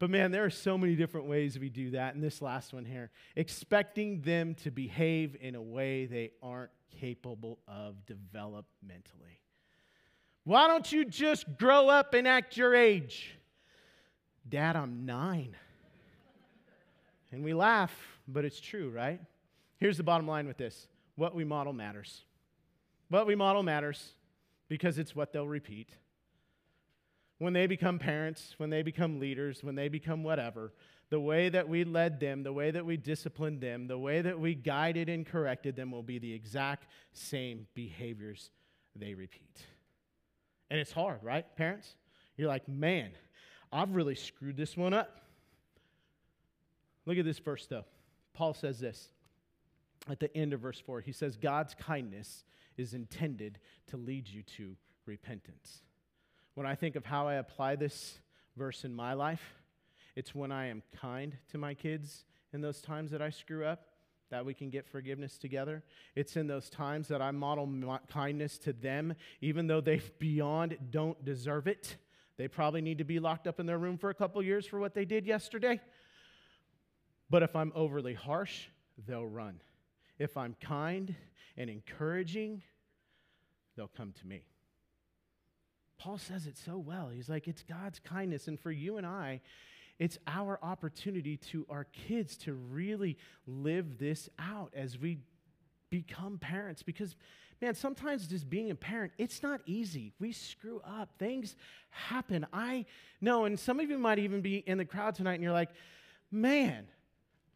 But 0.00 0.08
man, 0.08 0.30
there 0.30 0.46
are 0.46 0.50
so 0.50 0.78
many 0.78 0.96
different 0.96 1.26
ways 1.26 1.58
we 1.58 1.68
do 1.68 1.90
that. 1.90 2.14
And 2.14 2.24
this 2.24 2.40
last 2.40 2.72
one 2.72 2.86
here, 2.86 3.10
expecting 3.36 4.22
them 4.22 4.54
to 4.62 4.70
behave 4.70 5.36
in 5.38 5.54
a 5.54 5.60
way 5.60 6.06
they 6.06 6.30
aren't 6.42 6.70
capable 6.98 7.58
of 7.68 7.96
developmentally. 8.06 9.40
Why 10.44 10.66
don't 10.66 10.90
you 10.90 11.04
just 11.04 11.56
grow 11.58 11.88
up 11.88 12.14
and 12.14 12.26
act 12.26 12.56
your 12.56 12.74
age? 12.74 13.36
Dad, 14.48 14.76
I'm 14.76 15.06
nine. 15.06 15.54
And 17.32 17.44
we 17.44 17.54
laugh, 17.54 17.94
but 18.26 18.44
it's 18.44 18.60
true, 18.60 18.90
right? 18.90 19.20
Here's 19.78 19.96
the 19.96 20.02
bottom 20.02 20.26
line 20.26 20.46
with 20.46 20.56
this 20.56 20.88
what 21.16 21.34
we 21.34 21.44
model 21.44 21.72
matters. 21.72 22.24
What 23.08 23.26
we 23.26 23.34
model 23.34 23.62
matters 23.62 24.12
because 24.68 24.98
it's 24.98 25.14
what 25.14 25.32
they'll 25.32 25.46
repeat. 25.46 25.90
When 27.38 27.52
they 27.52 27.66
become 27.66 27.98
parents, 27.98 28.54
when 28.58 28.70
they 28.70 28.82
become 28.82 29.18
leaders, 29.18 29.64
when 29.64 29.74
they 29.74 29.88
become 29.88 30.22
whatever, 30.22 30.72
the 31.10 31.20
way 31.20 31.48
that 31.48 31.68
we 31.68 31.84
led 31.84 32.20
them, 32.20 32.42
the 32.42 32.52
way 32.52 32.70
that 32.70 32.86
we 32.86 32.96
disciplined 32.96 33.60
them, 33.60 33.88
the 33.88 33.98
way 33.98 34.22
that 34.22 34.38
we 34.38 34.54
guided 34.54 35.08
and 35.08 35.26
corrected 35.26 35.74
them 35.74 35.90
will 35.90 36.02
be 36.02 36.18
the 36.18 36.32
exact 36.32 36.86
same 37.12 37.66
behaviors 37.74 38.50
they 38.94 39.14
repeat. 39.14 39.66
And 40.70 40.78
it's 40.78 40.92
hard, 40.92 41.18
right, 41.22 41.44
parents? 41.56 41.96
You're 42.36 42.48
like, 42.48 42.68
man, 42.68 43.10
I've 43.72 43.94
really 43.94 44.14
screwed 44.14 44.56
this 44.56 44.76
one 44.76 44.94
up. 44.94 45.20
Look 47.06 47.18
at 47.18 47.24
this 47.24 47.38
verse, 47.38 47.66
though. 47.66 47.84
Paul 48.34 48.54
says 48.54 48.78
this 48.78 49.08
at 50.08 50.20
the 50.20 50.34
end 50.36 50.52
of 50.52 50.60
verse 50.60 50.80
4. 50.80 51.00
He 51.00 51.12
says, 51.12 51.36
God's 51.36 51.74
kindness 51.74 52.44
is 52.76 52.94
intended 52.94 53.58
to 53.88 53.96
lead 53.96 54.28
you 54.28 54.42
to 54.56 54.76
repentance. 55.06 55.82
When 56.54 56.66
I 56.66 56.74
think 56.74 56.96
of 56.96 57.04
how 57.04 57.26
I 57.26 57.34
apply 57.34 57.76
this 57.76 58.18
verse 58.56 58.84
in 58.84 58.94
my 58.94 59.12
life, 59.12 59.42
it's 60.16 60.34
when 60.34 60.52
I 60.52 60.66
am 60.66 60.82
kind 61.00 61.36
to 61.50 61.58
my 61.58 61.74
kids 61.74 62.24
in 62.52 62.60
those 62.60 62.80
times 62.80 63.10
that 63.10 63.22
I 63.22 63.30
screw 63.30 63.64
up 63.64 63.89
that 64.30 64.46
we 64.46 64.54
can 64.54 64.70
get 64.70 64.86
forgiveness 64.86 65.38
together. 65.38 65.82
It's 66.14 66.36
in 66.36 66.46
those 66.46 66.70
times 66.70 67.08
that 67.08 67.20
I 67.20 67.30
model 67.32 67.68
kindness 68.08 68.58
to 68.58 68.72
them, 68.72 69.14
even 69.40 69.66
though 69.66 69.80
they 69.80 70.00
beyond 70.18 70.78
don't 70.90 71.22
deserve 71.24 71.66
it. 71.66 71.96
They 72.36 72.48
probably 72.48 72.80
need 72.80 72.98
to 72.98 73.04
be 73.04 73.18
locked 73.18 73.46
up 73.46 73.60
in 73.60 73.66
their 73.66 73.78
room 73.78 73.98
for 73.98 74.08
a 74.08 74.14
couple 74.14 74.42
years 74.42 74.66
for 74.66 74.78
what 74.78 74.94
they 74.94 75.04
did 75.04 75.26
yesterday. 75.26 75.80
But 77.28 77.42
if 77.42 77.54
I'm 77.54 77.72
overly 77.74 78.14
harsh, 78.14 78.66
they'll 79.06 79.26
run. 79.26 79.60
If 80.18 80.36
I'm 80.36 80.56
kind 80.60 81.14
and 81.56 81.68
encouraging, 81.68 82.62
they'll 83.76 83.90
come 83.94 84.12
to 84.20 84.26
me. 84.26 84.44
Paul 85.98 86.18
says 86.18 86.46
it 86.46 86.56
so 86.56 86.78
well. 86.78 87.10
He's 87.12 87.28
like, 87.28 87.46
it's 87.46 87.62
God's 87.62 87.98
kindness. 87.98 88.48
And 88.48 88.58
for 88.58 88.70
you 88.70 88.96
and 88.96 89.06
I, 89.06 89.42
it's 90.00 90.18
our 90.26 90.58
opportunity 90.62 91.36
to 91.36 91.66
our 91.68 91.84
kids 91.84 92.38
to 92.38 92.54
really 92.54 93.18
live 93.46 93.98
this 93.98 94.30
out 94.38 94.72
as 94.74 94.98
we 94.98 95.18
become 95.90 96.38
parents. 96.38 96.82
Because, 96.82 97.14
man, 97.60 97.74
sometimes 97.74 98.26
just 98.26 98.48
being 98.48 98.70
a 98.70 98.74
parent, 98.74 99.12
it's 99.18 99.42
not 99.42 99.60
easy. 99.66 100.14
We 100.18 100.32
screw 100.32 100.80
up, 100.80 101.10
things 101.18 101.54
happen. 101.90 102.46
I 102.50 102.86
know, 103.20 103.44
and 103.44 103.60
some 103.60 103.78
of 103.78 103.90
you 103.90 103.98
might 103.98 104.18
even 104.18 104.40
be 104.40 104.56
in 104.56 104.78
the 104.78 104.86
crowd 104.86 105.14
tonight 105.14 105.34
and 105.34 105.42
you're 105.42 105.52
like, 105.52 105.70
man, 106.32 106.86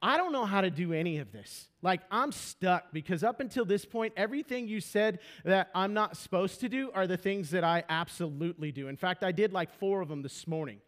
I 0.02 0.18
don't 0.18 0.32
know 0.32 0.44
how 0.44 0.60
to 0.60 0.70
do 0.70 0.92
any 0.92 1.20
of 1.20 1.32
this. 1.32 1.68
Like, 1.80 2.02
I'm 2.10 2.30
stuck 2.30 2.92
because 2.92 3.24
up 3.24 3.40
until 3.40 3.64
this 3.64 3.86
point, 3.86 4.12
everything 4.18 4.68
you 4.68 4.82
said 4.82 5.20
that 5.46 5.70
I'm 5.74 5.94
not 5.94 6.18
supposed 6.18 6.60
to 6.60 6.68
do 6.68 6.90
are 6.92 7.06
the 7.06 7.16
things 7.16 7.52
that 7.52 7.64
I 7.64 7.84
absolutely 7.88 8.70
do. 8.70 8.88
In 8.88 8.98
fact, 8.98 9.24
I 9.24 9.32
did 9.32 9.54
like 9.54 9.72
four 9.72 10.02
of 10.02 10.08
them 10.10 10.20
this 10.20 10.46
morning. 10.46 10.82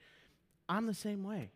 I'm 0.69 0.87
the 0.87 0.95
same 0.95 1.23
way. 1.23 1.51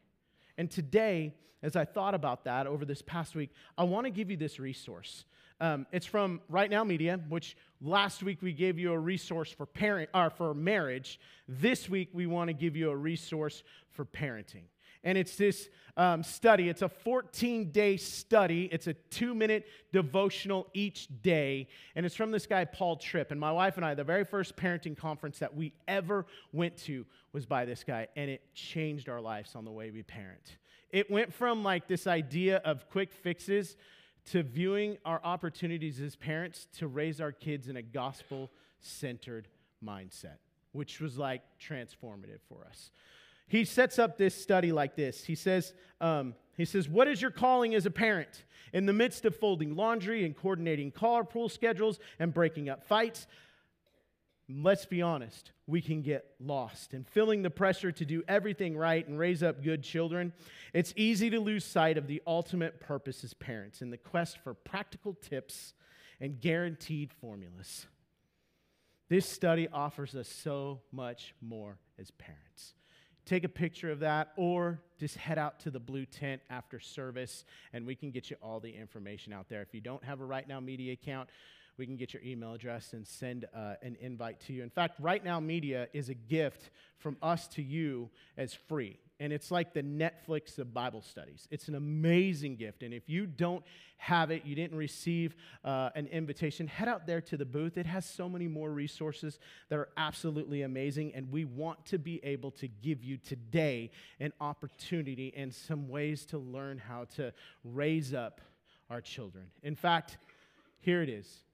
And 0.57 0.71
today, 0.71 1.35
as 1.63 1.77
I 1.77 1.85
thought 1.85 2.15
about 2.15 2.45
that 2.45 2.67
over 2.67 2.85
this 2.85 3.03
past 3.03 3.35
week, 3.35 3.51
I 3.77 3.85
want 3.85 4.07
to 4.07 4.11
give 4.11 4.31
you 4.31 4.37
this 4.37 4.59
resource. 4.59 5.25
Um, 5.61 5.87
it's 5.93 6.07
from 6.07 6.41
Right 6.49 6.71
Now 6.71 6.85
Media, 6.85 7.21
which 7.29 7.57
last 7.83 8.23
week 8.23 8.41
we 8.41 8.53
gave 8.53 8.79
you 8.79 8.93
a 8.93 8.99
resource 8.99 9.53
for 9.53 9.67
parent 9.67 10.09
or 10.15 10.31
for 10.31 10.55
marriage. 10.55 11.21
This 11.47 11.89
week 11.89 12.09
we 12.15 12.27
want 12.27 12.49
to 12.49 12.55
give 12.55 12.77
you 12.77 12.91
a 12.91 12.97
resource 12.97 13.63
for 13.93 14.07
parenting. 14.07 14.65
And 15.03 15.17
it's 15.17 15.37
this 15.37 15.69
um, 15.97 16.23
study. 16.23 16.69
It's 16.69 16.83
a 16.83 16.89
14 16.89 17.71
day 17.71 17.97
study. 17.97 18.69
It's 18.71 18.87
a 18.87 18.95
two 18.95 19.35
minute 19.35 19.67
devotional 19.93 20.67
each 20.75 21.09
day. 21.23 21.69
And 21.95 22.05
it's 22.05 22.15
from 22.15 22.31
this 22.31 22.47
guy, 22.47 22.65
Paul 22.65 22.97
Tripp. 22.97 23.31
And 23.31 23.41
my 23.41 23.53
wife 23.53 23.77
and 23.77 23.85
I, 23.85 23.95
the 23.95 24.05
very 24.05 24.25
first 24.25 24.57
parenting 24.57 24.97
conference 24.97 25.39
that 25.39 25.55
we 25.55 25.73
ever 25.89 26.27
went 26.53 26.77
to 26.85 27.07
was 27.33 27.47
by 27.47 27.65
this 27.65 27.83
guy. 27.83 28.09
And 28.17 28.31
it 28.31 28.43
changed 28.55 29.09
our 29.09 29.21
lives 29.21 29.55
on 29.55 29.65
the 29.65 29.71
way 29.71 29.91
we 29.91 30.03
parent. 30.03 30.59
It 30.91 31.11
went 31.11 31.33
from 31.33 31.63
like 31.63 31.89
this 31.89 32.07
idea 32.07 32.59
of 32.59 32.89
quick 32.91 33.13
fixes 33.13 33.77
to 34.33 34.43
viewing 34.43 34.99
our 35.05 35.21
opportunities 35.25 36.01
as 36.01 36.15
parents 36.15 36.67
to 36.79 36.89
raise 36.89 37.21
our 37.21 37.33
kids 37.33 37.69
in 37.69 37.77
a 37.77 37.83
gospel 37.83 38.51
centered 38.81 39.49
mindset, 39.83 40.37
which 40.73 41.01
was 41.01 41.17
like 41.17 41.43
transformative 41.59 42.41
for 42.49 42.67
us 42.69 42.91
he 43.51 43.65
sets 43.65 43.99
up 43.99 44.17
this 44.17 44.41
study 44.41 44.71
like 44.71 44.95
this. 44.95 45.25
He 45.25 45.35
says, 45.35 45.75
um, 46.01 46.37
he 46.57 46.65
says, 46.65 46.89
What 46.89 47.09
is 47.09 47.21
your 47.21 47.33
calling 47.33 47.75
as 47.75 47.85
a 47.85 47.91
parent? 47.91 48.45
In 48.73 48.87
the 48.87 48.93
midst 48.93 49.25
of 49.25 49.35
folding 49.35 49.75
laundry 49.75 50.25
and 50.25 50.37
coordinating 50.37 50.93
carpool 50.93 51.51
schedules 51.51 51.99
and 52.21 52.33
breaking 52.33 52.69
up 52.69 52.85
fights, 52.85 53.27
let's 54.49 54.87
be 54.87 55.03
honest, 55.03 55.51
we 55.67 55.83
can 55.83 56.01
get 56.01 56.27
lost. 56.39 56.95
And 56.95 57.05
feeling 57.09 57.43
the 57.43 57.51
pressure 57.51 57.91
to 57.91 58.05
do 58.05 58.23
everything 58.29 58.77
right 58.77 59.07
and 59.09 59.19
raise 59.19 59.43
up 59.43 59.65
good 59.65 59.83
children, 59.83 60.33
it's 60.73 60.95
easy 60.95 61.29
to 61.31 61.41
lose 61.41 61.65
sight 61.65 61.99
of 61.99 62.07
the 62.07 62.23
ultimate 62.29 62.79
purpose 62.79 63.25
as 63.25 63.35
parents 63.35 63.83
in 63.83 63.91
the 63.91 63.99
quest 63.99 64.39
for 64.45 64.55
practical 64.55 65.15
tips 65.15 65.75
and 66.21 66.41
guaranteed 66.41 67.13
formulas. 67.13 67.87
This 69.09 69.29
study 69.29 69.67
offers 69.73 70.15
us 70.15 70.29
so 70.29 70.83
much 70.93 71.35
more 71.41 71.79
as 71.99 72.13
parents 72.13 72.75
take 73.25 73.45
a 73.45 73.49
picture 73.49 73.91
of 73.91 74.01
that 74.01 74.33
or 74.37 74.81
just 74.99 75.16
head 75.16 75.39
out 75.39 75.61
to 75.61 75.71
the 75.71 75.81
blue 75.81 76.05
tent 76.05 76.43
after 76.51 76.81
service 76.81 77.45
and 77.73 77.87
we 77.87 77.95
can 77.95 78.11
get 78.11 78.31
you 78.31 78.37
all 78.43 78.61
the 78.61 78.71
information 78.71 79.33
out 79.33 79.49
there. 79.49 79.62
If 79.62 79.75
you 79.75 79.81
don't 79.81 80.05
have 80.05 80.21
a 80.21 80.25
Right 80.25 80.47
Now 80.47 80.61
Media 80.61 80.93
account, 80.93 81.29
we 81.77 81.87
can 81.87 81.97
get 81.97 82.12
your 82.12 82.23
email 82.23 82.53
address 82.53 82.93
and 82.93 83.07
send 83.07 83.47
uh, 83.55 83.75
an 83.83 83.97
invite 84.01 84.41
to 84.41 84.53
you. 84.53 84.62
In 84.62 84.71
fact, 84.71 85.01
Right 85.01 85.25
Now 85.25 85.41
Media 85.41 85.89
is 85.93 86.09
a 86.09 86.14
gift 86.14 86.71
from 86.99 87.16
us 87.23 87.49
to 87.49 87.62
you 87.62 88.11
as 88.37 88.53
free 88.53 88.99
and 89.21 89.35
it's 89.35 89.51
like 89.51 89.75
the 89.75 89.83
Netflix 89.83 90.59
of 90.59 90.73
Bible 90.73 91.03
studies. 91.03 91.47
It's 91.51 91.68
an 91.68 91.75
amazing 91.75 92.57
gift. 92.57 92.83
And 92.83 92.95
if 92.95 93.09
you 93.09 93.27
don't 93.27 93.62
have 93.99 94.31
it, 94.31 94.47
you 94.47 94.55
didn't 94.55 94.79
receive 94.79 95.37
uh, 95.62 95.91
an 95.95 96.07
invitation, 96.07 96.66
head 96.66 96.89
out 96.89 97.07
there 97.07 97.21
to 97.21 97.37
the 97.37 97.45
booth. 97.45 97.77
It 97.77 97.85
has 97.85 98.07
so 98.07 98.31
many 98.31 98.49
more 98.49 98.71
resources 98.71 99.39
that 99.68 99.79
are 99.79 99.91
absolutely 99.99 100.62
amazing. 100.62 101.12
And 101.14 101.31
we 101.31 101.45
want 101.45 101.85
to 101.87 101.99
be 101.99 102.18
able 102.25 102.51
to 102.53 102.66
give 102.66 103.05
you 103.05 103.18
today 103.18 103.91
an 104.18 104.33
opportunity 104.41 105.35
and 105.37 105.55
some 105.55 105.91
ways 105.91 106.25
to 106.27 106.39
learn 106.39 106.79
how 106.79 107.05
to 107.16 107.35
raise 107.62 108.14
up 108.14 108.41
our 108.89 109.03
children. 109.03 109.49
In 109.62 109.77
fact, 109.77 110.16
here 110.81 111.03
it 111.03 111.11
is. 111.11 111.45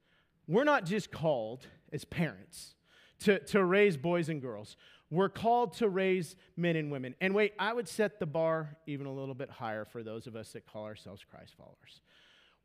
We're 0.47 0.63
not 0.63 0.85
just 0.85 1.11
called 1.11 1.67
as 1.91 2.05
parents 2.05 2.75
to, 3.19 3.39
to 3.39 3.63
raise 3.63 3.97
boys 3.97 4.29
and 4.29 4.41
girls. 4.41 4.77
We're 5.09 5.29
called 5.29 5.73
to 5.77 5.87
raise 5.87 6.35
men 6.55 6.75
and 6.75 6.91
women. 6.91 7.15
And 7.21 7.33
wait, 7.33 7.53
I 7.57 7.73
would 7.73 7.87
set 7.87 8.19
the 8.19 8.25
bar 8.25 8.77
even 8.87 9.05
a 9.05 9.13
little 9.13 9.35
bit 9.35 9.49
higher 9.49 9.85
for 9.85 10.03
those 10.03 10.27
of 10.27 10.35
us 10.35 10.51
that 10.51 10.65
call 10.65 10.85
ourselves 10.85 11.23
Christ 11.29 11.53
followers. 11.57 12.01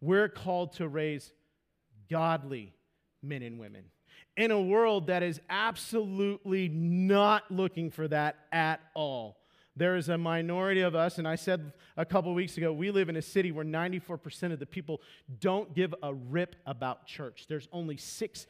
We're 0.00 0.28
called 0.28 0.72
to 0.74 0.88
raise 0.88 1.32
godly 2.10 2.72
men 3.22 3.42
and 3.42 3.58
women 3.60 3.84
in 4.36 4.50
a 4.50 4.60
world 4.60 5.06
that 5.06 5.22
is 5.22 5.40
absolutely 5.48 6.68
not 6.68 7.50
looking 7.50 7.90
for 7.90 8.08
that 8.08 8.36
at 8.50 8.80
all. 8.94 9.38
There 9.74 9.96
is 9.96 10.10
a 10.10 10.18
minority 10.18 10.82
of 10.82 10.94
us, 10.94 11.16
and 11.16 11.26
I 11.26 11.36
said 11.36 11.72
a 11.96 12.04
couple 12.04 12.34
weeks 12.34 12.58
ago, 12.58 12.74
we 12.74 12.90
live 12.90 13.08
in 13.08 13.16
a 13.16 13.22
city 13.22 13.52
where 13.52 13.64
94% 13.64 14.52
of 14.52 14.58
the 14.58 14.66
people 14.66 15.00
don't 15.40 15.74
give 15.74 15.94
a 16.02 16.12
rip 16.12 16.56
about 16.66 17.06
church. 17.06 17.46
There's 17.48 17.68
only 17.72 17.96
6% 17.96 18.46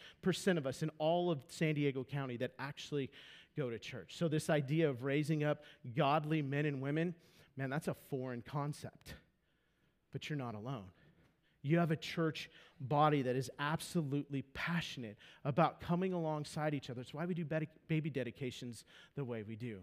of 0.56 0.66
us 0.66 0.82
in 0.82 0.90
all 0.98 1.30
of 1.30 1.44
San 1.46 1.74
Diego 1.74 2.02
County 2.02 2.36
that 2.38 2.52
actually 2.58 3.08
go 3.56 3.70
to 3.70 3.78
church. 3.78 4.16
So, 4.16 4.28
this 4.28 4.50
idea 4.50 4.88
of 4.88 5.02
raising 5.02 5.44
up 5.44 5.62
godly 5.94 6.42
men 6.42 6.66
and 6.66 6.80
women, 6.80 7.14
man, 7.56 7.70
that's 7.70 7.88
a 7.88 7.96
foreign 8.10 8.42
concept. 8.42 9.14
But 10.12 10.28
you're 10.28 10.38
not 10.38 10.54
alone. 10.54 10.84
You 11.62 11.78
have 11.78 11.92
a 11.92 11.96
church 11.96 12.50
body 12.80 13.22
that 13.22 13.36
is 13.36 13.50
absolutely 13.58 14.42
passionate 14.52 15.16
about 15.44 15.80
coming 15.80 16.12
alongside 16.12 16.74
each 16.74 16.90
other. 16.90 17.00
It's 17.00 17.14
why 17.14 17.24
we 17.24 17.34
do 17.34 17.46
baby 17.86 18.10
dedications 18.10 18.84
the 19.14 19.24
way 19.24 19.44
we 19.44 19.54
do. 19.54 19.78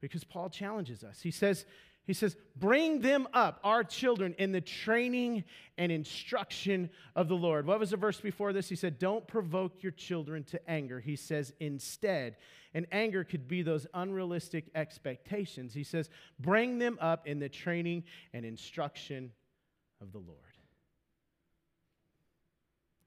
Because 0.00 0.24
Paul 0.24 0.48
challenges 0.48 1.04
us. 1.04 1.20
He 1.20 1.30
says, 1.30 1.66
he 2.08 2.14
says, 2.14 2.36
Bring 2.56 3.02
them 3.02 3.28
up, 3.34 3.60
our 3.62 3.84
children, 3.84 4.34
in 4.38 4.50
the 4.50 4.62
training 4.62 5.44
and 5.76 5.92
instruction 5.92 6.88
of 7.14 7.28
the 7.28 7.36
Lord. 7.36 7.66
What 7.66 7.78
was 7.78 7.90
the 7.90 7.98
verse 7.98 8.18
before 8.18 8.54
this? 8.54 8.68
He 8.68 8.76
said, 8.76 8.98
Don't 8.98 9.28
provoke 9.28 9.82
your 9.82 9.92
children 9.92 10.42
to 10.44 10.70
anger. 10.70 11.00
He 11.00 11.16
says, 11.16 11.52
Instead, 11.60 12.36
and 12.74 12.86
anger 12.92 13.24
could 13.24 13.48
be 13.48 13.62
those 13.62 13.86
unrealistic 13.94 14.66
expectations. 14.74 15.74
He 15.74 15.84
says, 15.84 16.10
Bring 16.38 16.78
them 16.78 16.98
up 17.00 17.26
in 17.26 17.38
the 17.38 17.48
training 17.48 18.04
and 18.32 18.44
instruction 18.44 19.32
of 20.00 20.12
the 20.12 20.18
Lord. 20.18 20.38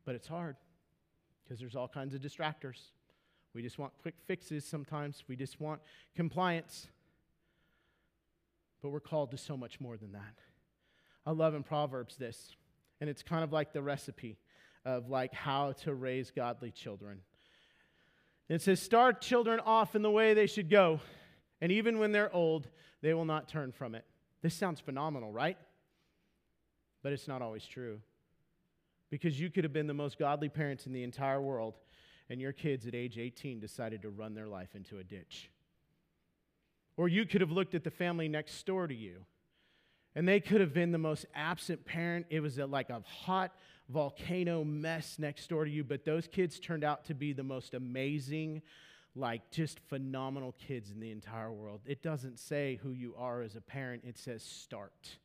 But 0.05 0.16
it's 0.16 0.28
hard 0.28 0.55
because 1.43 1.59
there's 1.59 1.76
all 1.76 1.88
kinds 1.88 2.14
of 2.16 2.22
distractors. 2.22 2.80
We 3.53 3.62
just 3.62 3.78
want 3.78 3.93
quick 4.01 4.16
fixes 4.26 4.66
sometimes, 4.66 5.24
we 5.28 5.36
just 5.36 5.59
want 5.59 5.82
compliance. 6.16 6.88
But 8.82 8.89
we're 8.89 8.99
called 8.99 9.32
to 9.32 9.38
so 9.38 9.55
much 9.55 9.80
more 9.80 9.95
than 9.95 10.14
that. 10.14 10.39
I 11.26 11.32
love 11.32 11.53
in 11.53 11.62
Proverbs 11.62 12.18
this, 12.18 12.55
and 12.99 13.09
it's 13.09 13.22
kind 13.22 13.43
of 13.43 13.53
like 13.53 13.74
the 13.74 13.82
recipe 13.82 14.39
of 14.86 15.07
like 15.07 15.34
how 15.34 15.74
to 15.84 15.93
raise 15.93 16.32
godly 16.32 16.72
children. 16.72 17.20
It 18.52 18.62
says, 18.62 18.82
Start 18.82 19.22
children 19.22 19.62
off 19.62 19.95
in 19.95 20.02
the 20.02 20.12
way 20.12 20.34
they 20.34 20.45
should 20.45 20.70
go, 20.70 20.99
and 21.62 21.72
even 21.72 21.99
when 21.99 22.12
they're 22.12 22.34
old, 22.36 22.68
they 23.02 23.14
will 23.14 23.24
not 23.24 23.47
turn 23.47 23.72
from 23.72 23.95
it. 23.95 24.04
This 24.41 24.54
sounds 24.54 24.82
phenomenal, 24.82 25.32
right? 25.32 25.58
But 27.02 27.14
it's 27.14 27.30
not 27.30 27.41
always 27.41 27.66
true. 27.66 28.02
Because 29.10 29.39
you 29.39 29.49
could 29.49 29.64
have 29.64 29.72
been 29.72 29.88
the 29.88 29.93
most 29.93 30.20
godly 30.20 30.49
parents 30.49 30.86
in 30.86 30.91
the 30.91 31.04
entire 31.04 31.41
world, 31.41 31.76
and 32.30 32.41
your 32.41 32.52
kids 32.52 32.86
at 32.86 32.93
age 32.93 33.18
18 33.18 33.62
decided 33.62 34.02
to 34.02 34.10
run 34.10 34.34
their 34.34 34.47
life 34.47 34.76
into 34.76 34.97
a 34.97 35.04
ditch. 35.04 35.49
Or 36.97 37.08
you 37.08 37.26
could 37.26 37.39
have 37.39 37.52
looked 37.52 37.74
at 37.74 37.86
the 37.86 37.89
family 37.89 38.28
next 38.28 38.66
door 38.66 38.86
to 38.86 38.93
you 38.93 39.26
and 40.16 40.28
they 40.28 40.39
could 40.39 40.62
have 40.62 40.74
been 40.74 40.91
the 40.91 40.97
most 40.97 41.26
absent 41.34 41.86
parent. 41.86 42.26
It 42.30 42.41
was 42.41 42.58
like 42.58 42.89
a 42.89 43.02
hot 43.06 43.54
volcano 43.89 44.63
mess 44.63 45.17
next 45.19 45.49
door 45.49 45.65
to 45.65 45.71
you, 45.71 45.84
but 45.84 46.05
those 46.05 46.27
kids 46.27 46.59
turned 46.59 46.84
out 46.84 47.05
to 47.05 47.13
be 47.13 47.34
the 47.34 47.43
most 47.43 47.73
amazing, 47.73 48.61
like 49.15 49.51
just 49.51 49.79
phenomenal 49.89 50.55
kids 50.67 50.91
in 50.91 50.99
the 50.99 51.11
entire 51.11 51.51
world. 51.51 51.82
It 51.86 52.01
doesn't 52.01 52.39
say 52.39 52.79
who 52.82 52.91
you 52.91 53.13
are 53.17 53.41
as 53.41 53.55
a 53.55 53.61
parent, 53.61 54.03
it 54.05 54.17
says 54.17 54.43
start. 54.43 55.17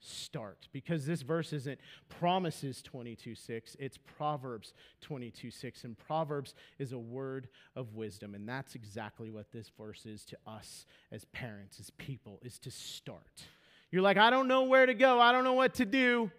start. 0.00 0.68
Because 0.72 1.06
this 1.06 1.22
verse 1.22 1.52
isn't 1.52 1.80
promises 2.08 2.82
22 2.82 3.34
6 3.34 3.76
it's 3.78 3.98
proverbs 3.98 4.74
22 5.00 5.50
6 5.50 5.84
and 5.84 5.98
proverbs 5.98 6.54
is 6.78 6.92
a 6.92 6.98
word 6.98 7.48
of 7.74 7.94
wisdom. 7.94 8.34
And 8.34 8.48
that's 8.48 8.74
exactly 8.74 9.30
what 9.30 9.50
this 9.52 9.70
verse 9.78 10.06
is 10.06 10.24
to 10.26 10.36
us 10.46 10.86
as 11.12 11.24
parents 11.26 11.80
as 11.80 11.90
people 11.90 12.38
is 12.42 12.58
to 12.60 12.70
start. 12.70 13.44
You're 13.90 14.02
like 14.02 14.16
i 14.16 14.30
don't 14.30 14.48
know 14.48 14.64
where 14.64 14.86
to 14.86 14.94
go. 14.94 15.20
I 15.20 15.32
don't 15.32 15.44
know 15.44 15.54
what 15.54 15.74
to 15.74 15.84
do 15.84 16.30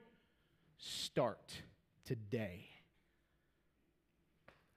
start 0.77 1.53
today 2.05 2.65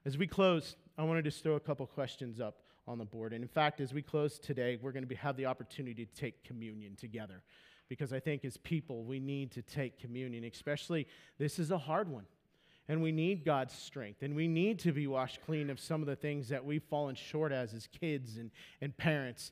as 0.05 0.17
we 0.17 0.25
close 0.25 0.75
i 0.97 1.03
want 1.03 1.17
to 1.17 1.23
just 1.23 1.43
throw 1.43 1.55
a 1.55 1.59
couple 1.59 1.85
questions 1.85 2.39
up 2.39 2.63
on 2.87 2.97
the 2.97 3.05
board 3.05 3.33
and 3.33 3.43
in 3.43 3.47
fact 3.47 3.79
as 3.81 3.93
we 3.93 4.01
close 4.01 4.39
today 4.39 4.77
we're 4.81 4.91
going 4.91 5.03
to 5.03 5.07
be, 5.07 5.15
have 5.15 5.37
the 5.37 5.45
opportunity 5.45 6.05
to 6.05 6.13
take 6.13 6.43
communion 6.43 6.95
together 6.95 7.43
because 7.89 8.13
I 8.13 8.19
think 8.19 8.45
as 8.45 8.55
people, 8.55 9.03
we 9.03 9.19
need 9.19 9.51
to 9.53 9.61
take 9.63 9.99
communion, 9.99 10.43
especially 10.45 11.07
this 11.39 11.59
is 11.59 11.71
a 11.71 11.77
hard 11.77 12.07
one. 12.07 12.25
And 12.87 13.03
we 13.03 13.11
need 13.11 13.43
God's 13.43 13.73
strength. 13.73 14.23
And 14.23 14.35
we 14.35 14.47
need 14.47 14.79
to 14.79 14.91
be 14.91 15.05
washed 15.07 15.39
clean 15.45 15.69
of 15.69 15.79
some 15.79 16.01
of 16.01 16.07
the 16.07 16.15
things 16.15 16.49
that 16.49 16.63
we've 16.63 16.83
fallen 16.83 17.15
short 17.15 17.51
as 17.51 17.73
as 17.73 17.87
kids 17.87 18.37
and, 18.37 18.51
and 18.81 18.95
parents. 18.95 19.51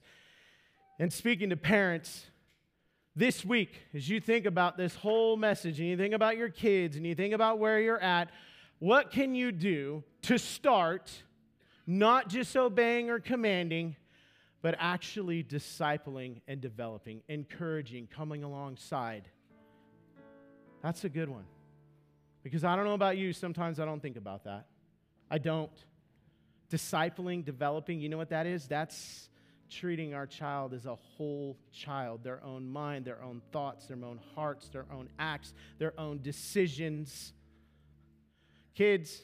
And 1.00 1.12
speaking 1.12 1.50
to 1.50 1.58
parents, 1.58 2.26
this 3.18 3.44
week, 3.44 3.74
as 3.96 4.08
you 4.08 4.20
think 4.20 4.46
about 4.46 4.78
this 4.78 4.94
whole 4.94 5.38
message 5.38 5.80
and 5.80 5.90
you 5.90 5.98
think 5.98 6.14
about 6.14 6.38
your 6.38 6.50
kids 6.50 6.96
and 6.96 7.06
you 7.06 7.16
think 7.16 7.34
about 7.34 7.58
where 7.58 7.80
you're 7.80 8.00
at, 8.00 8.30
what 8.78 9.10
can 9.10 9.34
you 9.34 9.52
do 9.52 10.04
to 10.22 10.38
start 10.38 11.12
not 11.88 12.30
just 12.30 12.56
obeying 12.56 13.10
or 13.10 13.20
commanding, 13.20 13.96
but 14.62 14.76
actually 14.78 15.44
discipling 15.44 16.42
and 16.48 16.62
developing, 16.62 17.22
encouraging, 17.28 18.08
coming 18.08 18.44
alongside. 18.44 19.28
That's 20.84 21.04
a 21.04 21.10
good 21.10 21.30
one. 21.30 21.46
Because 22.44 22.64
I 22.64 22.76
don't 22.76 22.86
know 22.86 22.94
about 22.94 23.18
you, 23.18 23.34
sometimes 23.34 23.80
I 23.80 23.86
don't 23.86 24.02
think 24.02 24.18
about 24.18 24.44
that. 24.44 24.68
I 25.32 25.38
don't. 25.38 25.72
Discipling, 26.70 27.46
developing, 27.46 28.00
you 28.00 28.10
know 28.10 28.18
what 28.18 28.30
that 28.30 28.46
is? 28.46 28.68
That's 28.68 29.30
treating 29.70 30.14
our 30.14 30.26
child 30.26 30.74
as 30.74 30.86
a 30.86 30.96
whole 30.96 31.58
child, 31.72 32.24
their 32.24 32.44
own 32.44 32.68
mind, 32.68 33.06
their 33.06 33.22
own 33.22 33.42
thoughts, 33.52 33.88
their 33.88 33.98
own 33.98 34.20
hearts, 34.36 34.70
their 34.70 34.86
own 34.92 35.10
acts, 35.20 35.54
their 35.78 35.94
own 36.00 36.22
decisions. 36.22 37.34
Kids, 38.76 39.22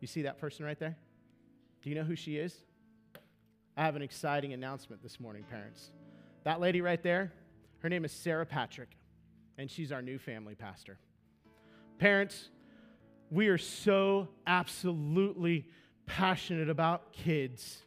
you 0.00 0.06
see 0.06 0.22
that 0.22 0.38
person 0.38 0.64
right 0.64 0.78
there? 0.78 0.96
Do 1.82 1.88
you 1.90 1.94
know 1.94 2.04
who 2.04 2.16
she 2.16 2.36
is? 2.36 2.56
I 3.76 3.84
have 3.84 3.96
an 3.96 4.02
exciting 4.02 4.52
announcement 4.52 5.02
this 5.02 5.20
morning, 5.20 5.44
parents. 5.48 5.90
That 6.44 6.60
lady 6.60 6.80
right 6.80 7.02
there, 7.02 7.32
her 7.78 7.88
name 7.88 8.04
is 8.04 8.12
Sarah 8.12 8.46
Patrick, 8.46 8.96
and 9.56 9.70
she's 9.70 9.92
our 9.92 10.02
new 10.02 10.18
family 10.18 10.54
pastor. 10.54 10.98
Parents, 11.98 12.48
we 13.30 13.48
are 13.48 13.58
so 13.58 14.28
absolutely 14.46 15.66
passionate 16.16 16.68
about 16.68 17.12
kids 17.12 17.82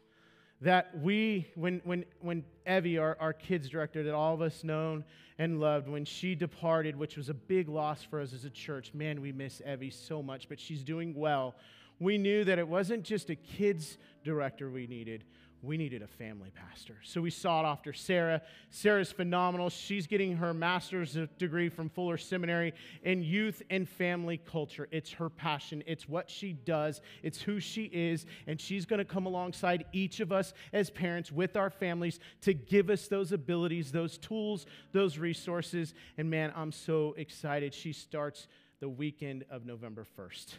that 0.61 0.97
we, 1.01 1.45
when, 1.55 1.82
when, 1.84 2.05
when 2.21 2.45
Evie, 2.65 2.97
our, 2.97 3.17
our 3.19 3.34
kids 3.34 3.67
director, 3.67 4.01
that 4.03 4.13
all 4.13 4.34
of 4.34 4.41
us 4.41 4.63
known 4.63 5.03
and 5.38 5.59
loved, 5.59 5.89
when 5.89 6.05
she 6.05 6.34
departed, 6.34 6.95
which 6.95 7.17
was 7.17 7.28
a 7.28 7.34
big 7.34 7.67
loss 7.67 8.01
for 8.01 8.21
us 8.21 8.32
as 8.32 8.45
a 8.45 8.49
church, 8.49 8.93
man, 8.93 9.19
we 9.19 9.34
miss 9.34 9.61
Evie 9.69 9.89
so 9.89 10.24
much, 10.24 10.47
but 10.47 10.57
she's 10.57 10.84
doing 10.84 11.13
well. 11.13 11.55
We 11.99 12.17
knew 12.17 12.45
that 12.45 12.57
it 12.59 12.67
wasn't 12.67 13.03
just 13.03 13.30
a 13.30 13.36
kids 13.36 13.97
director 14.24 14.69
we 14.69 14.88
needed, 14.88 15.26
we 15.64 15.78
needed 15.78 16.01
a 16.01 16.07
family 16.07 16.51
pastor. 16.53 16.97
So 17.03 17.22
we 17.22 17.30
sought 17.30 17.64
after 17.64 17.93
Sarah. 17.93 18.41
Sarah's 18.70 19.14
phenomenal. 19.14 19.70
She's 19.70 20.07
getting 20.07 20.36
her 20.36 20.53
master's 20.53 21.18
degree 21.38 21.70
from 21.70 21.88
Fuller 21.88 22.18
Seminary 22.18 22.74
in 23.03 23.24
youth 23.24 23.64
and 23.70 23.88
family 23.88 24.38
culture. 24.38 24.89
It's 24.91 25.14
her 25.14 25.30
passion, 25.30 25.82
it's 25.88 26.07
what 26.07 26.30
she 26.30 26.51
does, 26.51 27.01
it's 27.24 27.41
who 27.41 27.61
she 27.61 27.86
is, 27.86 28.26
and 28.45 28.59
she's 28.59 28.86
going 28.86 28.99
to 28.99 29.05
come 29.05 29.26
alongside 29.26 29.86
each 29.93 30.20
of 30.20 30.34
us 30.34 30.53
as 30.74 30.89
parents 30.89 31.32
with 31.32 31.55
our 31.55 31.70
families 31.70 32.20
to 32.41 32.53
give 32.53 32.89
us 32.89 33.07
those 33.07 33.32
abilities, 33.32 33.89
those 33.89 34.18
tools, 34.18 34.66
those 34.91 35.18
resources. 35.18 35.93
And 36.18 36.30
man, 36.30 36.51
I'm 36.57 36.74
so 36.74 37.16
excited. 37.18 37.74
She 37.74 37.93
starts 37.93 38.47
the 38.82 38.89
weekend 38.89 39.45
of 39.49 39.66
November 39.66 40.05
1st. 40.20 40.55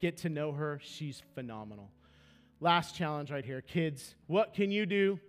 Get 0.00 0.16
to 0.18 0.30
know 0.30 0.52
her. 0.52 0.80
She's 0.82 1.22
phenomenal. 1.34 1.90
Last 2.60 2.94
challenge 2.94 3.30
right 3.30 3.44
here. 3.44 3.60
Kids, 3.60 4.14
what 4.26 4.54
can 4.54 4.70
you 4.70 4.86
do, 4.86 5.20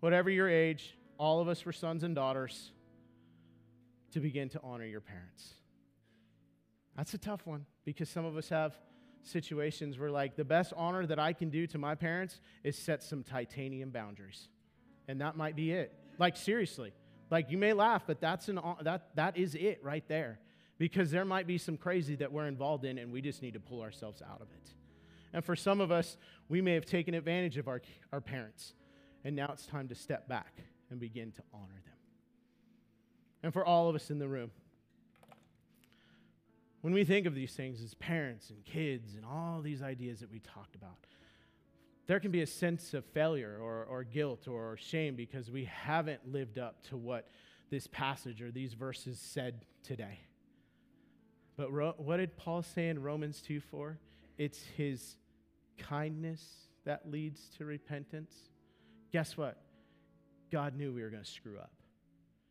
whatever 0.00 0.28
your 0.28 0.48
age, 0.48 0.96
all 1.18 1.40
of 1.40 1.48
us 1.48 1.64
were 1.64 1.72
sons 1.72 2.02
and 2.02 2.14
daughters, 2.14 2.72
to 4.12 4.20
begin 4.20 4.48
to 4.50 4.60
honor 4.62 4.84
your 4.84 5.00
parents? 5.00 5.54
That's 6.96 7.14
a 7.14 7.18
tough 7.18 7.46
one 7.46 7.66
because 7.84 8.08
some 8.08 8.24
of 8.24 8.36
us 8.36 8.48
have 8.48 8.74
situations 9.22 9.98
where, 9.98 10.10
like, 10.10 10.36
the 10.36 10.44
best 10.44 10.72
honor 10.76 11.06
that 11.06 11.18
I 11.18 11.32
can 11.32 11.48
do 11.48 11.66
to 11.68 11.78
my 11.78 11.94
parents 11.94 12.40
is 12.64 12.76
set 12.76 13.02
some 13.02 13.22
titanium 13.22 13.90
boundaries. 13.90 14.48
And 15.06 15.20
that 15.20 15.36
might 15.36 15.54
be 15.56 15.72
it. 15.72 15.94
Like, 16.18 16.36
seriously. 16.36 16.92
Like, 17.30 17.50
you 17.50 17.56
may 17.56 17.72
laugh, 17.72 18.02
but 18.06 18.20
that's 18.20 18.48
an, 18.48 18.60
that, 18.82 19.14
that 19.14 19.36
is 19.36 19.54
it 19.54 19.80
right 19.82 20.06
there 20.08 20.40
because 20.76 21.10
there 21.10 21.24
might 21.24 21.46
be 21.46 21.56
some 21.56 21.76
crazy 21.76 22.16
that 22.16 22.32
we're 22.32 22.46
involved 22.46 22.84
in 22.84 22.98
and 22.98 23.12
we 23.12 23.22
just 23.22 23.40
need 23.40 23.54
to 23.54 23.60
pull 23.60 23.80
ourselves 23.80 24.20
out 24.20 24.40
of 24.40 24.48
it. 24.50 24.68
And 25.32 25.44
for 25.44 25.56
some 25.56 25.80
of 25.80 25.90
us, 25.90 26.16
we 26.48 26.60
may 26.60 26.74
have 26.74 26.84
taken 26.84 27.14
advantage 27.14 27.56
of 27.56 27.68
our, 27.68 27.80
our 28.12 28.20
parents, 28.20 28.74
and 29.24 29.34
now 29.34 29.50
it's 29.52 29.66
time 29.66 29.88
to 29.88 29.94
step 29.94 30.28
back 30.28 30.54
and 30.90 31.00
begin 31.00 31.32
to 31.32 31.42
honor 31.54 31.80
them. 31.84 31.94
And 33.42 33.52
for 33.52 33.64
all 33.64 33.88
of 33.88 33.96
us 33.96 34.10
in 34.10 34.18
the 34.18 34.28
room, 34.28 34.50
when 36.82 36.92
we 36.92 37.04
think 37.04 37.26
of 37.26 37.34
these 37.34 37.54
things 37.54 37.80
as 37.82 37.94
parents 37.94 38.50
and 38.50 38.64
kids 38.64 39.14
and 39.14 39.24
all 39.24 39.60
these 39.62 39.82
ideas 39.82 40.20
that 40.20 40.30
we 40.30 40.40
talked 40.40 40.74
about, 40.74 40.98
there 42.06 42.18
can 42.20 42.32
be 42.32 42.42
a 42.42 42.46
sense 42.46 42.92
of 42.94 43.04
failure 43.06 43.56
or, 43.60 43.84
or 43.84 44.04
guilt 44.04 44.48
or 44.48 44.76
shame 44.76 45.14
because 45.14 45.50
we 45.50 45.64
haven't 45.64 46.30
lived 46.30 46.58
up 46.58 46.82
to 46.88 46.96
what 46.96 47.28
this 47.70 47.86
passage 47.86 48.42
or 48.42 48.50
these 48.50 48.74
verses 48.74 49.18
said 49.18 49.64
today. 49.84 50.20
But 51.56 51.72
ro- 51.72 51.94
what 51.96 52.16
did 52.16 52.36
Paul 52.36 52.62
say 52.62 52.88
in 52.88 53.00
Romans 53.00 53.40
2 53.40 53.60
4? 53.60 53.98
It's 54.36 54.62
his 54.76 55.16
kindness 55.78 56.42
that 56.84 57.10
leads 57.10 57.48
to 57.58 57.64
repentance. 57.64 58.34
Guess 59.12 59.36
what? 59.36 59.58
God 60.50 60.76
knew 60.76 60.92
we 60.92 61.02
were 61.02 61.10
going 61.10 61.22
to 61.22 61.30
screw 61.30 61.58
up. 61.58 61.72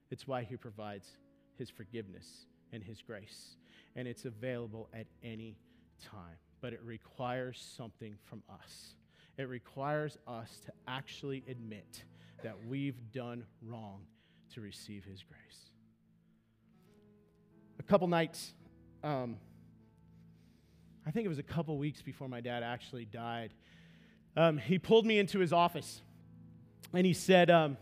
It's 0.10 0.28
why 0.28 0.44
he 0.44 0.58
provides 0.58 1.18
his 1.58 1.70
forgiveness 1.70 2.46
and 2.72 2.84
his 2.84 3.02
grace. 3.02 3.56
And 3.96 4.08
it's 4.08 4.26
available 4.26 4.90
at 4.94 5.08
any 5.24 5.58
time. 6.04 6.38
But 6.62 6.74
it 6.74 6.82
requires 6.84 7.64
something 7.78 8.16
from 8.24 8.44
us. 8.50 8.96
It 9.38 9.50
requires 9.50 10.18
us 10.28 10.62
to 10.66 10.72
actually 10.88 11.44
admit 11.48 12.04
that 12.44 12.56
we've 12.68 13.12
done 13.12 13.46
wrong 13.62 14.02
to 14.54 14.62
receive 14.62 15.04
his 15.06 15.24
grace. 15.24 15.72
A 17.80 17.84
couple 17.84 18.08
nights 18.08 18.54
um, 19.04 19.38
I 21.12 21.14
think 21.14 21.26
it 21.26 21.28
was 21.28 21.39
a 21.39 21.43
couple 21.43 21.78
weeks 21.78 22.01
before 22.01 22.30
my 22.30 22.39
dad 22.39 22.64
actually 22.64 23.03
died. 23.03 23.53
Um, 24.38 24.57
he 24.57 24.80
pulled 24.80 25.05
me 25.05 25.20
into 25.20 25.39
his 25.39 25.51
office 25.51 26.01
and 26.93 27.05
he 27.05 27.12
said, 27.12 27.51
um, 27.51 27.76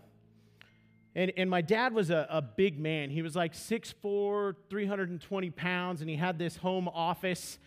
and, 1.13 1.31
and 1.37 1.47
my 1.47 1.61
dad 1.61 1.93
was 1.93 2.09
a, 2.09 2.25
a 2.27 2.41
big 2.41 2.79
man. 2.79 3.11
He 3.11 3.21
was 3.21 3.35
like 3.35 3.53
6'4, 3.53 4.55
320 4.67 5.49
pounds, 5.51 6.01
and 6.01 6.09
he 6.09 6.15
had 6.15 6.39
this 6.39 6.55
home 6.55 6.87
office 6.87 7.59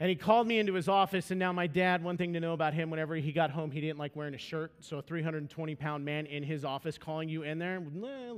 and 0.00 0.08
he 0.08 0.16
called 0.16 0.46
me 0.46 0.58
into 0.58 0.72
his 0.72 0.88
office, 0.88 1.30
and 1.30 1.38
now 1.38 1.52
my 1.52 1.66
dad, 1.66 2.02
one 2.02 2.16
thing 2.16 2.32
to 2.32 2.40
know 2.40 2.54
about 2.54 2.72
him, 2.72 2.88
whenever 2.88 3.14
he 3.16 3.32
got 3.32 3.50
home, 3.50 3.70
he 3.70 3.82
didn't 3.82 3.98
like 3.98 4.16
wearing 4.16 4.34
a 4.34 4.38
shirt. 4.38 4.72
So 4.80 4.96
a 4.96 5.02
320 5.02 5.74
pound 5.74 6.06
man 6.06 6.24
in 6.24 6.42
his 6.42 6.64
office 6.64 6.96
calling 6.96 7.28
you 7.28 7.42
in 7.42 7.58
there 7.58 7.82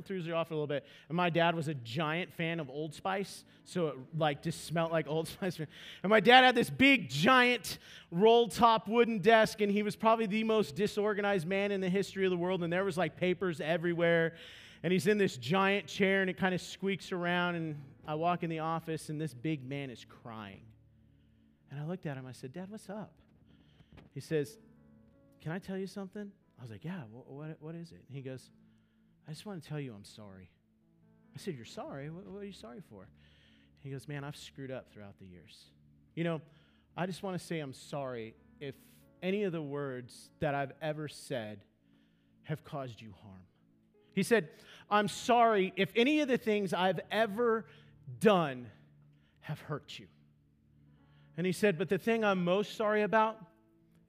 throws 0.04 0.26
you 0.26 0.34
off 0.34 0.50
a 0.50 0.54
little 0.54 0.66
bit. 0.66 0.84
And 1.08 1.16
my 1.16 1.30
dad 1.30 1.54
was 1.54 1.68
a 1.68 1.74
giant 1.74 2.32
fan 2.32 2.58
of 2.58 2.68
Old 2.68 2.94
Spice, 2.94 3.44
so 3.64 3.86
it 3.86 3.94
like 4.18 4.42
just 4.42 4.64
smelled 4.64 4.90
like 4.90 5.06
Old 5.06 5.28
Spice. 5.28 5.60
And 5.60 6.10
my 6.10 6.18
dad 6.18 6.42
had 6.42 6.56
this 6.56 6.68
big, 6.68 7.08
giant, 7.08 7.78
roll 8.10 8.48
top 8.48 8.88
wooden 8.88 9.20
desk, 9.20 9.60
and 9.60 9.70
he 9.70 9.84
was 9.84 9.94
probably 9.94 10.26
the 10.26 10.42
most 10.42 10.74
disorganized 10.74 11.46
man 11.46 11.70
in 11.70 11.80
the 11.80 11.88
history 11.88 12.24
of 12.24 12.32
the 12.32 12.36
world. 12.36 12.64
And 12.64 12.72
there 12.72 12.84
was 12.84 12.98
like 12.98 13.16
papers 13.16 13.60
everywhere. 13.60 14.34
And 14.82 14.92
he's 14.92 15.06
in 15.06 15.16
this 15.16 15.36
giant 15.36 15.86
chair, 15.86 16.22
and 16.22 16.28
it 16.28 16.36
kind 16.36 16.56
of 16.56 16.60
squeaks 16.60 17.12
around. 17.12 17.54
And 17.54 17.76
I 18.04 18.16
walk 18.16 18.42
in 18.42 18.50
the 18.50 18.58
office, 18.58 19.10
and 19.10 19.20
this 19.20 19.32
big 19.32 19.64
man 19.64 19.90
is 19.90 20.04
crying. 20.24 20.62
And 21.72 21.80
I 21.80 21.86
looked 21.86 22.04
at 22.04 22.18
him. 22.18 22.26
I 22.26 22.32
said, 22.32 22.52
Dad, 22.52 22.70
what's 22.70 22.90
up? 22.90 23.12
He 24.12 24.20
says, 24.20 24.58
Can 25.40 25.52
I 25.52 25.58
tell 25.58 25.78
you 25.78 25.86
something? 25.86 26.30
I 26.58 26.62
was 26.62 26.70
like, 26.70 26.84
Yeah, 26.84 27.00
what, 27.10 27.56
what, 27.60 27.74
is 27.74 27.92
it? 27.92 28.04
And 28.06 28.14
he 28.14 28.22
goes, 28.22 28.50
I 29.26 29.30
just 29.30 29.46
want 29.46 29.62
to 29.62 29.68
tell 29.68 29.80
you 29.80 29.94
I'm 29.94 30.04
sorry. 30.04 30.50
I 31.34 31.38
said, 31.38 31.54
You're 31.54 31.64
sorry? 31.64 32.10
What, 32.10 32.26
what 32.26 32.42
are 32.42 32.46
you 32.46 32.52
sorry 32.52 32.82
for? 32.90 33.08
He 33.80 33.90
goes, 33.90 34.06
Man, 34.06 34.22
I've 34.22 34.36
screwed 34.36 34.70
up 34.70 34.92
throughout 34.92 35.18
the 35.18 35.24
years. 35.24 35.64
You 36.14 36.24
know, 36.24 36.42
I 36.94 37.06
just 37.06 37.22
want 37.22 37.40
to 37.40 37.44
say 37.44 37.58
I'm 37.60 37.72
sorry 37.72 38.34
if 38.60 38.74
any 39.22 39.44
of 39.44 39.52
the 39.52 39.62
words 39.62 40.28
that 40.40 40.54
I've 40.54 40.72
ever 40.82 41.08
said 41.08 41.64
have 42.42 42.64
caused 42.64 43.00
you 43.00 43.14
harm. 43.22 43.40
He 44.12 44.22
said, 44.22 44.50
I'm 44.90 45.08
sorry 45.08 45.72
if 45.76 45.90
any 45.96 46.20
of 46.20 46.28
the 46.28 46.36
things 46.36 46.74
I've 46.74 47.00
ever 47.10 47.64
done 48.20 48.66
have 49.40 49.58
hurt 49.60 49.98
you. 49.98 50.06
And 51.42 51.46
he 51.48 51.52
said, 51.52 51.76
But 51.76 51.88
the 51.88 51.98
thing 51.98 52.24
I'm 52.24 52.44
most 52.44 52.76
sorry 52.76 53.02
about 53.02 53.36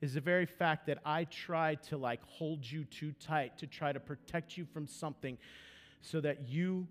is 0.02 0.14
the 0.14 0.22
very 0.22 0.46
fact 0.46 0.86
that 0.86 1.00
I 1.04 1.24
tried 1.24 1.82
to 1.86 1.98
like 1.98 2.22
hold 2.28 2.64
you 2.64 2.86
too 2.86 3.12
tight 3.14 3.58
to 3.58 3.66
try 3.66 3.92
to 3.92 4.00
protect 4.00 4.56
you 4.56 4.66
from 4.66 4.86
something 4.86 5.40
so 6.02 6.22
that 6.22 6.48
you 6.48 6.88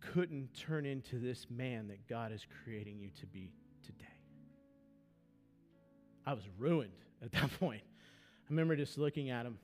couldn't 0.00 0.52
turn 0.54 0.84
into 0.84 1.20
this 1.20 1.46
man 1.48 1.86
that 1.86 2.08
God 2.08 2.32
is 2.32 2.44
creating 2.64 2.98
you 2.98 3.10
to 3.20 3.26
be 3.26 3.52
today. 3.86 4.18
I 6.26 6.32
was 6.32 6.42
ruined 6.58 6.90
at 7.22 7.30
that 7.30 7.48
point. 7.60 7.82
I 7.84 8.46
remember 8.50 8.74
just 8.74 8.98
looking 8.98 9.30
at 9.30 9.46
him. 9.46 9.56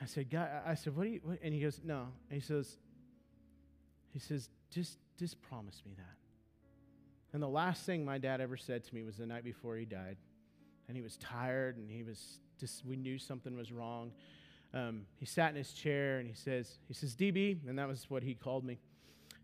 I 0.00 0.06
said, 0.06 0.30
God, 0.30 0.48
I 0.64 0.76
said, 0.76 0.96
what 0.96 1.02
do 1.02 1.10
you, 1.10 1.20
what? 1.24 1.40
and 1.42 1.52
he 1.52 1.58
goes, 1.58 1.80
no. 1.82 2.06
And 2.30 2.40
he 2.40 2.46
says, 2.46 2.78
he 4.12 4.20
says, 4.20 4.48
just, 4.70 4.96
just 5.18 5.42
promise 5.42 5.82
me 5.84 5.94
that. 5.96 6.19
And 7.32 7.42
the 7.42 7.48
last 7.48 7.84
thing 7.84 8.04
my 8.04 8.18
dad 8.18 8.40
ever 8.40 8.56
said 8.56 8.84
to 8.84 8.94
me 8.94 9.02
was 9.02 9.16
the 9.16 9.26
night 9.26 9.44
before 9.44 9.76
he 9.76 9.84
died. 9.84 10.16
And 10.88 10.96
he 10.96 11.02
was 11.02 11.16
tired 11.16 11.76
and 11.76 11.88
he 11.90 12.02
was 12.02 12.40
just, 12.58 12.84
we 12.84 12.96
knew 12.96 13.18
something 13.18 13.56
was 13.56 13.70
wrong. 13.70 14.10
Um, 14.74 15.02
he 15.16 15.26
sat 15.26 15.50
in 15.50 15.56
his 15.56 15.72
chair 15.72 16.18
and 16.18 16.28
he 16.28 16.34
says, 16.34 16.78
he 16.88 16.94
says, 16.94 17.14
DB, 17.14 17.58
and 17.68 17.78
that 17.78 17.88
was 17.88 18.06
what 18.08 18.22
he 18.22 18.34
called 18.34 18.64
me. 18.64 18.78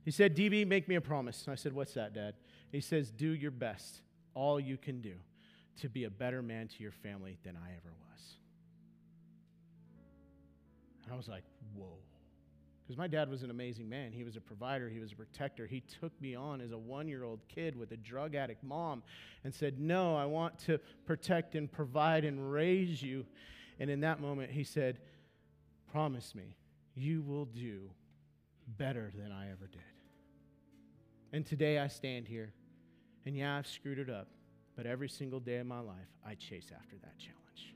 He 0.05 0.13
said, 0.13 0.37
DB, 0.37 0.67
make 0.67 0.87
me 0.87 0.95
a 0.95 1.01
promise. 1.01 1.45
And 1.45 1.53
I 1.53 1.57
said, 1.57 1.73
What's 1.73 1.95
that, 1.95 2.15
Dad? 2.15 2.35
He 2.71 2.81
says, 2.81 3.11
Do 3.11 3.31
your 3.31 3.51
best, 3.51 4.03
all 4.35 4.61
you 4.61 4.77
can 4.77 5.01
do, 5.01 5.15
to 5.81 5.89
be 5.89 6.05
a 6.05 6.11
better 6.11 6.43
man 6.43 6.69
to 6.69 6.83
your 6.83 6.93
family 6.93 7.39
than 7.43 7.57
I 7.57 7.71
ever 7.71 7.93
was. 8.09 8.37
And 11.05 11.13
I 11.13 11.17
was 11.17 11.27
like, 11.27 11.43
Whoa. 11.75 11.99
Because 12.87 12.99
my 12.99 13.09
dad 13.09 13.29
was 13.29 13.43
an 13.43 13.51
amazing 13.51 13.89
man. 13.89 14.13
He 14.13 14.23
was 14.23 14.37
a 14.37 14.41
provider, 14.41 14.89
he 14.89 15.01
was 15.01 15.11
a 15.11 15.17
protector. 15.17 15.67
He 15.67 15.81
took 16.01 16.13
me 16.21 16.37
on 16.37 16.61
as 16.61 16.71
a 16.71 16.79
one 16.79 17.09
year 17.09 17.25
old 17.25 17.41
kid 17.49 17.75
with 17.77 17.91
a 17.91 17.97
drug 17.97 18.37
addict 18.37 18.63
mom 18.63 19.03
and 19.43 19.53
said, 19.53 19.81
No, 19.81 20.15
I 20.17 20.25
want 20.27 20.57
to 20.61 20.79
protect 21.05 21.57
and 21.57 21.71
provide 21.71 22.25
and 22.25 22.53
raise 22.53 23.03
you. 23.03 23.27
And 23.81 23.91
in 23.91 24.01
that 24.01 24.21
moment, 24.21 24.53
he 24.53 24.63
said, 24.63 25.01
Promise 25.91 26.35
me, 26.37 26.57
you 26.95 27.23
will 27.23 27.47
do 27.47 27.91
better 28.79 29.13
than 29.17 29.33
I 29.33 29.51
ever 29.51 29.67
did. 29.67 29.81
And 31.33 31.45
today 31.45 31.81
I 31.81 31.89
stand 31.89 32.29
here, 32.29 32.53
and 33.25 33.37
yeah, 33.37 33.57
I've 33.57 33.67
screwed 33.67 33.99
it 33.99 34.09
up, 34.09 34.29
but 34.77 34.87
every 34.87 35.09
single 35.09 35.41
day 35.41 35.57
of 35.57 35.67
my 35.67 35.81
life, 35.81 36.09
I 36.25 36.35
chase 36.35 36.71
after 36.75 36.97
that 37.03 37.19
challenge. 37.19 37.75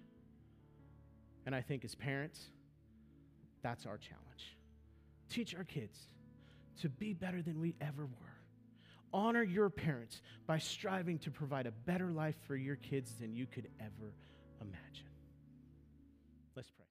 And 1.47 1.55
I 1.55 1.63
think 1.63 1.85
as 1.85 1.97
parents, 1.97 2.47
that's 3.63 3.87
our 3.87 3.99
challenge. 3.99 4.57
Teach 5.31 5.55
our 5.55 5.65
kids 5.65 5.97
to 6.83 6.89
be 6.89 7.15
better 7.15 7.41
than 7.41 7.61
we 7.61 7.75
ever 7.81 8.05
were. 8.05 8.37
Honor 9.13 9.43
your 9.43 9.71
parents 9.71 10.21
by 10.47 10.59
striving 10.59 11.19
to 11.21 11.31
provide 11.31 11.67
a 11.67 11.73
better 11.73 12.11
life 12.11 12.37
for 12.47 12.57
your 12.57 12.77
kids 12.77 13.15
than 13.21 13.35
you 13.35 13.47
could 13.47 13.69
ever 13.81 14.13
imagine. 14.61 15.07
Let's 16.55 16.71
pray. 16.71 16.90